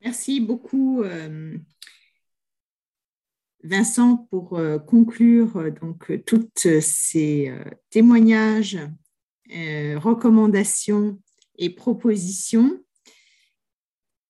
Merci 0.00 0.40
beaucoup, 0.40 1.02
euh, 1.02 1.56
Vincent, 3.66 4.28
pour 4.30 4.58
euh, 4.58 4.78
conclure 4.78 5.56
euh, 5.56 5.70
donc 5.70 6.12
tous 6.24 6.48
ces 6.80 7.52
témoignages 7.90 8.78
recommandations 9.48 11.20
et 11.56 11.70
propositions. 11.70 12.82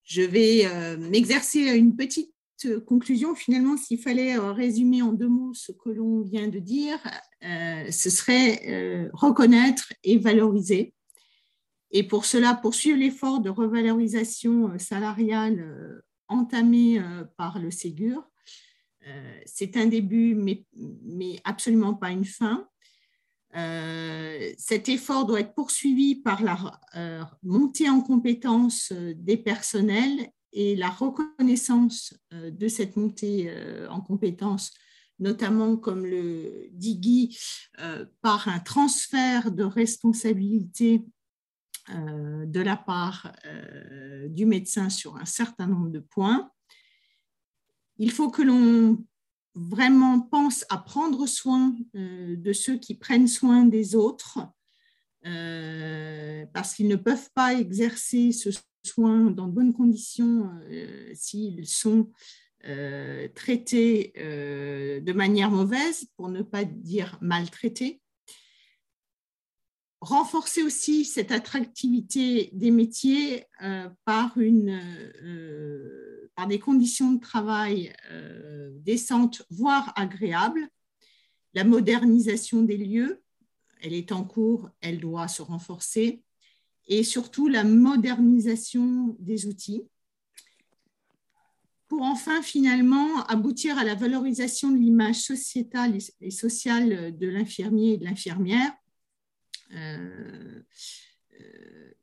Je 0.03 0.21
vais 0.21 0.67
m'exercer 0.97 1.67
à 1.67 1.73
une 1.73 1.95
petite 1.95 2.31
conclusion. 2.85 3.33
Finalement, 3.33 3.77
s'il 3.77 3.99
fallait 3.99 4.37
résumer 4.37 5.01
en 5.01 5.13
deux 5.13 5.27
mots 5.27 5.55
ce 5.55 5.71
que 5.71 5.89
l'on 5.89 6.21
vient 6.21 6.47
de 6.47 6.59
dire, 6.59 6.99
ce 7.41 8.09
serait 8.11 9.09
reconnaître 9.11 9.91
et 10.03 10.19
valoriser. 10.19 10.93
Et 11.89 12.03
pour 12.03 12.25
cela, 12.25 12.53
poursuivre 12.53 12.99
l'effort 12.99 13.41
de 13.41 13.49
revalorisation 13.49 14.77
salariale 14.77 16.03
entamé 16.27 17.01
par 17.37 17.57
le 17.57 17.71
Ségur 17.71 18.29
euh, 19.07 19.39
c'est 19.45 19.77
un 19.77 19.85
début, 19.85 20.35
mais, 20.35 21.39
absolument 21.43 21.93
pas 21.93 22.11
une 22.11 22.25
fin. 22.25 22.67
Euh, 23.55 24.51
cet 24.57 24.89
effort 24.89 25.25
doit 25.25 25.39
être 25.39 25.55
poursuivi 25.55 26.15
par 26.15 26.43
la 26.43 26.79
euh, 26.95 27.23
montée 27.43 27.89
en 27.89 28.01
compétence 28.01 28.91
des 28.91 29.37
personnels 29.37 30.29
et 30.51 30.75
la 30.75 30.89
reconnaissance 30.89 32.13
de 32.31 32.67
cette 32.67 32.95
montée 32.95 33.53
en 33.89 34.01
compétence, 34.01 34.71
notamment 35.19 35.77
comme 35.77 36.05
le 36.05 36.67
dit 36.71 36.97
Guy, 36.97 37.39
par 38.21 38.47
un 38.47 38.59
transfert 38.59 39.51
de 39.51 39.63
responsabilité 39.63 41.05
de 41.89 42.59
la 42.59 42.77
part 42.77 43.31
du 44.29 44.45
médecin 44.45 44.89
sur 44.89 45.17
un 45.17 45.25
certain 45.25 45.67
nombre 45.67 45.89
de 45.89 45.99
points 45.99 46.49
il 47.99 48.11
faut 48.11 48.29
que 48.29 48.41
l'on 48.41 49.03
vraiment 49.57 50.19
pense 50.19 50.65
à 50.69 50.77
prendre 50.77 51.25
soin 51.25 51.75
euh, 51.95 52.35
de 52.37 52.53
ceux 52.53 52.77
qui 52.77 52.95
prennent 52.95 53.27
soin 53.27 53.65
des 53.65 53.95
autres, 53.95 54.39
euh, 55.25 56.45
parce 56.53 56.75
qu'ils 56.75 56.87
ne 56.87 56.95
peuvent 56.95 57.29
pas 57.33 57.55
exercer 57.55 58.31
ce 58.31 58.49
soin 58.85 59.31
dans 59.31 59.47
de 59.47 59.51
bonnes 59.51 59.73
conditions 59.73 60.49
euh, 60.69 61.11
s'ils 61.13 61.67
sont 61.67 62.11
traités 63.33 64.11
de 64.17 65.13
manière 65.13 65.51
mauvaise, 65.51 66.05
pour 66.17 66.27
ne 66.27 66.41
pas 66.41 66.65
dire 66.65 67.17
maltraités. 67.21 68.01
Renforcer 70.01 70.63
aussi 70.63 71.05
cette 71.05 71.31
attractivité 71.31 72.49
des 72.51 72.71
métiers 72.71 73.45
par 74.03 74.37
une 74.37 74.81
par 76.37 76.45
des 76.45 76.59
conditions 76.59 77.13
de 77.13 77.19
travail 77.19 77.91
euh, 78.11 78.69
décentes, 78.81 79.41
voire 79.49 79.91
agréables. 79.95 80.69
La 81.55 81.63
modernisation 81.63 82.61
des 82.61 82.77
lieux, 82.77 83.23
elle 83.81 83.95
est 83.95 84.11
en 84.11 84.23
cours, 84.23 84.69
elle 84.79 84.99
doit 84.99 85.27
se 85.27 85.41
renforcer. 85.41 86.21
Et 86.85 87.03
surtout, 87.03 87.47
la 87.47 87.63
modernisation 87.63 89.17
des 89.19 89.47
outils 89.47 89.81
pour 91.87 92.03
enfin 92.03 92.43
finalement 92.43 93.23
aboutir 93.23 93.79
à 93.79 93.83
la 93.83 93.95
valorisation 93.95 94.69
de 94.69 94.77
l'image 94.77 95.15
sociétale 95.15 95.97
et 96.21 96.31
sociale 96.31 97.17
de 97.17 97.27
l'infirmier 97.27 97.93
et 97.93 97.97
de 97.97 98.05
l'infirmière. 98.05 98.71
Euh, 99.73 100.61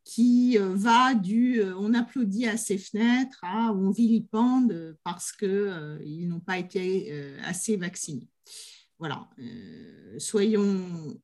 qui 0.05 0.59
euh, 0.59 0.75
va 0.75 1.15
du 1.15 1.61
euh, 1.61 1.75
on 1.79 1.95
applaudit 1.95 2.47
à 2.47 2.57
ses 2.57 2.79
fenêtres 2.79 3.41
à 3.43 3.73
on 3.73 3.91
vilipende 3.91 4.97
parce 5.03 5.33
qu'ils 5.33 6.29
n'ont 6.29 6.41
pas 6.41 6.59
été 6.59 7.13
assez 7.43 7.77
vaccinés. 7.77 8.29
Voilà, 8.99 9.29
soyons, 10.19 11.21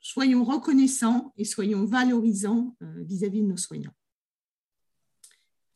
soyons 0.00 0.44
reconnaissants 0.44 1.32
et 1.36 1.44
soyons 1.44 1.84
valorisants 1.84 2.74
vis-à-vis 2.80 3.42
de 3.42 3.46
nos 3.46 3.58
soignants. 3.58 3.94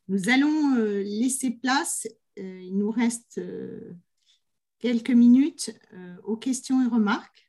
Nous 0.09 0.31
allons 0.31 0.77
laisser 0.77 1.51
place, 1.51 2.09
il 2.37 2.77
nous 2.77 2.91
reste 2.91 3.41
quelques 4.79 5.11
minutes 5.11 5.79
aux 6.25 6.39
questions 6.39 6.83
et 6.83 6.89
remarques. 6.89 7.48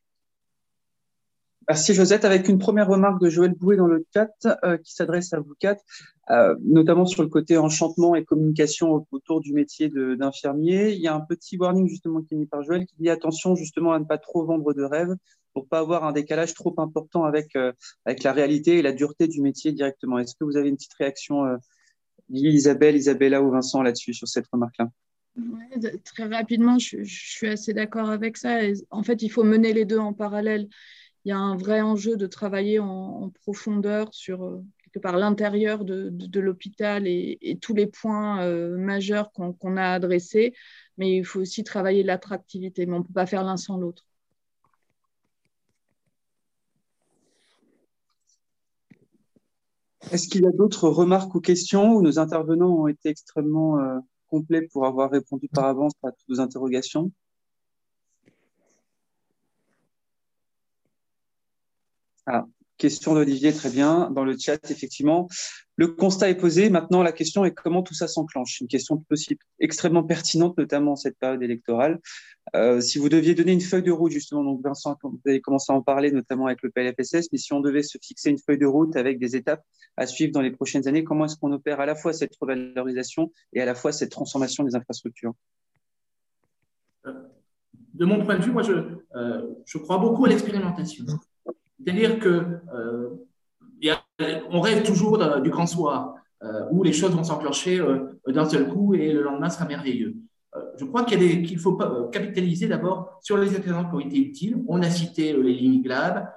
Merci 1.70 1.94
Josette. 1.94 2.26
Avec 2.26 2.50
une 2.50 2.58
première 2.58 2.88
remarque 2.88 3.22
de 3.22 3.30
Joël 3.30 3.54
Bouet 3.54 3.78
dans 3.78 3.86
le 3.86 4.04
chat 4.12 4.32
euh, 4.64 4.78
qui 4.78 4.92
s'adresse 4.92 5.34
à 5.34 5.40
vous 5.40 5.54
quatre, 5.60 5.84
euh, 6.32 6.56
notamment 6.64 7.06
sur 7.06 7.22
le 7.22 7.30
côté 7.30 7.60
enchantement 7.60 8.16
et 8.16 8.26
communication 8.26 9.06
autour 9.12 9.40
du 9.40 9.54
métier 9.54 9.88
d'infirmier. 9.88 10.94
Il 10.94 11.00
y 11.00 11.08
a 11.08 11.14
un 11.14 11.20
petit 11.20 11.58
warning 11.58 11.88
justement 11.88 12.24
qui 12.24 12.34
est 12.34 12.38
mis 12.38 12.48
par 12.48 12.64
Joël 12.64 12.88
qui 12.88 12.96
dit 12.98 13.10
attention 13.12 13.56
justement 13.56 13.94
à 13.94 14.00
ne 14.00 14.06
pas 14.06 14.18
trop 14.18 14.44
vendre 14.48 14.74
de 14.74 14.82
rêves 14.82 15.14
pour 15.54 15.68
pas 15.68 15.78
avoir 15.78 16.06
un 16.06 16.12
décalage 16.12 16.56
trop 16.56 16.74
important 16.80 17.24
avec, 17.26 17.56
euh, 17.56 17.72
avec 18.04 18.24
la 18.24 18.34
réalité 18.34 18.80
et 18.80 18.82
la 18.82 18.92
dureté 18.92 19.28
du 19.28 19.40
métier 19.40 19.72
directement. 19.72 20.18
Est-ce 20.18 20.34
que 20.34 20.46
vous 20.46 20.58
avez 20.58 20.70
une 20.70 20.76
petite 20.76 20.96
réaction, 20.96 21.44
Isabelle, 22.32 22.96
Isabella 22.96 23.44
ou 23.44 23.52
Vincent 23.52 23.84
là-dessus 23.84 24.16
sur 24.16 24.28
cette 24.28 24.48
remarque-là? 24.52 24.90
Très 26.04 26.26
rapidement, 26.26 26.80
je 26.80 27.04
suis 27.04 27.48
assez 27.48 27.74
d'accord 27.74 28.10
avec 28.10 28.38
ça. 28.38 28.58
En 28.90 29.04
fait, 29.04 29.22
il 29.22 29.30
faut 29.30 29.44
mener 29.44 29.72
les 29.72 29.86
deux 29.86 30.00
en 30.00 30.14
parallèle 30.14 30.68
il 31.26 31.30
y 31.30 31.32
a 31.32 31.38
un 31.38 31.56
vrai 31.56 31.82
enjeu 31.82 32.18
de 32.18 32.28
travailler 32.28 32.80
en, 32.80 33.30
profondeur 33.44 34.14
sur 34.14 34.44
euh, 34.44 34.64
quelque 34.84 35.02
part 35.02 35.18
l'intérieur 35.18 35.86
de, 35.86 36.40
l'hôpital 36.40 37.08
et, 37.08 37.58
tous 37.62 37.74
les 37.74 37.88
points 37.88 38.42
euh, 38.44 38.78
majeurs 38.78 39.32
qu'on 39.32 39.78
a 39.78 39.92
adressés, 39.92 40.54
mais 40.98 41.18
il 41.18 41.26
faut 41.26 41.40
aussi 41.40 41.64
travailler 41.64 42.04
l'attractivité, 42.04 42.86
mais 42.86 42.96
on 42.96 43.00
ne 43.00 43.04
peut 43.04 43.14
pas 43.14 43.26
faire 43.26 43.44
l'un 43.44 43.58
sans 43.58 43.78
l'autre. 43.78 44.06
Est-ce 50.12 50.28
qu'il 50.28 50.42
y 50.42 50.48
a 50.48 50.52
d'autres 50.52 50.90
remarques 50.90 51.36
ou 51.36 51.42
questions 51.42 51.94
où 51.94 52.02
nos 52.02 52.18
intervenants 52.18 52.74
ont 52.74 52.88
été 52.88 53.10
extrêmement 53.10 53.78
euh, 53.80 54.00
complets 54.28 54.68
pour 54.72 54.86
avoir 54.86 55.12
répondu 55.12 55.48
par 55.50 55.66
avance 55.66 55.94
à 56.04 56.12
toutes 56.12 56.28
vos 56.30 56.40
interrogations? 56.40 57.12
Question 62.80 63.14
d'Olivier, 63.14 63.52
très 63.52 63.70
bien. 63.70 64.10
Dans 64.10 64.24
le 64.24 64.38
chat, 64.38 64.72
effectivement, 64.72 65.28
le 65.76 65.90
constat 65.90 66.30
est 66.30 66.36
posé. 66.36 66.70
Maintenant, 66.70 67.04
la 67.04 67.12
question 67.12 67.44
est 67.44 67.52
comment 67.52 67.84
tout 67.84 67.94
ça 67.94 68.08
s'enclenche. 68.08 68.62
Une 68.62 68.70
question 68.70 69.04
extrêmement 69.60 70.04
pertinente, 70.04 70.58
notamment 70.58 70.94
en 70.94 70.96
cette 70.96 71.20
période 71.20 71.44
électorale. 71.44 72.00
Euh, 72.56 72.80
si 72.80 72.98
vous 72.98 73.10
deviez 73.10 73.36
donner 73.36 73.52
une 73.52 73.60
feuille 73.60 73.84
de 73.84 73.92
route, 73.92 74.14
justement, 74.14 74.46
donc 74.46 74.64
Vincent, 74.64 74.98
vous 75.04 75.20
avez 75.28 75.42
commencé 75.42 75.74
à 75.74 75.76
en 75.76 75.82
parler, 75.82 76.10
notamment 76.14 76.46
avec 76.46 76.62
le 76.64 76.70
PLFSS, 76.70 77.28
mais 77.34 77.38
si 77.38 77.52
on 77.52 77.60
devait 77.60 77.84
se 77.84 77.98
fixer 78.02 78.30
une 78.30 78.40
feuille 78.40 78.58
de 78.58 78.66
route 78.66 78.96
avec 78.96 79.20
des 79.20 79.36
étapes 79.36 79.62
à 79.98 80.08
suivre 80.08 80.32
dans 80.32 80.42
les 80.42 80.52
prochaines 80.52 80.88
années, 80.88 81.04
comment 81.04 81.26
est-ce 81.26 81.36
qu'on 81.36 81.52
opère 81.52 81.82
à 81.82 81.86
la 81.86 81.96
fois 81.96 82.14
cette 82.14 82.34
revalorisation 82.40 83.30
et 83.52 83.60
à 83.62 83.66
la 83.66 83.76
fois 83.76 83.92
cette 83.92 84.12
transformation 84.12 84.64
des 84.64 84.76
infrastructures? 84.76 85.34
De 87.04 88.06
mon 88.06 88.24
point 88.24 88.38
de 88.38 88.44
vue, 88.44 88.52
moi, 88.52 88.64
je, 88.64 88.74
euh, 89.16 89.54
je 89.66 89.78
crois 89.80 89.98
beaucoup 89.98 90.24
à 90.24 90.30
l'expérimentation. 90.30 91.06
C'est-à-dire 91.84 92.20
que 92.20 92.60
euh, 92.74 93.10
rêve 94.52 94.84
toujours 94.84 95.18
du 95.42 95.50
grand 95.50 95.68
soir, 95.68 96.16
euh, 96.44 96.66
où 96.72 96.84
les 96.84 96.94
choses 96.94 97.12
vont 97.12 97.24
s'enclencher 97.24 97.80
euh, 97.80 98.20
d'un 98.28 98.46
seul 98.46 98.68
coup 98.68 98.94
et 98.96 99.12
le 99.14 99.22
lendemain 99.22 99.50
sera 99.50 99.66
merveilleux. 99.66 100.16
je 100.78 100.86
crois 100.86 101.04
qu'il 101.04 101.60
faut 101.60 101.78
capitaliser 102.12 102.68
d'abord 102.68 103.20
sur 103.22 103.38
les 103.38 103.54
expériences 103.56 103.90
qui 103.90 103.96
ont 103.96 104.00
été 104.00 104.18
utiles. 104.18 104.64
On 104.68 104.82
a 104.82 104.90
cité 104.90 105.34
les 105.34 105.54
lignes 105.54 105.82
GLAB, 105.82 106.28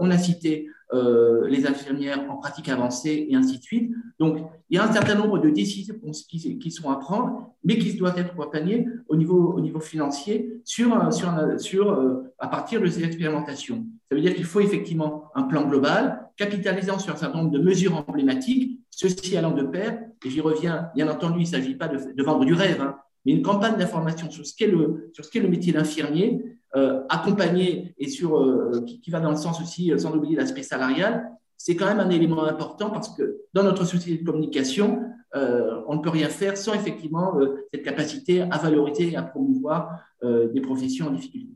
on 0.00 0.10
a 0.10 0.18
cité 0.18 0.68
les 0.92 1.66
infirmières 1.66 2.30
en 2.30 2.36
pratique 2.36 2.68
avancée 2.68 3.26
et 3.28 3.36
ainsi 3.36 3.58
de 3.58 3.62
suite. 3.62 3.92
Donc, 4.18 4.38
il 4.68 4.76
y 4.76 4.78
a 4.78 4.84
un 4.84 4.92
certain 4.92 5.14
nombre 5.14 5.38
de 5.38 5.50
décisions 5.50 5.94
qui, 6.28 6.70
sont 6.70 6.90
à 6.90 6.96
prendre, 6.96 7.52
mais 7.64 7.78
qui 7.78 7.94
doivent 7.94 8.18
être 8.18 8.32
accompagnées 8.32 8.86
au 9.08 9.16
niveau, 9.16 9.52
au 9.52 9.60
niveau 9.60 9.80
financier 9.80 10.60
sur, 10.64 11.12
sur, 11.12 11.32
sur, 11.58 12.22
à 12.38 12.48
partir 12.48 12.80
de 12.80 12.86
ces 12.86 13.04
expérimentations. 13.04 13.86
Ça 14.10 14.16
veut 14.16 14.22
dire 14.22 14.34
qu'il 14.34 14.44
faut 14.44 14.60
effectivement 14.60 15.30
un 15.36 15.44
plan 15.44 15.68
global, 15.68 16.28
capitalisant 16.36 16.98
sur 16.98 17.14
un 17.14 17.16
certain 17.16 17.38
nombre 17.38 17.52
de 17.52 17.60
mesures 17.60 18.04
emblématiques, 18.08 18.80
ceci 18.90 19.36
allant 19.36 19.52
de 19.52 19.62
pair, 19.62 20.00
et 20.24 20.30
j'y 20.30 20.40
reviens, 20.40 20.90
bien 20.94 21.08
entendu, 21.08 21.38
il 21.38 21.42
ne 21.42 21.46
s'agit 21.46 21.76
pas 21.76 21.88
de, 21.88 22.22
vendre 22.22 22.44
du 22.44 22.54
rêve, 22.54 22.80
hein, 22.80 22.96
mais 23.24 23.32
une 23.32 23.42
campagne 23.42 23.76
d'information 23.76 24.30
sur 24.30 24.46
ce 24.46 24.54
qu'est 24.56 24.66
le, 24.66 25.10
sur 25.12 25.24
ce 25.24 25.30
qu'est 25.30 25.40
le 25.40 25.48
métier 25.48 25.72
d'infirmier, 25.72 26.42
euh, 26.76 27.02
accompagné 27.08 27.94
et 27.98 28.08
sur, 28.08 28.38
euh, 28.38 28.84
qui, 28.86 29.10
va 29.10 29.18
dans 29.18 29.30
le 29.30 29.36
sens 29.36 29.60
aussi, 29.60 29.92
euh, 29.92 29.98
sans 29.98 30.14
oublier 30.14 30.36
l'aspect 30.36 30.62
salarial, 30.62 31.28
c'est 31.56 31.74
quand 31.74 31.86
même 31.86 31.98
un 31.98 32.10
élément 32.10 32.44
important 32.44 32.90
parce 32.90 33.08
que 33.16 33.40
dans 33.52 33.64
notre 33.64 33.84
société 33.84 34.22
de 34.22 34.24
communication, 34.24 35.02
on 35.34 35.94
ne 35.94 36.00
peut 36.00 36.10
rien 36.10 36.28
faire 36.28 36.56
sans 36.56 36.74
effectivement 36.74 37.34
cette 37.72 37.84
capacité 37.84 38.42
à 38.42 38.58
valoriser 38.58 39.12
et 39.12 39.16
à 39.16 39.22
promouvoir 39.22 40.00
des 40.22 40.60
professions 40.60 41.06
en 41.06 41.10
difficulté. 41.10 41.54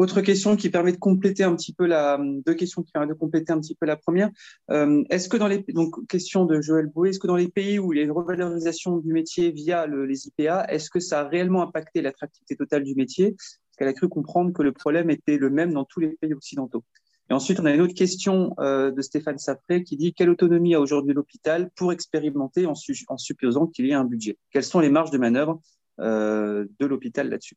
Autre 0.00 0.22
question 0.22 0.56
qui 0.56 0.70
permet 0.70 0.92
de 0.92 0.96
compléter 0.96 1.44
un 1.44 1.54
petit 1.54 1.74
peu 1.74 1.84
la 1.84 2.18
deux 2.46 2.54
questions 2.54 2.82
qui 2.82 2.90
permettent 2.90 3.10
de 3.10 3.18
compléter 3.18 3.52
un 3.52 3.60
petit 3.60 3.74
peu 3.74 3.84
la 3.84 3.96
première. 3.96 4.30
Euh, 4.70 5.04
est-ce 5.10 5.28
que 5.28 5.36
dans 5.36 5.46
les 5.46 5.62
donc 5.74 6.06
question 6.06 6.46
de 6.46 6.62
Joël 6.62 6.86
Boué, 6.86 7.10
est-ce 7.10 7.18
que 7.18 7.26
dans 7.26 7.36
les 7.36 7.48
pays 7.48 7.78
où 7.78 7.92
il 7.92 7.98
y 7.98 8.00
a 8.00 8.04
une 8.04 8.10
revalorisation 8.10 8.96
du 8.96 9.12
métier 9.12 9.50
via 9.50 9.86
les 9.86 10.26
IPA, 10.26 10.64
est-ce 10.70 10.88
que 10.88 11.00
ça 11.00 11.20
a 11.20 11.28
réellement 11.28 11.60
impacté 11.60 12.00
l'attractivité 12.00 12.56
totale 12.56 12.84
du 12.84 12.94
métier? 12.94 13.32
Parce 13.32 13.76
qu'elle 13.76 13.88
a 13.88 13.92
cru 13.92 14.08
comprendre 14.08 14.54
que 14.54 14.62
le 14.62 14.72
problème 14.72 15.10
était 15.10 15.36
le 15.36 15.50
même 15.50 15.74
dans 15.74 15.84
tous 15.84 16.00
les 16.00 16.08
pays 16.18 16.32
occidentaux. 16.32 16.82
Et 17.28 17.34
ensuite, 17.34 17.60
on 17.60 17.66
a 17.66 17.74
une 17.74 17.82
autre 17.82 17.92
question 17.92 18.54
euh, 18.58 18.90
de 18.90 19.02
Stéphane 19.02 19.36
Sapré 19.36 19.82
qui 19.82 19.98
dit 19.98 20.14
quelle 20.14 20.30
autonomie 20.30 20.74
a 20.74 20.80
aujourd'hui 20.80 21.12
l'hôpital 21.12 21.70
pour 21.76 21.92
expérimenter 21.92 22.64
en, 22.64 22.74
supposant 22.74 23.66
qu'il 23.66 23.84
y 23.84 23.90
ait 23.90 23.92
un 23.92 24.06
budget? 24.06 24.38
Quelles 24.50 24.64
sont 24.64 24.80
les 24.80 24.88
marges 24.88 25.10
de 25.10 25.18
manœuvre 25.18 25.60
euh, 25.98 26.64
de 26.78 26.86
l'hôpital 26.86 27.28
là-dessus? 27.28 27.56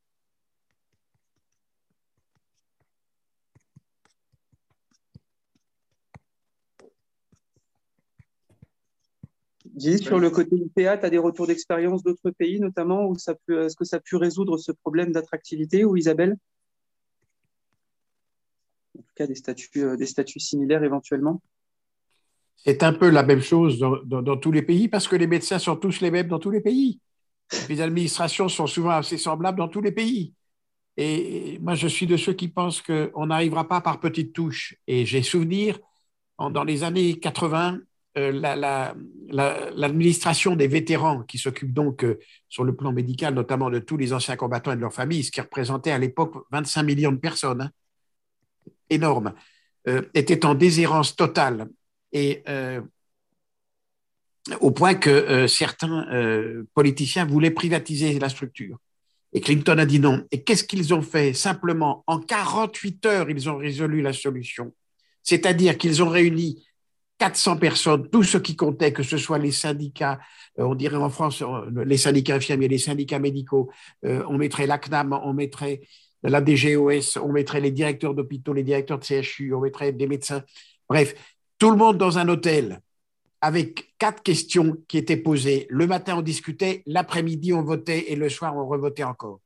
Sur 9.80 10.19
le 10.19 10.30
côté 10.30 10.55
IPA, 10.55 10.97
tu 10.97 11.05
as 11.05 11.09
des 11.09 11.17
retours 11.17 11.47
d'expérience 11.47 12.03
d'autres 12.03 12.32
pays, 12.32 12.59
notamment, 12.59 13.07
où 13.07 13.17
ça 13.17 13.36
peut, 13.45 13.65
est-ce 13.65 13.76
que 13.76 13.86
ça 13.86 13.97
a 13.97 13.99
pu 13.99 14.15
résoudre 14.15 14.57
ce 14.57 14.71
problème 14.71 15.11
d'attractivité, 15.11 15.84
ou 15.84 15.97
Isabelle? 15.97 16.38
En 18.97 19.01
tout 19.01 19.13
cas, 19.15 19.28
des 19.28 19.36
statuts, 19.36 19.69
euh, 19.84 19.97
des 19.97 20.05
statuts 20.05 20.39
similaires 20.39 20.84
éventuellement 20.84 21.41
C'est 22.55 22.84
un 22.84 22.93
peu 22.93 23.09
la 23.09 23.24
même 23.24 23.41
chose 23.41 23.80
dans, 23.80 24.38
tous 24.38 24.51
les 24.51 24.61
pays, 24.61 24.88
parce 24.88 25.07
que 25.07 25.15
les 25.15 25.28
médecins 25.28 25.59
sont 25.59 25.76
tous 25.76 26.01
les 26.01 26.11
mêmes 26.11 26.28
dans 26.28 26.39
tous 26.39 26.51
les 26.51 26.61
pays. 26.61 26.99
Les 27.69 27.82
administrations 27.82 28.49
sont 28.49 28.67
souvent 28.67 28.91
assez 28.91 29.17
semblables 29.17 29.57
dans 29.57 29.67
tous 29.67 29.82
les 29.82 29.91
pays. 29.91 30.34
Et 30.97 31.57
moi, 31.59 31.74
je 31.74 31.88
suis 31.88 32.05
de 32.05 32.17
ceux 32.17 32.34
qui 32.34 32.47
pensent 32.47 32.82
qu'on 32.82 33.26
n'arrivera 33.26 33.67
pas 33.67 33.82
par 33.82 33.99
petites 33.99 34.34
touches. 34.34 34.76
Et 34.86 35.05
j'ai 35.05 35.24
souvenir, 35.24 35.80
dans 36.38 36.63
les 36.63 36.84
années 36.84 37.19
80, 37.19 37.80
euh, 38.16 38.32
l'administration 39.32 40.55
des 40.55 40.68
vétérans, 40.68 41.24
qui 41.24 41.39
s'occupe 41.39 41.74
donc 41.74 42.03
euh, 42.03 42.20
sur 42.47 42.64
le 42.64 42.76
plan 42.76 42.91
médical, 42.91 43.34
notamment 43.34 43.72
de 43.72 43.80
tous 43.80 43.97
les 43.97 44.14
anciens 44.14 44.36
combattants 44.36 44.72
et 44.72 44.76
de 44.76 44.82
leurs 44.82 44.93
familles, 44.93 45.24
ce 45.24 45.32
qui 45.32 45.41
représentait 45.41 45.89
à 45.89 45.97
l'époque 45.97 46.45
25 46.51 46.84
millions 46.84 47.11
de 47.11 47.18
personnes, 47.18 47.61
hein, 47.61 47.72
énorme, 48.91 49.34
euh, 49.88 50.03
était 50.14 50.45
en 50.45 50.53
déshérence 50.53 51.16
totale. 51.16 51.68
Et 52.11 52.43
au 54.61 54.70
point 54.70 54.93
que 54.93 55.47
certains 55.47 56.05
politiciens 56.76 57.26
voulaient 57.26 57.49
privatiser 57.49 58.20
la 58.20 58.30
structure. 58.30 58.78
Et 59.34 59.41
Clinton 59.41 59.80
a 59.80 59.86
dit 59.88 59.99
non. 59.99 60.24
Et 60.30 60.43
qu'est-ce 60.43 60.64
qu'ils 60.64 60.93
ont 60.93 61.01
fait? 61.01 61.34
Simplement, 61.34 62.03
en 62.05 62.20
48 62.20 63.05
heures, 63.07 63.30
ils 63.32 63.49
ont 63.49 63.57
résolu 63.57 64.03
la 64.03 64.14
solution. 64.14 64.76
C'est-à-dire 65.24 65.76
qu'ils 65.76 66.03
ont 66.03 66.09
réuni 66.09 66.64
400 67.24 67.55
personnes, 67.55 68.09
tout 68.09 68.24
ce 68.24 68.38
qui 68.38 68.57
comptait, 68.57 68.91
que 68.91 69.01
ce 69.01 69.15
soit 69.15 69.38
les 69.38 69.53
syndicats, 69.53 70.19
euh, 70.59 70.63
on 70.65 70.76
dirait 70.76 70.97
en 70.97 71.09
France 71.09 71.41
euh, 71.41 71.86
les 71.86 71.95
syndicats 71.95 72.36
infirmiers, 72.36 72.67
les 72.67 72.78
syndicats 72.78 73.19
médicaux, 73.19 73.71
on 74.03 74.38
mettrait 74.38 74.67
l'ACNAM, 74.67 75.17
on 75.24 75.34
mettrait 75.34 75.80
la 76.24 76.41
DGOS, 76.41 77.17
on 77.21 77.32
mettrait 77.32 77.61
les 77.61 77.71
directeurs 77.71 78.13
d'hôpitaux, 78.13 78.51
les 78.51 78.63
directeurs 78.63 78.99
de 78.99 79.05
CHU, 79.05 79.53
on 79.53 79.61
mettrait 79.61 79.93
des 79.93 80.05
médecins. 80.05 80.43
Bref, 80.89 81.15
tout 81.57 81.71
le 81.71 81.78
monde 81.78 81.97
dans 81.97 82.17
un 82.17 82.28
hôtel 82.28 82.82
avec 83.39 83.93
quatre 83.97 84.21
questions 84.21 84.76
qui 84.89 84.97
étaient 84.97 85.15
posées. 85.15 85.65
Le 85.69 85.88
matin, 85.88 86.17
on 86.17 86.21
discutait, 86.21 86.84
l'après-midi, 86.86 87.53
on 87.53 87.63
votait 87.63 88.11
et 88.11 88.17
le 88.17 88.28
soir, 88.28 88.53
on 88.55 88.67
revotait 88.67 89.05
encore. 89.05 89.39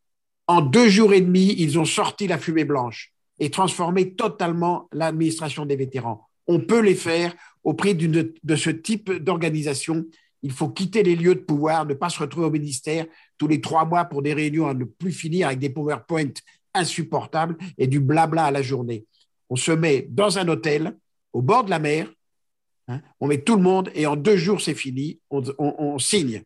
En 0.47 0.61
deux 0.61 0.89
jours 0.89 1.13
et 1.13 1.21
demi, 1.21 1.53
ils 1.59 1.77
ont 1.77 1.85
sorti 1.85 2.25
la 2.25 2.39
fumée 2.39 2.65
blanche 2.65 3.13
et 3.37 3.51
transformé 3.51 4.15
totalement 4.15 4.87
l'administration 4.91 5.67
des 5.67 5.75
vétérans. 5.75 6.27
On 6.47 6.59
peut 6.59 6.79
les 6.79 6.95
faire, 6.95 7.35
au 7.67 7.73
prix 7.73 7.95
de 7.95 8.55
ce 8.55 8.69
type 8.69 9.11
d'organisation. 9.11 10.05
Il 10.41 10.53
faut 10.53 10.69
quitter 10.69 11.03
les 11.03 11.17
lieux 11.17 11.35
de 11.35 11.41
pouvoir, 11.41 11.85
ne 11.85 11.95
pas 11.95 12.07
se 12.07 12.19
retrouver 12.19 12.47
au 12.47 12.49
ministère 12.49 13.05
tous 13.37 13.49
les 13.49 13.59
trois 13.59 13.83
mois 13.83 14.05
pour 14.05 14.21
des 14.21 14.33
réunions 14.33 14.67
à 14.67 14.73
ne 14.73 14.85
plus 14.85 15.11
finir 15.11 15.47
avec 15.47 15.59
des 15.59 15.69
PowerPoint 15.69 16.31
insupportables 16.73 17.57
et 17.77 17.87
du 17.87 17.99
blabla 17.99 18.45
à 18.45 18.51
la 18.51 18.61
journée. 18.61 19.05
On 19.49 19.57
se 19.57 19.73
met 19.73 20.07
dans 20.09 20.37
un 20.37 20.47
hôtel 20.47 20.97
au 21.33 21.41
bord 21.41 21.65
de 21.65 21.69
la 21.69 21.79
mer, 21.79 22.09
hein, 22.87 23.01
on 23.19 23.27
met 23.27 23.41
tout 23.41 23.57
le 23.57 23.63
monde 23.63 23.91
et 23.93 24.05
en 24.05 24.15
deux 24.15 24.37
jours 24.37 24.61
c'est 24.61 24.73
fini, 24.73 25.19
on 25.29 25.99
signe. 25.99 26.43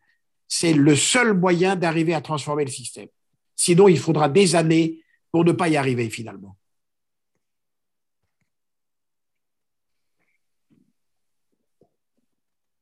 C'est 0.48 0.72
le 0.72 0.96
seul 0.96 1.34
moyen 1.34 1.76
d'arriver 1.76 2.14
à 2.14 2.20
transformer 2.20 2.64
le 2.64 2.70
système. 2.72 3.08
Sinon, 3.54 3.86
il 3.86 3.98
faudra 4.00 4.28
des 4.28 4.56
années 4.56 5.04
pour 5.30 5.44
ne 5.44 5.52
pas 5.52 5.68
y 5.68 5.76
arriver 5.76 6.10
finalement. 6.10 6.56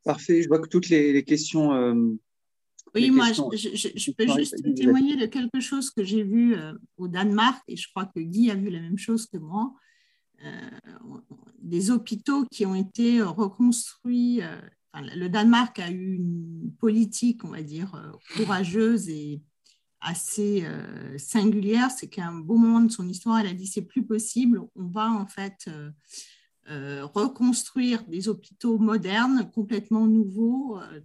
Parfait, 0.05 0.43
je 0.43 0.49
vois 0.49 0.59
que 0.59 0.69
toutes 0.69 0.89
les, 0.89 1.23
questions. 1.25 1.73
Euh, 1.75 1.95
oui, 2.95 3.11
moi, 3.11 3.27
je, 3.33 4.11
peux 4.13 4.27
juste 4.37 4.57
témoigner 4.75 5.17
de 5.17 5.27
quelque 5.27 5.61
chose 5.61 5.91
que 5.91 6.03
j'ai 6.03 6.23
vu 6.23 6.55
euh, 6.55 6.73
au 6.97 7.07
Danemark, 7.07 7.63
et 7.69 7.77
je 7.77 7.89
crois 7.91 8.07
que 8.07 8.21
Guy 8.21 8.51
a 8.51 8.55
vu 8.55 8.71
la 8.71 8.81
même 8.81 8.99
chose 8.99 9.27
que 9.27 9.37
moi. 9.37 9.75
Euh, 10.45 10.71
des 11.59 11.91
hôpitaux 11.91 12.47
qui 12.51 12.65
ont 12.65 12.75
été 12.75 13.21
reconstruits. 13.21 14.41
le 14.95 15.29
Danemark 15.29 15.79
a 15.79 15.91
eu 15.91 16.15
une 16.15 16.73
politique, 16.79 17.45
on 17.45 17.51
va 17.51 17.63
dire, 17.63 17.93
courageuse 18.35 19.11
et 19.11 19.43
assez 20.01 20.65
singulière. 21.19 21.91
C'est 21.91 22.09
qu'à 22.09 22.29
un 22.29 22.41
beau 22.41 22.57
moment 22.57 22.81
de 22.81 22.91
son 22.91 23.07
histoire, 23.07 23.39
elle 23.41 23.49
a 23.49 23.53
dit 23.53 23.67
c'est 23.67 23.83
plus 23.83 24.05
possible. 24.05 24.63
On 24.75 24.87
va 24.87 25.11
en 25.11 25.27
fait 25.27 25.67
euh, 25.69 25.91
reconstruire 27.15 28.05
des 28.05 28.29
hôpitaux 28.29 28.79
modernes, 28.79 29.51
complètement 29.53 30.07
nouveaux, 30.07 30.79
euh, 30.79 31.01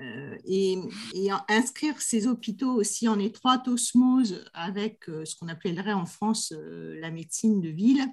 euh, 0.00 0.36
et, 0.44 0.78
inscrire 1.48 2.00
ces 2.00 2.26
hôpitaux 2.26 2.72
aussi 2.72 3.06
en 3.06 3.18
étroite 3.18 3.68
osmose 3.68 4.44
avec 4.52 5.04
ce 5.06 5.36
qu'on 5.36 5.48
appellerait 5.48 5.92
en 5.92 6.06
France 6.06 6.52
la 6.52 7.10
médecine 7.10 7.60
de 7.60 7.68
ville. 7.68 8.04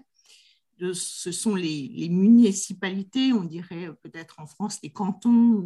ce 0.93 1.32
sont 1.32 1.55
les, 1.55 2.07
municipalités, 2.09 3.34
on 3.34 3.43
dirait 3.43 3.89
peut-être 4.03 4.39
en 4.39 4.45
France 4.45 4.80
les 4.84 4.91
cantons 4.91 5.65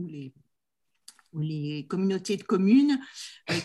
ou 1.33 1.41
les 1.41 1.85
communautés 1.87 2.37
de 2.37 2.43
communes 2.43 2.97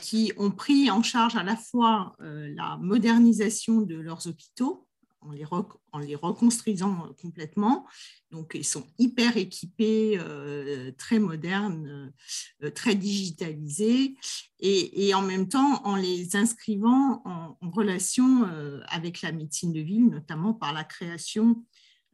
qui 0.03 0.33
ont 0.37 0.51
pris 0.51 0.91
en 0.91 1.05
charge 1.05 1.37
à 1.37 1.45
la 1.45 1.57
fois 1.57 2.17
la 2.19 2.77
modernisation 2.79 3.81
de 3.83 3.95
leurs 3.95 4.27
hôpitaux, 4.27 4.89
en 5.23 5.33
les, 5.33 5.45
en 5.93 5.99
les, 5.99 6.15
reconstruisant 6.15 7.15
complètement. 7.21 7.87
Donc, 8.31 8.53
ils 8.55 8.65
sont 8.65 8.87
hyper 8.99 9.37
équipés, 9.37 10.19
euh, 10.19 10.93
très 10.93 11.19
modernes, 11.19 12.13
euh, 12.63 12.71
très 12.71 12.95
digitalisés, 12.95 14.17
et, 14.61 15.15
en 15.15 15.23
même 15.23 15.49
temps 15.49 15.83
en 15.85 15.97
les 15.97 16.37
inscrivant 16.37 17.23
en, 17.25 17.57
relation 17.71 18.45
euh, 18.45 18.81
avec 18.89 19.23
la 19.23 19.33
médecine 19.33 19.73
de 19.73 19.81
ville, 19.81 20.09
notamment 20.09 20.55
par 20.55 20.73
la 20.73 20.85
création 20.85 21.65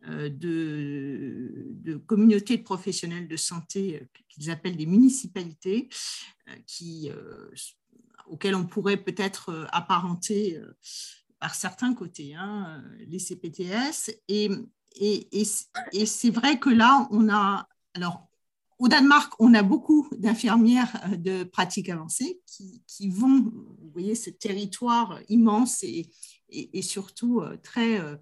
de, 0.09 1.67
de, 1.71 1.97
communautés 1.97 2.59
de 2.59 2.63
professionnels 2.63 3.27
de 3.27 3.37
santé 3.37 4.07
qu'ils 4.29 4.51
appellent 4.51 4.77
des 4.77 4.87
municipalités, 4.87 5.89
qui, 6.65 7.11
auxquelles 8.29 8.55
on 8.55 8.67
pourrait 8.67 8.99
peut-être 8.99 9.67
apparenter 9.73 10.61
par 11.39 11.55
certains 11.55 11.95
côtés, 11.95 12.35
hein, 12.35 12.83
les 13.07 13.19
CPTS. 13.19 14.11
Et, 14.29 14.51
c'est 16.07 16.31
vrai 16.31 16.59
que 16.59 16.71
là, 16.71 17.07
on 17.11 17.29
a. 17.29 17.69
Alors, 17.95 18.29
au 18.79 18.89
Danemark, 18.89 19.33
on 19.39 19.55
a 19.55 19.63
beaucoup 19.63 20.07
d'infirmières 20.19 21.01
euh, 21.11 21.17
de 21.17 21.45
pratique 21.45 21.89
avancée 21.89 22.41
qui, 22.47 23.09
vont, 23.09 23.51
vous 23.51 23.91
voyez, 23.93 24.15
ce 24.15 24.31
territoire 24.31 25.19
immense 25.29 25.83
et, 25.83 26.09
surtout 26.83 27.41
euh, 27.41 27.57
très. 27.63 28.01
Euh, 28.01 28.17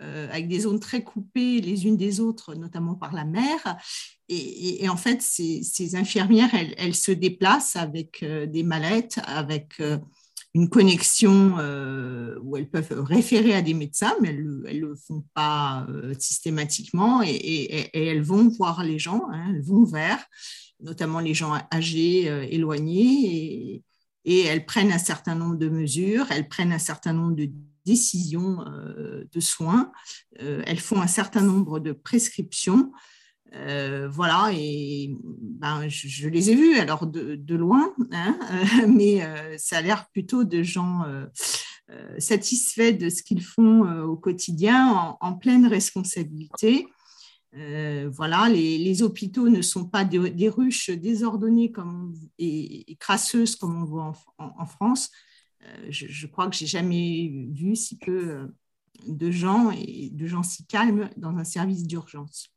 avec 0.00 0.48
des 0.48 0.60
zones 0.60 0.80
très 0.80 1.04
coupées 1.04 1.60
les 1.60 1.86
unes 1.86 1.98
des 1.98 2.18
autres, 2.18 2.56
notamment 2.56 2.96
par 2.96 3.12
la 3.12 3.24
mer. 3.24 3.76
Et, 4.28 4.88
en 4.88 4.96
fait, 4.96 5.22
ces, 5.22 5.62
ces 5.62 5.94
infirmières, 5.94 6.52
elles, 6.54 6.74
elles, 6.76 6.94
se 6.94 7.12
déplacent 7.12 7.76
avec 7.76 8.24
des 8.24 8.62
mallettes, 8.64 9.20
avec 9.26 9.80
une 10.54 10.68
connexion 10.68 11.56
euh, 11.58 12.38
où 12.42 12.56
elles 12.56 12.68
peuvent 12.68 13.00
référer 13.00 13.54
à 13.54 13.62
des 13.62 13.74
médecins, 13.74 14.14
mais 14.20 14.28
elles 14.28 14.44
ne 14.44 14.88
le 14.88 14.94
font 14.94 15.24
pas 15.34 15.86
euh, 15.88 16.14
systématiquement 16.18 17.22
et, 17.24 17.90
elles 17.94 18.22
vont 18.22 18.48
voir 18.48 18.84
les 18.84 18.98
gens, 18.98 19.26
hein, 19.32 19.46
elles 19.48 19.62
vont 19.62 19.84
vers, 19.84 20.22
notamment 20.80 21.20
les 21.20 21.32
gens 21.32 21.58
âgés, 21.72 22.28
euh, 22.28 22.46
éloignés, 22.50 23.82
et, 24.24 24.40
elles 24.40 24.66
prennent 24.66 24.92
un 24.92 24.98
certain 24.98 25.34
nombre 25.34 25.56
de 25.56 25.68
mesures, 25.68 26.26
elles 26.30 26.48
prennent 26.48 26.72
un 26.72 26.78
certain 26.78 27.14
nombre 27.14 27.34
de 27.34 27.50
décisions 27.84 28.64
de 29.32 29.40
soins, 29.40 29.90
elles 30.36 30.78
font 30.78 31.02
un 31.02 31.08
certain 31.08 31.40
nombre 31.40 31.80
de 31.80 31.90
prescriptions 31.90 32.92
euh, 33.54 34.08
voilà, 34.08 34.50
et 34.54 35.14
ben, 35.20 35.86
je, 35.88 36.28
les 36.28 36.50
ai 36.50 36.54
vus 36.54 36.76
alors 36.76 37.06
de, 37.06 37.54
loin, 37.54 37.92
hein, 38.10 38.38
mais 38.88 39.22
euh, 39.22 39.56
ça 39.58 39.78
a 39.78 39.82
l'air 39.82 40.08
plutôt 40.10 40.44
de 40.44 40.62
gens 40.62 41.04
satisfaits 42.18 42.92
de 42.92 43.10
ce 43.10 43.22
qu'ils 43.22 43.42
font 43.42 43.82
au 44.02 44.16
quotidien 44.16 45.16
en, 45.20 45.34
pleine 45.34 45.66
responsabilité. 45.66 46.86
voilà, 47.52 48.48
les, 48.48 49.02
hôpitaux 49.02 49.50
ne 49.50 49.60
sont 49.60 49.84
pas 49.86 50.04
des, 50.04 50.48
ruches 50.48 50.90
désordonnées 50.90 51.70
comme 51.70 52.14
et, 52.38 52.96
crasseuses 52.98 53.56
comme 53.56 53.82
on 53.82 53.84
voit 53.84 54.12
en, 54.38 54.66
France. 54.66 55.10
Je, 55.90 56.06
je, 56.08 56.26
crois 56.26 56.48
que 56.48 56.56
j'ai 56.56 56.66
jamais 56.66 57.30
vu 57.52 57.76
si 57.76 57.98
peu 57.98 58.48
de 59.06 59.30
gens 59.30 59.70
et 59.70 60.08
de 60.10 60.26
gens 60.26 60.42
si 60.42 60.64
calmes 60.64 61.10
dans 61.18 61.36
un 61.36 61.44
service 61.44 61.82
d'urgence. 61.86 62.52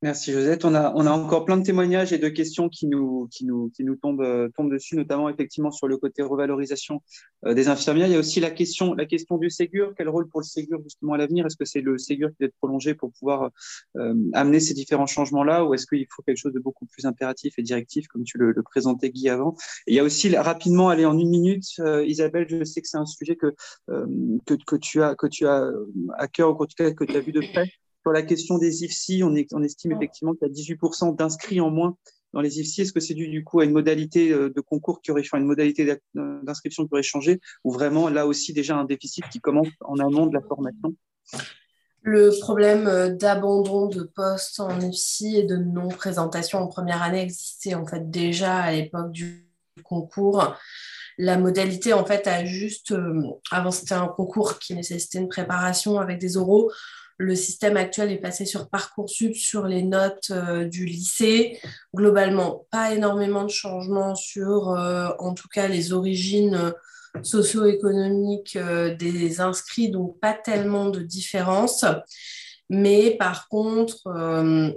Merci 0.00 0.30
Josette. 0.30 0.64
On 0.64 0.76
a, 0.76 0.92
on 0.94 1.06
a 1.06 1.10
encore 1.10 1.44
plein 1.44 1.56
de 1.56 1.64
témoignages 1.64 2.12
et 2.12 2.18
de 2.18 2.28
questions 2.28 2.68
qui 2.68 2.86
nous, 2.86 3.26
qui 3.32 3.44
nous, 3.44 3.68
qui 3.70 3.82
nous 3.82 3.96
tombent, 3.96 4.20
euh, 4.20 4.48
tombent 4.56 4.70
dessus, 4.70 4.94
notamment 4.94 5.28
effectivement 5.28 5.72
sur 5.72 5.88
le 5.88 5.96
côté 5.96 6.22
revalorisation 6.22 7.02
euh, 7.44 7.52
des 7.52 7.66
infirmières. 7.66 8.06
Il 8.06 8.12
y 8.12 8.14
a 8.16 8.20
aussi 8.20 8.38
la 8.38 8.52
question, 8.52 8.94
la 8.94 9.06
question 9.06 9.38
du 9.38 9.50
Ségur. 9.50 9.94
Quel 9.96 10.08
rôle 10.08 10.28
pour 10.28 10.38
le 10.38 10.44
Ségur 10.44 10.80
justement 10.84 11.14
à 11.14 11.18
l'avenir? 11.18 11.46
Est-ce 11.46 11.56
que 11.56 11.64
c'est 11.64 11.80
le 11.80 11.98
Ségur 11.98 12.28
qui 12.28 12.36
doit 12.38 12.46
être 12.46 12.56
prolongé 12.58 12.94
pour 12.94 13.10
pouvoir 13.10 13.50
euh, 13.96 14.14
amener 14.34 14.60
ces 14.60 14.72
différents 14.72 15.06
changements-là? 15.06 15.64
Ou 15.64 15.74
est-ce 15.74 15.88
qu'il 15.88 16.06
faut 16.14 16.22
quelque 16.22 16.38
chose 16.38 16.52
de 16.52 16.60
beaucoup 16.60 16.86
plus 16.86 17.04
impératif 17.04 17.54
et 17.58 17.62
directif 17.62 18.06
comme 18.06 18.22
tu 18.22 18.38
le, 18.38 18.54
présentais 18.62 19.10
Guy 19.10 19.28
avant? 19.28 19.56
Il 19.88 19.96
y 19.96 19.98
a 19.98 20.04
aussi 20.04 20.36
rapidement, 20.36 20.90
aller 20.90 21.06
en 21.06 21.18
une 21.18 21.30
minute, 21.30 21.66
Isabelle, 22.06 22.46
je 22.48 22.62
sais 22.62 22.80
que 22.80 22.86
c'est 22.86 22.98
un 22.98 23.06
sujet 23.06 23.34
que, 23.34 23.52
que, 23.88 24.54
que, 24.64 24.76
tu 24.76 25.02
as, 25.02 25.16
que 25.16 25.26
tu 25.26 25.48
as 25.48 25.68
à 26.18 26.28
cœur 26.28 26.50
ou 26.50 26.66
que 26.66 27.04
tu 27.04 27.16
as 27.16 27.20
vu 27.20 27.32
de 27.32 27.40
près. 27.52 27.68
Sur 28.08 28.14
la 28.14 28.22
question 28.22 28.56
des 28.56 28.84
IFSI, 28.84 29.22
on, 29.22 29.34
estime 29.34 29.92
effectivement 29.92 30.32
qu'il 30.32 30.48
y 30.48 30.50
a 30.50 30.54
18% 30.54 31.14
d'inscrits 31.14 31.60
en 31.60 31.68
moins 31.68 31.94
dans 32.32 32.40
les 32.40 32.58
IFSI. 32.58 32.80
Est-ce 32.80 32.92
que 32.94 33.00
c'est 33.00 33.12
dû 33.12 33.28
du 33.28 33.44
coup 33.44 33.60
à 33.60 33.66
une 33.66 33.72
modalité 33.72 34.32
euh, 34.32 34.48
de 34.48 34.62
concours 34.62 35.02
qui 35.02 35.10
aurait 35.10 35.22
changé, 35.22 35.42
une 35.42 35.46
modalité 35.46 35.94
euh, 36.16 36.40
d'inscription 36.42 36.86
qui 36.86 36.94
aurait 36.94 37.02
changé, 37.02 37.38
ou 37.64 37.70
vraiment 37.70 38.08
là 38.08 38.26
aussi 38.26 38.54
déjà 38.54 38.78
un 38.78 38.84
déficit 38.84 39.28
qui 39.28 39.40
commence 39.40 39.68
en 39.82 39.98
amont 39.98 40.26
de 40.26 40.32
la 40.32 40.40
formation? 40.40 40.94
Le 42.00 42.30
problème 42.40 42.86
euh, 42.86 43.10
d'abandon 43.10 43.88
de 43.88 44.04
postes 44.04 44.58
en 44.58 44.80
IFSI 44.80 45.40
et 45.40 45.42
de 45.42 45.56
non-présentation 45.56 46.60
en 46.60 46.66
première 46.66 47.02
année 47.02 47.20
existait 47.20 47.74
en 47.74 47.84
fait 47.84 48.08
déjà 48.10 48.56
à 48.56 48.72
l'époque 48.72 49.12
du 49.12 49.46
concours. 49.82 50.56
La 51.18 51.36
modalité 51.36 51.92
en 51.92 52.06
fait 52.06 52.26
a 52.26 52.46
juste, 52.46 52.94
avant 53.50 53.70
c'était 53.70 53.96
un 53.96 54.08
concours 54.08 54.58
qui 54.58 54.74
nécessitait 54.74 55.18
une 55.18 55.28
préparation 55.28 55.98
avec 55.98 56.18
des 56.18 56.38
oraux, 56.38 56.70
le 57.18 57.34
système 57.34 57.76
actuel 57.76 58.12
est 58.12 58.18
passé 58.18 58.46
sur 58.46 58.70
Parcoursup, 58.70 59.34
sur 59.34 59.66
les 59.66 59.82
notes 59.82 60.30
euh, 60.30 60.64
du 60.64 60.86
lycée. 60.86 61.60
Globalement, 61.94 62.66
pas 62.70 62.94
énormément 62.94 63.42
de 63.42 63.50
changements 63.50 64.14
sur, 64.14 64.70
euh, 64.70 65.10
en 65.18 65.34
tout 65.34 65.48
cas, 65.48 65.66
les 65.66 65.92
origines 65.92 66.54
euh, 66.54 66.70
socio-économiques 67.22 68.56
des 68.98 69.40
inscrits, 69.40 69.90
donc 69.90 70.20
pas 70.20 70.34
tellement 70.34 70.90
de 70.90 71.00
différence. 71.00 71.84
Mais 72.68 73.16
par 73.18 73.48
contre, 73.48 74.76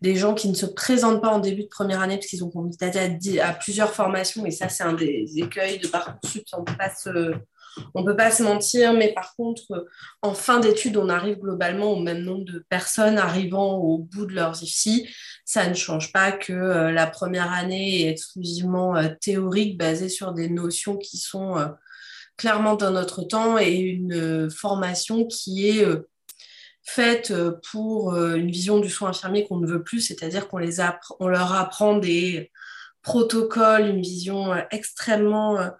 des 0.00 0.14
gens 0.14 0.34
qui 0.34 0.48
ne 0.48 0.54
se 0.54 0.66
présentent 0.66 1.20
pas 1.20 1.30
en 1.30 1.40
début 1.40 1.64
de 1.64 1.68
première 1.68 2.00
année 2.00 2.16
parce 2.16 2.28
qu'ils 2.28 2.44
ont 2.44 2.50
candidaté 2.50 3.40
à, 3.40 3.52
plusieurs 3.52 3.92
formations, 3.92 4.46
et 4.46 4.52
ça, 4.52 4.68
c'est 4.68 4.84
un 4.84 4.94
des 4.94 5.26
écueils 5.36 5.80
de 5.80 5.88
Parcoursup, 5.88 6.44
on 6.52 6.60
ne 6.60 6.64
peut 6.64 6.76
pas 6.78 6.88
on 7.94 8.02
ne 8.02 8.06
peut 8.06 8.16
pas 8.16 8.30
se 8.30 8.42
mentir, 8.42 8.92
mais 8.92 9.12
par 9.12 9.34
contre, 9.34 9.86
en 10.20 10.34
fin 10.34 10.60
d'études, 10.60 10.96
on 10.96 11.08
arrive 11.08 11.38
globalement 11.38 11.92
au 11.92 12.00
même 12.00 12.22
nombre 12.22 12.44
de 12.44 12.64
personnes 12.68 13.18
arrivant 13.18 13.76
au 13.78 13.98
bout 13.98 14.26
de 14.26 14.34
leurs 14.34 14.62
IFSI. 14.62 15.08
Ça 15.44 15.68
ne 15.68 15.74
change 15.74 16.12
pas 16.12 16.32
que 16.32 16.52
euh, 16.52 16.92
la 16.92 17.06
première 17.06 17.52
année 17.52 18.02
est 18.02 18.10
exclusivement 18.10 18.96
euh, 18.96 19.08
théorique, 19.20 19.78
basée 19.78 20.08
sur 20.08 20.32
des 20.32 20.48
notions 20.48 20.96
qui 20.96 21.18
sont 21.18 21.58
euh, 21.58 21.66
clairement 22.36 22.76
dans 22.76 22.90
notre 22.90 23.22
temps 23.22 23.58
et 23.58 23.74
une 23.74 24.50
formation 24.50 25.26
qui 25.26 25.68
est 25.68 25.86
faite 26.82 27.32
pour 27.70 28.16
une 28.16 28.50
vision 28.50 28.80
du 28.80 28.88
soin 28.88 29.10
infirmier 29.10 29.46
qu'on 29.46 29.58
ne 29.58 29.66
veut 29.66 29.84
plus, 29.84 30.00
c'est-à-dire 30.00 30.48
qu'on 30.48 30.60
on 31.20 31.28
leur 31.28 31.52
apprend 31.52 31.98
des 31.98 32.50
protocoles, 33.02 33.86
une 33.86 34.00
vision 34.00 34.54
extrêmement 34.70 35.72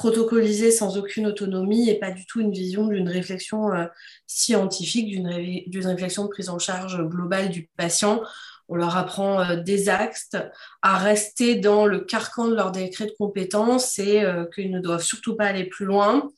protocolisé 0.00 0.70
sans 0.70 0.96
aucune 0.96 1.26
autonomie 1.26 1.90
et 1.90 1.98
pas 1.98 2.10
du 2.10 2.24
tout 2.24 2.40
une 2.40 2.52
vision 2.52 2.86
d'une 2.86 3.06
réflexion 3.06 3.70
euh, 3.74 3.84
scientifique, 4.26 5.10
d'une 5.10 5.86
réflexion 5.86 6.24
de 6.24 6.30
prise 6.30 6.48
en 6.48 6.58
charge 6.58 7.06
globale 7.06 7.50
du 7.50 7.68
patient. 7.76 8.22
On 8.70 8.76
leur 8.76 8.96
apprend 8.96 9.42
euh, 9.42 9.56
des 9.56 9.90
axes 9.90 10.36
à 10.80 10.96
rester 10.96 11.56
dans 11.56 11.84
le 11.84 12.00
carcan 12.00 12.48
de 12.48 12.54
leur 12.54 12.72
décret 12.72 13.04
de 13.04 13.14
compétences 13.18 13.98
et 13.98 14.24
euh, 14.24 14.46
qu'ils 14.46 14.70
ne 14.70 14.80
doivent 14.80 15.02
surtout 15.02 15.36
pas 15.36 15.44
aller 15.44 15.64
plus 15.64 15.84
loin. 15.84 16.30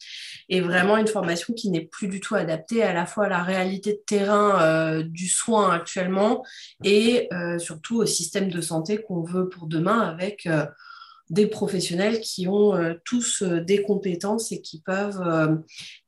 Et 0.48 0.60
vraiment 0.60 0.96
une 0.96 1.06
formation 1.06 1.54
qui 1.54 1.70
n'est 1.70 1.86
plus 1.86 2.08
du 2.08 2.18
tout 2.18 2.34
adaptée 2.34 2.82
à 2.82 2.92
la 2.92 3.06
fois 3.06 3.26
à 3.26 3.28
la 3.28 3.44
réalité 3.44 3.92
de 3.92 4.02
terrain 4.04 5.02
du 5.04 5.28
soin 5.28 5.70
actuellement 5.70 6.44
et 6.82 7.28
surtout 7.58 7.98
au 7.98 8.06
système 8.06 8.50
de 8.50 8.60
santé 8.60 9.00
qu'on 9.00 9.22
veut 9.22 9.48
pour 9.48 9.66
demain 9.66 10.00
avec 10.00 10.48
des 11.32 11.46
professionnels 11.46 12.20
qui 12.20 12.46
ont 12.46 12.76
euh, 12.76 12.92
tous 13.04 13.42
euh, 13.42 13.60
des 13.60 13.82
compétences 13.82 14.52
et 14.52 14.60
qui 14.60 14.80
peuvent 14.80 15.22
euh, 15.26 15.56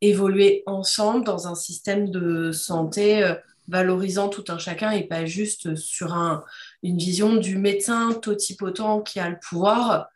évoluer 0.03 0.63
ensemble 0.67 1.25
dans 1.25 1.49
un 1.49 1.55
système 1.55 2.11
de 2.11 2.53
santé 2.53 3.35
valorisant 3.67 4.29
tout 4.29 4.45
un 4.49 4.59
chacun 4.59 4.91
et 4.91 5.05
pas 5.05 5.25
juste 5.25 5.77
sur 5.77 6.13
un, 6.13 6.45
une 6.83 6.99
vision 6.99 7.37
du 7.37 7.57
médecin 7.57 8.13
totipotent 8.13 9.03
qui 9.03 9.19
a 9.19 9.31
le 9.31 9.39
pouvoir 9.41 10.09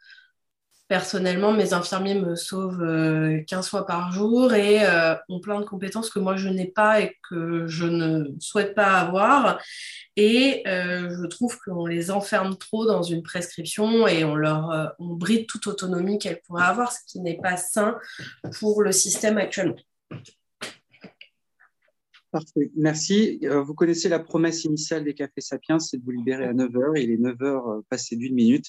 Personnellement, 0.89 1.53
mes 1.53 1.75
infirmiers 1.75 2.15
me 2.15 2.35
sauvent 2.35 3.45
15 3.47 3.67
euh, 3.67 3.69
fois 3.69 3.85
par 3.85 4.11
jour 4.11 4.55
et 4.55 4.87
euh, 4.87 5.15
ont 5.29 5.39
plein 5.39 5.61
de 5.61 5.67
compétences 5.67 6.09
que 6.09 6.19
moi 6.19 6.37
je 6.37 6.49
n'ai 6.49 6.65
pas 6.65 7.03
et 7.03 7.15
que 7.29 7.67
je 7.67 7.85
ne 7.85 8.31
souhaite 8.41 8.75
pas 8.75 8.95
avoir. 8.95 9.61
Et 10.17 10.63
euh, 10.67 11.11
je 11.11 11.27
trouve 11.27 11.59
qu'on 11.59 11.85
les 11.85 12.11
enferme 12.11 12.57
trop 12.57 12.87
dans 12.87 13.03
une 13.03 13.23
prescription 13.23 14.09
et 14.09 14.25
on 14.25 14.35
leur 14.35 14.95
on 14.99 15.09
bride 15.09 15.47
toute 15.47 15.67
autonomie 15.67 16.19
qu'elles 16.19 16.41
pourraient 16.41 16.65
avoir, 16.65 16.91
ce 16.91 17.01
qui 17.07 17.21
n'est 17.21 17.39
pas 17.39 17.59
sain 17.59 17.99
pour 18.59 18.83
le 18.83 18.93
système 18.93 19.37
actuellement. 19.37 19.77
Parfait, 22.31 22.71
merci. 22.77 23.39
Euh, 23.45 23.63
vous 23.63 23.73
connaissez 23.73 24.11
la 24.11 24.19
promesse 24.19 24.65
initiale 24.65 25.03
des 25.03 25.15
Cafés 25.15 25.41
Sapiens, 25.41 25.79
c'est 25.79 25.97
de 25.97 26.05
vous 26.05 26.11
libérer 26.11 26.45
à 26.45 26.53
9h. 26.53 27.01
Il 27.03 27.11
est 27.11 27.17
9h 27.17 27.43
euh, 27.43 27.81
passé 27.89 28.17
d'une 28.17 28.35
minute. 28.35 28.67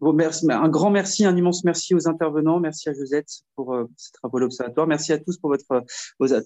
un 0.00 0.68
grand 0.70 0.90
merci, 0.90 1.26
un 1.26 1.36
immense 1.36 1.64
merci 1.64 1.94
aux 1.94 2.08
intervenants. 2.08 2.60
Merci 2.60 2.88
à 2.88 2.94
Josette 2.94 3.28
pour 3.56 3.74
euh, 3.74 3.84
ces 3.98 4.12
travaux 4.12 4.38
l'Observatoire. 4.38 4.86
Merci 4.86 5.12
à 5.12 5.18
tous 5.18 5.36
pour 5.36 5.50
votre, 5.50 5.84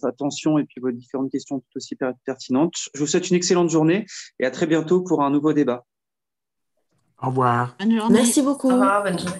attention 0.04 0.58
et 0.58 0.64
puis 0.64 0.80
vos 0.80 0.90
différentes 0.90 1.30
questions 1.30 1.60
tout 1.60 1.76
aussi 1.76 1.96
pertinentes. 2.26 2.74
Je 2.92 2.98
vous 2.98 3.06
souhaite 3.06 3.30
une 3.30 3.36
excellente 3.36 3.70
journée 3.70 4.04
et 4.40 4.44
à 4.44 4.50
très 4.50 4.66
bientôt 4.66 5.02
pour 5.02 5.22
un 5.22 5.30
nouveau 5.30 5.52
débat. 5.52 5.84
Au 7.22 7.28
revoir. 7.28 7.76
Merci 8.10 8.42
beaucoup. 8.42 8.68
Au 8.68 8.72
revoir, 8.72 9.04
bonne 9.04 9.18
journée. 9.18 9.38